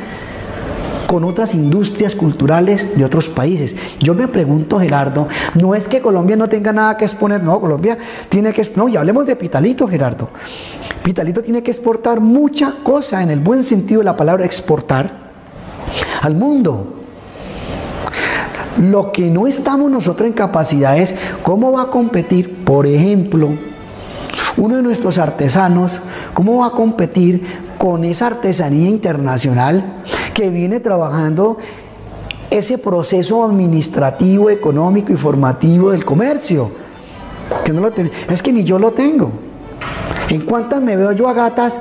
con 1.07 1.23
otras 1.23 1.55
industrias 1.55 2.13
culturales 2.13 2.95
de 2.95 3.03
otros 3.03 3.27
países. 3.27 3.75
Yo 3.99 4.13
me 4.13 4.27
pregunto, 4.27 4.79
Gerardo, 4.79 5.27
no 5.55 5.73
es 5.73 5.87
que 5.87 5.99
Colombia 5.99 6.35
no 6.35 6.47
tenga 6.47 6.71
nada 6.71 6.97
que 6.97 7.05
exponer, 7.05 7.41
no, 7.41 7.59
Colombia 7.59 7.97
tiene 8.29 8.53
que, 8.53 8.71
no, 8.75 8.87
y 8.87 8.95
hablemos 8.95 9.25
de 9.25 9.35
Pitalito, 9.35 9.87
Gerardo. 9.87 10.29
Pitalito 11.01 11.41
tiene 11.41 11.63
que 11.63 11.71
exportar 11.71 12.19
mucha 12.19 12.75
cosa, 12.83 13.23
en 13.23 13.31
el 13.31 13.39
buen 13.39 13.63
sentido 13.63 14.01
de 14.01 14.05
la 14.05 14.15
palabra 14.15 14.45
exportar, 14.45 15.11
al 16.21 16.35
mundo. 16.35 16.98
Lo 18.79 19.11
que 19.11 19.29
no 19.29 19.45
estamos 19.45 19.91
nosotros 19.91 20.25
en 20.25 20.33
capacidad 20.33 20.97
es 20.97 21.13
cómo 21.43 21.73
va 21.73 21.83
a 21.83 21.87
competir, 21.87 22.63
por 22.63 22.87
ejemplo, 22.87 23.49
uno 24.55 24.77
de 24.77 24.81
nuestros 24.81 25.17
artesanos, 25.17 25.99
¿cómo 26.33 26.57
va 26.57 26.67
a 26.67 26.71
competir 26.71 27.45
con 27.77 28.05
esa 28.05 28.27
artesanía 28.27 28.89
internacional 28.89 29.83
que 30.33 30.49
viene 30.49 30.79
trabajando 30.79 31.57
ese 32.49 32.77
proceso 32.77 33.43
administrativo, 33.43 34.49
económico 34.49 35.11
y 35.11 35.17
formativo 35.17 35.91
del 35.91 36.05
comercio? 36.05 36.71
Que 37.65 37.73
no 37.73 37.81
lo 37.81 37.91
es 38.29 38.41
que 38.41 38.53
ni 38.53 38.63
yo 38.63 38.79
lo 38.79 38.91
tengo. 38.91 39.29
¿En 40.29 40.41
cuántas 40.41 40.81
me 40.81 40.95
veo 40.95 41.11
yo 41.11 41.27
a 41.27 41.33
gatas 41.33 41.73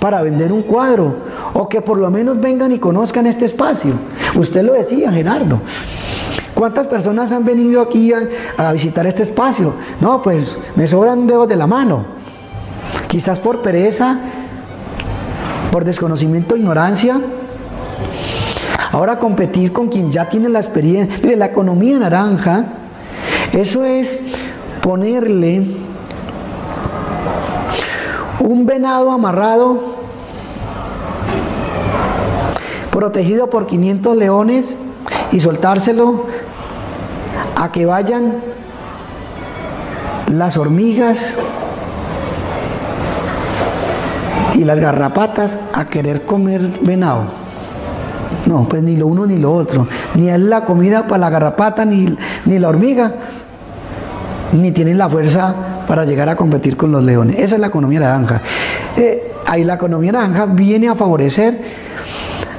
para 0.00 0.20
vender 0.20 0.50
un 0.50 0.62
cuadro? 0.62 1.14
O 1.52 1.68
que 1.68 1.80
por 1.80 1.98
lo 1.98 2.10
menos 2.10 2.40
vengan 2.40 2.72
y 2.72 2.80
conozcan 2.80 3.26
este 3.26 3.44
espacio. 3.44 3.92
Usted 4.34 4.64
lo 4.64 4.72
decía, 4.72 5.12
Gerardo. 5.12 5.60
¿Cuántas 6.64 6.86
personas 6.86 7.30
han 7.30 7.44
venido 7.44 7.82
aquí 7.82 8.10
a, 8.14 8.72
visitar 8.72 9.06
este 9.06 9.22
espacio? 9.22 9.74
No, 10.00 10.22
pues 10.22 10.56
me 10.76 10.86
sobran 10.86 11.26
dedos 11.26 11.46
de 11.46 11.56
la 11.56 11.66
mano. 11.66 12.06
Quizás 13.06 13.38
por 13.38 13.60
pereza, 13.60 14.18
por 15.70 15.84
desconocimiento, 15.84 16.56
ignorancia. 16.56 17.20
Ahora 18.92 19.18
competir 19.18 19.74
con 19.74 19.88
quien 19.88 20.10
ya 20.10 20.30
tiene 20.30 20.48
la 20.48 20.60
experiencia. 20.60 21.18
Mire, 21.22 21.36
la 21.36 21.44
economía 21.44 21.98
naranja, 21.98 22.64
eso 23.52 23.84
es 23.84 24.18
ponerle 24.80 25.66
un 28.40 28.64
venado 28.64 29.10
amarrado, 29.10 29.82
protegido 32.90 33.50
por 33.50 33.66
500 33.66 34.16
leones 34.16 34.76
y 35.30 35.40
soltárselo 35.40 36.24
a 37.56 37.72
que 37.72 37.86
vayan 37.86 38.34
las 40.32 40.56
hormigas 40.56 41.34
y 44.54 44.64
las 44.64 44.78
garrapatas 44.78 45.56
a 45.72 45.86
querer 45.86 46.22
comer 46.22 46.60
venado. 46.82 47.22
No, 48.46 48.68
pues 48.68 48.82
ni 48.82 48.96
lo 48.96 49.06
uno 49.06 49.26
ni 49.26 49.38
lo 49.38 49.52
otro. 49.52 49.86
Ni 50.14 50.28
es 50.28 50.38
la 50.38 50.64
comida 50.64 51.02
para 51.04 51.18
la 51.18 51.30
garrapata 51.30 51.84
ni, 51.84 52.16
ni 52.44 52.58
la 52.58 52.68
hormiga, 52.68 53.12
ni 54.52 54.72
tienen 54.72 54.98
la 54.98 55.08
fuerza 55.08 55.54
para 55.86 56.04
llegar 56.04 56.28
a 56.28 56.36
competir 56.36 56.76
con 56.76 56.92
los 56.92 57.02
leones. 57.02 57.36
Esa 57.38 57.56
es 57.56 57.60
la 57.60 57.68
economía 57.68 58.00
naranja. 58.00 58.42
Eh, 58.96 59.32
ahí 59.46 59.64
la 59.64 59.74
economía 59.74 60.12
naranja 60.12 60.46
viene 60.46 60.88
a 60.88 60.94
favorecer 60.94 61.60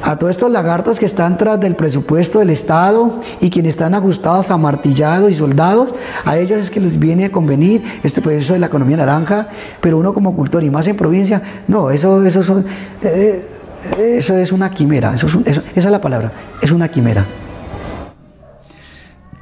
a 0.06 0.18
todos 0.18 0.32
estos 0.32 0.52
lagartos 0.52 1.00
que 1.00 1.06
están 1.08 1.36
tras 1.36 1.60
del 1.60 1.76
presupuesto 1.76 2.38
del 2.38 2.52
Estado 2.52 3.22
y 3.42 3.50
quienes 3.50 3.72
están 3.72 3.96
ajustados, 3.96 4.52
amartillados 4.52 5.32
y 5.32 5.34
soldados, 5.34 5.96
a 6.24 6.38
ellos 6.38 6.64
es 6.64 6.70
que 6.70 6.80
les 6.80 7.00
viene 7.00 7.26
a 7.26 7.32
convenir 7.32 7.82
este 8.04 8.22
proceso 8.22 8.54
de 8.54 8.60
la 8.60 8.68
economía 8.68 8.98
naranja, 8.98 9.50
pero 9.82 9.98
uno 9.98 10.14
como 10.14 10.36
cultor 10.36 10.64
y 10.64 10.70
más 10.70 10.88
en 10.88 10.96
provincia, 10.96 11.42
no, 11.68 11.90
eso, 11.90 12.24
eso, 12.24 12.64
eh, 13.02 13.48
eso 13.98 14.38
es 14.38 14.52
una 14.52 14.70
quimera, 14.70 15.16
eso, 15.16 15.28
esa 15.44 15.64
es 15.74 15.86
la 15.86 16.02
palabra, 16.02 16.32
es 16.62 16.72
una 16.72 16.88
quimera. 16.88 17.26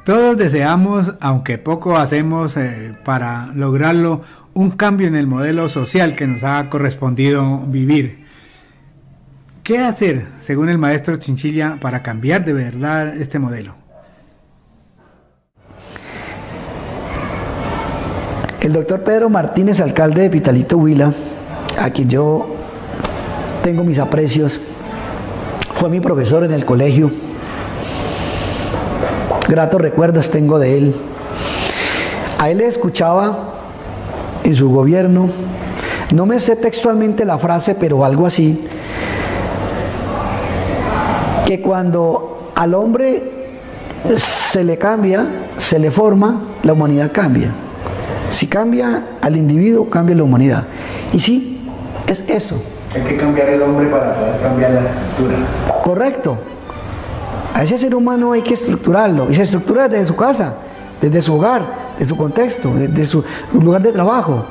Todos 0.06 0.36
deseamos, 0.38 1.14
aunque 1.20 1.58
poco 1.58 1.96
hacemos 1.96 2.56
eh, 2.56 2.94
para 3.04 3.50
lograrlo, 3.54 4.22
un 4.54 4.70
cambio 4.70 5.08
en 5.08 5.16
el 5.16 5.26
modelo 5.26 5.68
social 5.68 6.14
que 6.14 6.26
nos 6.26 6.42
ha 6.42 6.70
correspondido 6.70 7.60
vivir. 7.66 8.23
¿Qué 9.64 9.78
hacer, 9.78 10.26
según 10.40 10.68
el 10.68 10.76
maestro 10.76 11.16
Chinchilla, 11.16 11.78
para 11.80 12.02
cambiar 12.02 12.44
de 12.44 12.52
verdad 12.52 13.16
este 13.16 13.38
modelo? 13.38 13.74
El 18.60 18.74
doctor 18.74 19.00
Pedro 19.00 19.30
Martínez, 19.30 19.80
alcalde 19.80 20.20
de 20.20 20.28
Pitalito 20.28 20.76
Huila, 20.76 21.14
a 21.80 21.88
quien 21.88 22.10
yo 22.10 22.56
tengo 23.62 23.84
mis 23.84 23.98
aprecios, 23.98 24.60
fue 25.76 25.88
mi 25.88 26.00
profesor 26.00 26.44
en 26.44 26.52
el 26.52 26.66
colegio. 26.66 27.10
Gratos 29.48 29.80
recuerdos 29.80 30.30
tengo 30.30 30.58
de 30.58 30.76
él. 30.76 30.94
A 32.38 32.50
él 32.50 32.58
le 32.58 32.66
escuchaba 32.66 33.54
en 34.42 34.54
su 34.54 34.68
gobierno, 34.68 35.30
no 36.12 36.26
me 36.26 36.38
sé 36.38 36.54
textualmente 36.54 37.24
la 37.24 37.38
frase, 37.38 37.74
pero 37.74 38.04
algo 38.04 38.26
así, 38.26 38.68
que 41.56 41.62
cuando 41.62 42.50
al 42.56 42.74
hombre 42.74 43.22
se 44.16 44.64
le 44.64 44.76
cambia, 44.76 45.24
se 45.58 45.78
le 45.78 45.90
forma, 45.90 46.42
la 46.64 46.72
humanidad 46.72 47.12
cambia. 47.12 47.52
Si 48.30 48.48
cambia 48.48 49.04
al 49.20 49.36
individuo, 49.36 49.88
cambia 49.88 50.16
la 50.16 50.24
humanidad. 50.24 50.64
Y 51.12 51.20
sí, 51.20 51.60
es 52.08 52.24
eso. 52.28 52.60
Hay 52.92 53.02
que 53.02 53.16
cambiar 53.16 53.48
el 53.50 53.62
hombre 53.62 53.86
para 53.86 54.14
poder 54.14 54.40
cambiar 54.40 54.70
la 54.72 54.80
estructura. 54.80 55.36
Correcto. 55.82 56.38
A 57.54 57.62
ese 57.62 57.78
ser 57.78 57.94
humano 57.94 58.32
hay 58.32 58.42
que 58.42 58.54
estructurarlo. 58.54 59.30
Y 59.30 59.36
se 59.36 59.42
estructura 59.42 59.88
desde 59.88 60.06
su 60.06 60.16
casa, 60.16 60.54
desde 61.00 61.22
su 61.22 61.34
hogar, 61.34 61.62
desde 61.98 62.08
su 62.10 62.16
contexto, 62.16 62.72
desde 62.74 63.04
su 63.04 63.24
lugar 63.52 63.82
de 63.82 63.92
trabajo. 63.92 64.44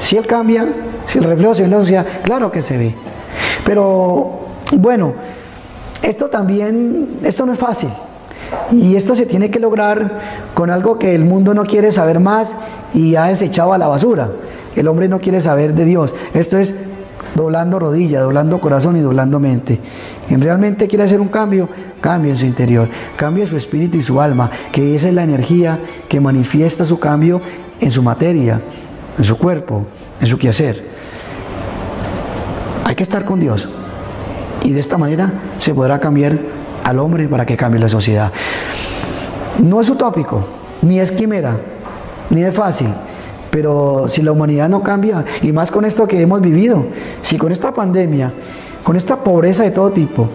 Si 0.00 0.16
él 0.18 0.26
cambia, 0.26 0.66
si 1.08 1.18
el 1.18 1.24
reflejo 1.24 1.54
se 1.54 1.62
ve 1.62 1.66
en 1.66 1.70
la 1.72 1.78
sociedad, 1.78 2.06
claro 2.22 2.52
que 2.52 2.60
se 2.60 2.76
ve. 2.76 2.94
Pero 3.64 4.40
bueno, 4.72 5.14
esto 6.02 6.26
también, 6.26 7.18
esto 7.22 7.46
no 7.46 7.52
es 7.52 7.58
fácil. 7.58 7.90
Y 8.72 8.96
esto 8.96 9.14
se 9.14 9.26
tiene 9.26 9.50
que 9.50 9.58
lograr 9.58 10.20
con 10.54 10.70
algo 10.70 10.98
que 10.98 11.14
el 11.14 11.24
mundo 11.24 11.54
no 11.54 11.64
quiere 11.64 11.92
saber 11.92 12.20
más 12.20 12.54
y 12.94 13.16
ha 13.16 13.24
desechado 13.24 13.72
a 13.72 13.78
la 13.78 13.86
basura. 13.86 14.30
El 14.74 14.88
hombre 14.88 15.08
no 15.08 15.18
quiere 15.18 15.40
saber 15.40 15.74
de 15.74 15.84
Dios. 15.84 16.14
Esto 16.34 16.58
es 16.58 16.72
doblando 17.34 17.78
rodilla, 17.78 18.20
doblando 18.20 18.60
corazón 18.60 18.96
y 18.96 19.00
doblando 19.00 19.40
mente. 19.40 19.80
Y 20.28 20.36
realmente 20.36 20.88
quiere 20.88 21.04
hacer 21.04 21.20
un 21.20 21.28
cambio, 21.28 21.68
cambie 22.00 22.32
en 22.32 22.38
su 22.38 22.46
interior, 22.46 22.88
cambie 23.16 23.46
su 23.46 23.56
espíritu 23.56 23.98
y 23.98 24.02
su 24.02 24.20
alma, 24.20 24.50
que 24.72 24.94
esa 24.94 25.08
es 25.08 25.14
la 25.14 25.22
energía 25.22 25.78
que 26.08 26.20
manifiesta 26.20 26.84
su 26.84 26.98
cambio 26.98 27.40
en 27.80 27.90
su 27.90 28.02
materia, 28.02 28.60
en 29.18 29.24
su 29.24 29.36
cuerpo, 29.36 29.86
en 30.20 30.26
su 30.26 30.38
quehacer. 30.38 30.82
Hay 32.84 32.94
que 32.94 33.02
estar 33.02 33.24
con 33.24 33.40
Dios 33.40 33.68
y 34.64 34.72
de 34.72 34.80
esta 34.80 34.98
manera 34.98 35.32
se 35.58 35.74
podrá 35.74 35.98
cambiar 35.98 36.38
al 36.84 36.98
hombre 36.98 37.28
para 37.28 37.44
que 37.44 37.56
cambie 37.56 37.80
la 37.80 37.88
sociedad. 37.88 38.32
No 39.62 39.80
es 39.80 39.88
utópico, 39.88 40.46
ni 40.82 41.00
es 41.00 41.10
quimera, 41.10 41.56
ni 42.30 42.42
es 42.42 42.54
fácil, 42.54 42.88
pero 43.50 44.06
si 44.08 44.22
la 44.22 44.32
humanidad 44.32 44.68
no 44.68 44.82
cambia, 44.82 45.24
y 45.42 45.52
más 45.52 45.70
con 45.70 45.84
esto 45.84 46.06
que 46.06 46.20
hemos 46.20 46.40
vivido, 46.40 46.84
si 47.22 47.38
con 47.38 47.52
esta 47.52 47.72
pandemia, 47.72 48.32
con 48.84 48.96
esta 48.96 49.16
pobreza 49.16 49.62
de 49.62 49.70
todo 49.70 49.90
tipo, 49.90 50.28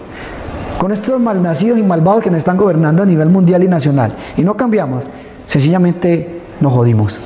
con 0.79 0.91
estos 0.91 1.19
malnacidos 1.19 1.77
y 1.77 1.83
malvados 1.83 2.23
que 2.23 2.31
nos 2.31 2.39
están 2.39 2.57
gobernando 2.57 3.03
a 3.03 3.05
nivel 3.05 3.29
mundial 3.29 3.63
y 3.63 3.67
nacional, 3.67 4.13
y 4.35 4.41
no 4.41 4.55
cambiamos, 4.55 5.03
sencillamente 5.47 6.41
nos 6.59 6.73
jodimos. 6.73 7.19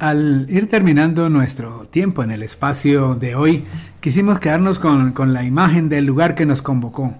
Al 0.00 0.46
ir 0.48 0.66
terminando 0.66 1.28
nuestro 1.28 1.86
tiempo 1.88 2.22
en 2.22 2.30
el 2.30 2.42
espacio 2.42 3.16
de 3.16 3.34
hoy, 3.34 3.64
quisimos 4.00 4.40
quedarnos 4.40 4.78
con, 4.78 5.34
la 5.34 5.44
imagen 5.44 5.90
del 5.90 6.06
lugar 6.06 6.34
que 6.34 6.46
nos 6.46 6.62
convocó, 6.62 7.14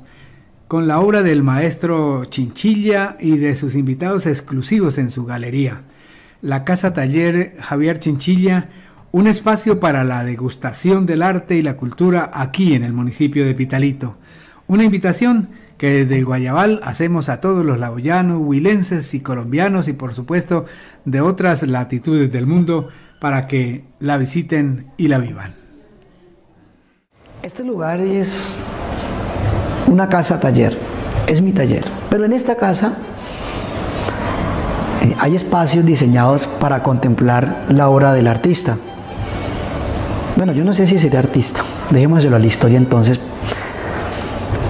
con 0.67 0.89
la 0.89 0.99
obra 0.99 1.23
del 1.23 1.43
maestro 1.43 2.25
Chinchilla 2.25 3.19
y 3.21 3.37
de 3.37 3.55
sus 3.55 3.75
invitados 3.75 4.25
exclusivos 4.25 4.97
en 4.97 5.11
su 5.11 5.27
galería. 5.27 5.83
La 6.41 6.65
Casa 6.65 6.95
Taller 6.95 7.55
Javier 7.61 7.99
Chinchilla, 7.99 8.71
un 9.13 9.27
espacio 9.27 9.79
para 9.79 10.03
la 10.03 10.25
degustación 10.25 11.05
del 11.05 11.21
arte 11.21 11.57
y 11.57 11.63
la 11.63 11.77
cultura 11.77 12.31
aquí 12.33 12.73
en 12.73 12.83
el 12.83 12.95
municipio 12.95 13.45
de 13.45 13.55
Pitalito. 13.55 14.17
Una 14.69 14.85
invitación 14.85 15.51
que 15.81 16.05
desde 16.05 16.23
Guayabal 16.25 16.79
hacemos 16.83 17.31
a 17.31 17.41
todos 17.41 17.65
los 17.65 17.79
laoyanos, 17.79 18.39
huilenses 18.39 19.15
y 19.15 19.21
colombianos 19.21 19.89
y 19.89 19.95
por 19.95 20.13
supuesto 20.13 20.67
de 21.07 21.23
otras 21.23 21.63
latitudes 21.63 22.31
del 22.31 22.47
mundo 22.47 22.91
para 23.19 23.47
que 23.47 23.87
la 23.99 24.19
visiten 24.19 24.89
y 24.99 25.09
la 25.09 25.17
vivan. 25.17 25.55
Este 27.43 27.65
lugar 27.65 27.99
es 27.99 28.63
una 29.87 30.07
casa 30.11 30.39
taller, 30.39 30.77
es 31.27 31.41
mi 31.41 31.53
taller, 31.53 31.87
pero 32.11 32.27
en 32.27 32.35
esta 32.35 32.57
casa 32.57 32.93
eh, 35.03 35.17
hay 35.19 35.35
espacios 35.35 35.87
diseñados 35.87 36.47
para 36.61 36.83
contemplar 36.83 37.65
la 37.71 37.89
obra 37.89 38.13
del 38.13 38.27
artista. 38.27 38.77
Bueno, 40.37 40.53
yo 40.53 40.63
no 40.63 40.75
sé 40.75 40.87
si 40.87 40.99
sería 40.99 41.21
artista, 41.21 41.65
dejémoselo 41.89 42.37
a 42.37 42.39
la 42.39 42.47
historia 42.47 42.77
entonces 42.77 43.19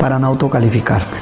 para 0.01 0.19
no 0.19 0.27
autocalificarme. 0.27 1.19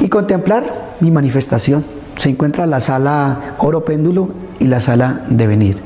Y 0.00 0.08
contemplar 0.08 0.96
mi 1.00 1.10
manifestación. 1.10 1.84
Se 2.16 2.28
encuentra 2.28 2.66
la 2.66 2.80
sala 2.80 3.54
Oro 3.58 3.84
Péndulo 3.84 4.28
y 4.58 4.64
la 4.64 4.80
sala 4.80 5.22
de 5.28 5.46
venir. 5.46 5.80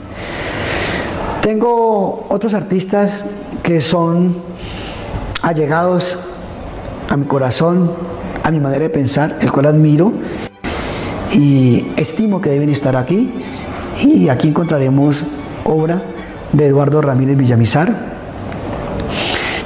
Tengo 1.43 2.27
otros 2.31 2.55
artistas 2.55 3.23
que 3.63 3.81
son 3.81 4.37
allegados 5.43 6.19
a 7.11 7.17
mi 7.17 7.27
corazón, 7.27 7.91
a 8.43 8.51
mi 8.51 8.61
manera 8.61 8.85
de 8.85 8.91
pensar, 8.91 9.37
el 9.41 9.53
cual 9.53 9.67
admiro 9.67 10.13
y 11.33 11.87
estimo 11.97 12.41
que 12.41 12.51
deben 12.51 12.71
estar 12.71 12.97
aquí. 12.97 13.31
Y 14.03 14.29
aquí 14.29 14.49
encontraremos 14.49 15.23
obra 15.65 16.03
de 16.53 16.67
Eduardo 16.67 17.03
Ramírez 17.03 17.37
Villamizar, 17.37 18.12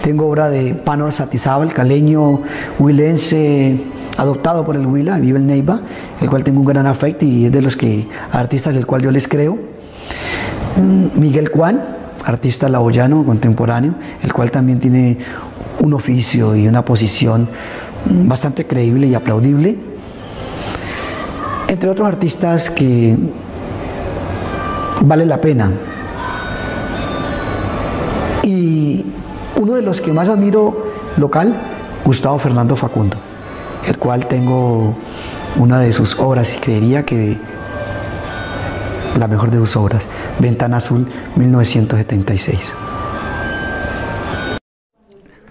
tengo 0.07 0.29
obra 0.29 0.49
de 0.49 0.73
Panor 0.73 1.11
Satizábal, 1.11 1.73
caleño 1.73 2.43
huilense, 2.79 3.77
adoptado 4.17 4.65
por 4.65 4.77
el 4.77 4.87
Huila, 4.87 5.19
vive 5.19 5.41
en 5.41 5.49
Neiva, 5.49 5.81
el 6.21 6.31
cual 6.31 6.45
tengo 6.45 6.61
un 6.61 6.65
gran 6.65 6.87
afecto 6.87 7.25
y 7.25 7.47
es 7.47 7.51
de 7.51 7.61
los 7.61 7.77
que 7.77 8.07
artistas 8.31 8.73
del 8.73 8.87
cual 8.87 9.03
yo 9.03 9.11
les 9.11 9.27
creo. 9.27 9.59
Mm, 10.77 11.19
Miguel 11.19 11.49
Juan, 11.49 11.83
artista 12.25 12.69
laoyano 12.69 13.25
contemporáneo, 13.25 13.95
el 14.23 14.33
cual 14.33 14.53
también 14.53 14.79
tiene 14.79 15.19
un 15.81 15.93
oficio 15.93 16.55
y 16.55 16.69
una 16.69 16.85
posición 16.85 17.49
mm, 18.09 18.29
bastante 18.29 18.65
creíble 18.65 19.09
y 19.09 19.15
aplaudible. 19.17 19.77
Entre 21.67 21.91
otros 21.91 22.07
artistas 22.07 22.71
que 22.71 23.17
vale 25.01 25.27
la 25.27 25.41
pena. 25.41 25.73
Y 28.45 29.05
uno 29.67 29.75
de 29.75 29.83
los 29.83 30.01
que 30.01 30.13
más 30.13 30.29
admiro 30.29 30.93
local, 31.17 31.53
Gustavo 32.05 32.39
Fernando 32.39 32.77
Facundo, 32.77 33.17
el 33.85 33.99
cual 33.99 34.29
tengo 34.29 34.97
una 35.57 35.81
de 35.81 35.93
sus 35.93 36.17
obras 36.21 36.55
y 36.55 36.61
creería 36.61 37.05
que 37.05 37.37
la 39.19 39.27
mejor 39.27 39.51
de 39.51 39.59
sus 39.59 39.75
obras, 39.75 40.05
Ventana 40.39 40.77
Azul 40.77 41.09
1976. 41.35 42.73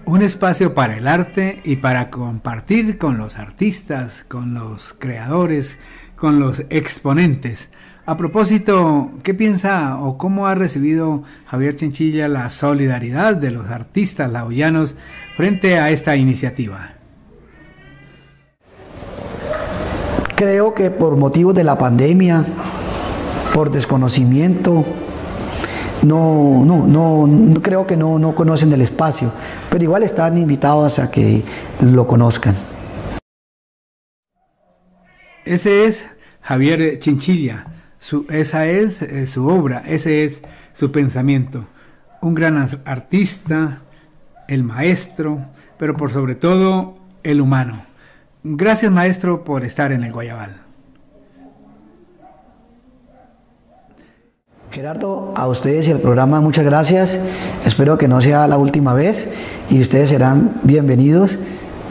Un 0.06 0.22
espacio 0.22 0.72
para 0.72 0.96
el 0.96 1.08
arte 1.08 1.60
y 1.62 1.76
para 1.76 2.08
compartir 2.08 2.96
con 2.96 3.18
los 3.18 3.38
artistas, 3.38 4.24
con 4.28 4.54
los 4.54 4.94
creadores 4.98 5.78
con 6.16 6.40
los 6.40 6.64
exponentes. 6.70 7.68
A 8.08 8.16
propósito, 8.16 9.10
¿qué 9.24 9.34
piensa 9.34 9.98
o 9.98 10.16
cómo 10.16 10.46
ha 10.46 10.54
recibido 10.54 11.24
Javier 11.46 11.74
Chinchilla 11.74 12.28
la 12.28 12.48
solidaridad 12.50 13.34
de 13.34 13.50
los 13.50 13.68
artistas 13.68 14.30
laoyanos 14.30 14.94
frente 15.36 15.80
a 15.80 15.90
esta 15.90 16.14
iniciativa? 16.14 16.92
Creo 20.36 20.72
que 20.72 20.92
por 20.92 21.16
motivos 21.16 21.56
de 21.56 21.64
la 21.64 21.76
pandemia, 21.76 22.44
por 23.52 23.72
desconocimiento, 23.72 24.84
no, 26.04 26.62
no, 26.64 26.86
no, 27.26 27.60
creo 27.60 27.88
que 27.88 27.96
no, 27.96 28.20
no 28.20 28.36
conocen 28.36 28.72
el 28.72 28.82
espacio, 28.82 29.32
pero 29.68 29.82
igual 29.82 30.04
están 30.04 30.38
invitados 30.38 31.00
a 31.00 31.10
que 31.10 31.42
lo 31.80 32.06
conozcan. 32.06 32.54
Ese 35.44 35.86
es 35.86 36.08
Javier 36.40 37.00
Chinchilla 37.00 37.72
esa 38.28 38.66
es 38.66 39.02
eh, 39.02 39.26
su 39.26 39.48
obra, 39.48 39.82
ese 39.86 40.24
es 40.24 40.42
su 40.72 40.92
pensamiento. 40.92 41.66
Un 42.20 42.34
gran 42.34 42.68
artista, 42.84 43.82
el 44.48 44.62
maestro, 44.62 45.40
pero 45.78 45.96
por 45.96 46.12
sobre 46.12 46.34
todo 46.34 46.96
el 47.22 47.40
humano. 47.40 47.82
Gracias 48.42 48.92
maestro 48.92 49.44
por 49.44 49.64
estar 49.64 49.92
en 49.92 50.04
el 50.04 50.12
Guayabal. 50.12 50.66
Gerardo, 54.70 55.32
a 55.34 55.48
ustedes 55.48 55.88
y 55.88 55.92
al 55.92 56.00
programa 56.00 56.40
muchas 56.40 56.64
gracias. 56.64 57.18
Espero 57.64 57.96
que 57.96 58.08
no 58.08 58.20
sea 58.20 58.46
la 58.46 58.58
última 58.58 58.94
vez 58.94 59.28
y 59.70 59.80
ustedes 59.80 60.10
serán 60.10 60.60
bienvenidos 60.64 61.38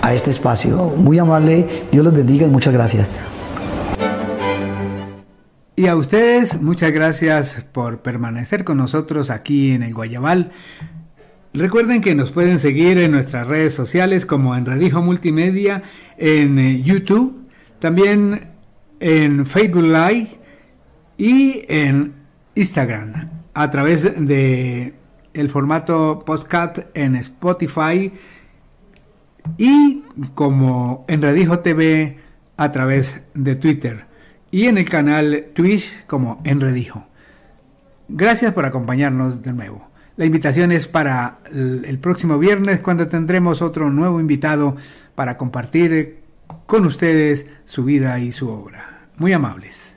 a 0.01 0.13
este 0.13 0.29
espacio. 0.29 0.93
Muy 0.95 1.17
amable, 1.17 1.67
Dios 1.91 2.05
los 2.05 2.13
bendiga 2.13 2.45
y 2.45 2.51
muchas 2.51 2.73
gracias. 2.73 3.07
Y 5.77 5.87
a 5.87 5.97
ustedes, 5.97 6.61
muchas 6.61 6.93
gracias 6.93 7.65
por 7.73 7.99
permanecer 7.99 8.63
con 8.63 8.77
nosotros 8.77 9.29
aquí 9.29 9.71
en 9.71 9.83
el 9.83 9.93
Guayabal. 9.93 10.53
Recuerden 11.53 12.01
que 12.01 12.15
nos 12.15 12.31
pueden 12.31 12.59
seguir 12.59 12.97
en 12.97 13.11
nuestras 13.11 13.45
redes 13.45 13.73
sociales 13.73 14.25
como 14.25 14.55
en 14.55 14.65
Redijo 14.65 15.01
Multimedia, 15.01 15.83
en 16.17 16.59
eh, 16.59 16.81
YouTube, 16.81 17.45
también 17.79 18.51
en 19.01 19.45
Facebook 19.45 19.83
Live 19.83 20.39
y 21.17 21.63
en 21.67 22.13
Instagram 22.55 23.29
a 23.53 23.69
través 23.69 24.03
de 24.03 24.93
el 25.33 25.49
formato 25.49 26.23
podcast 26.25 26.79
en 26.93 27.17
Spotify 27.17 28.13
y 29.57 30.03
como 30.35 31.03
en 31.09 31.21
Redijo 31.21 31.59
TV 31.59 32.17
a 32.55 32.71
través 32.71 33.23
de 33.33 33.55
Twitter 33.55 34.14
y 34.51 34.65
en 34.65 34.77
el 34.77 34.89
canal 34.89 35.47
Twitch 35.53 36.05
como 36.05 36.41
Enredijo. 36.43 37.05
Gracias 38.07 38.53
por 38.53 38.65
acompañarnos 38.65 39.41
de 39.41 39.53
nuevo. 39.53 39.89
La 40.17 40.25
invitación 40.25 40.71
es 40.71 40.87
para 40.87 41.39
el 41.51 41.99
próximo 41.99 42.37
viernes 42.37 42.79
cuando 42.79 43.07
tendremos 43.07 43.61
otro 43.61 43.89
nuevo 43.89 44.19
invitado 44.19 44.77
para 45.13 45.37
compartir 45.37 46.19
con 46.65 46.85
ustedes 46.85 47.45
su 47.65 47.83
vida 47.83 48.19
y 48.19 48.31
su 48.31 48.49
obra. 48.49 49.09
Muy 49.17 49.33
amables. 49.33 49.94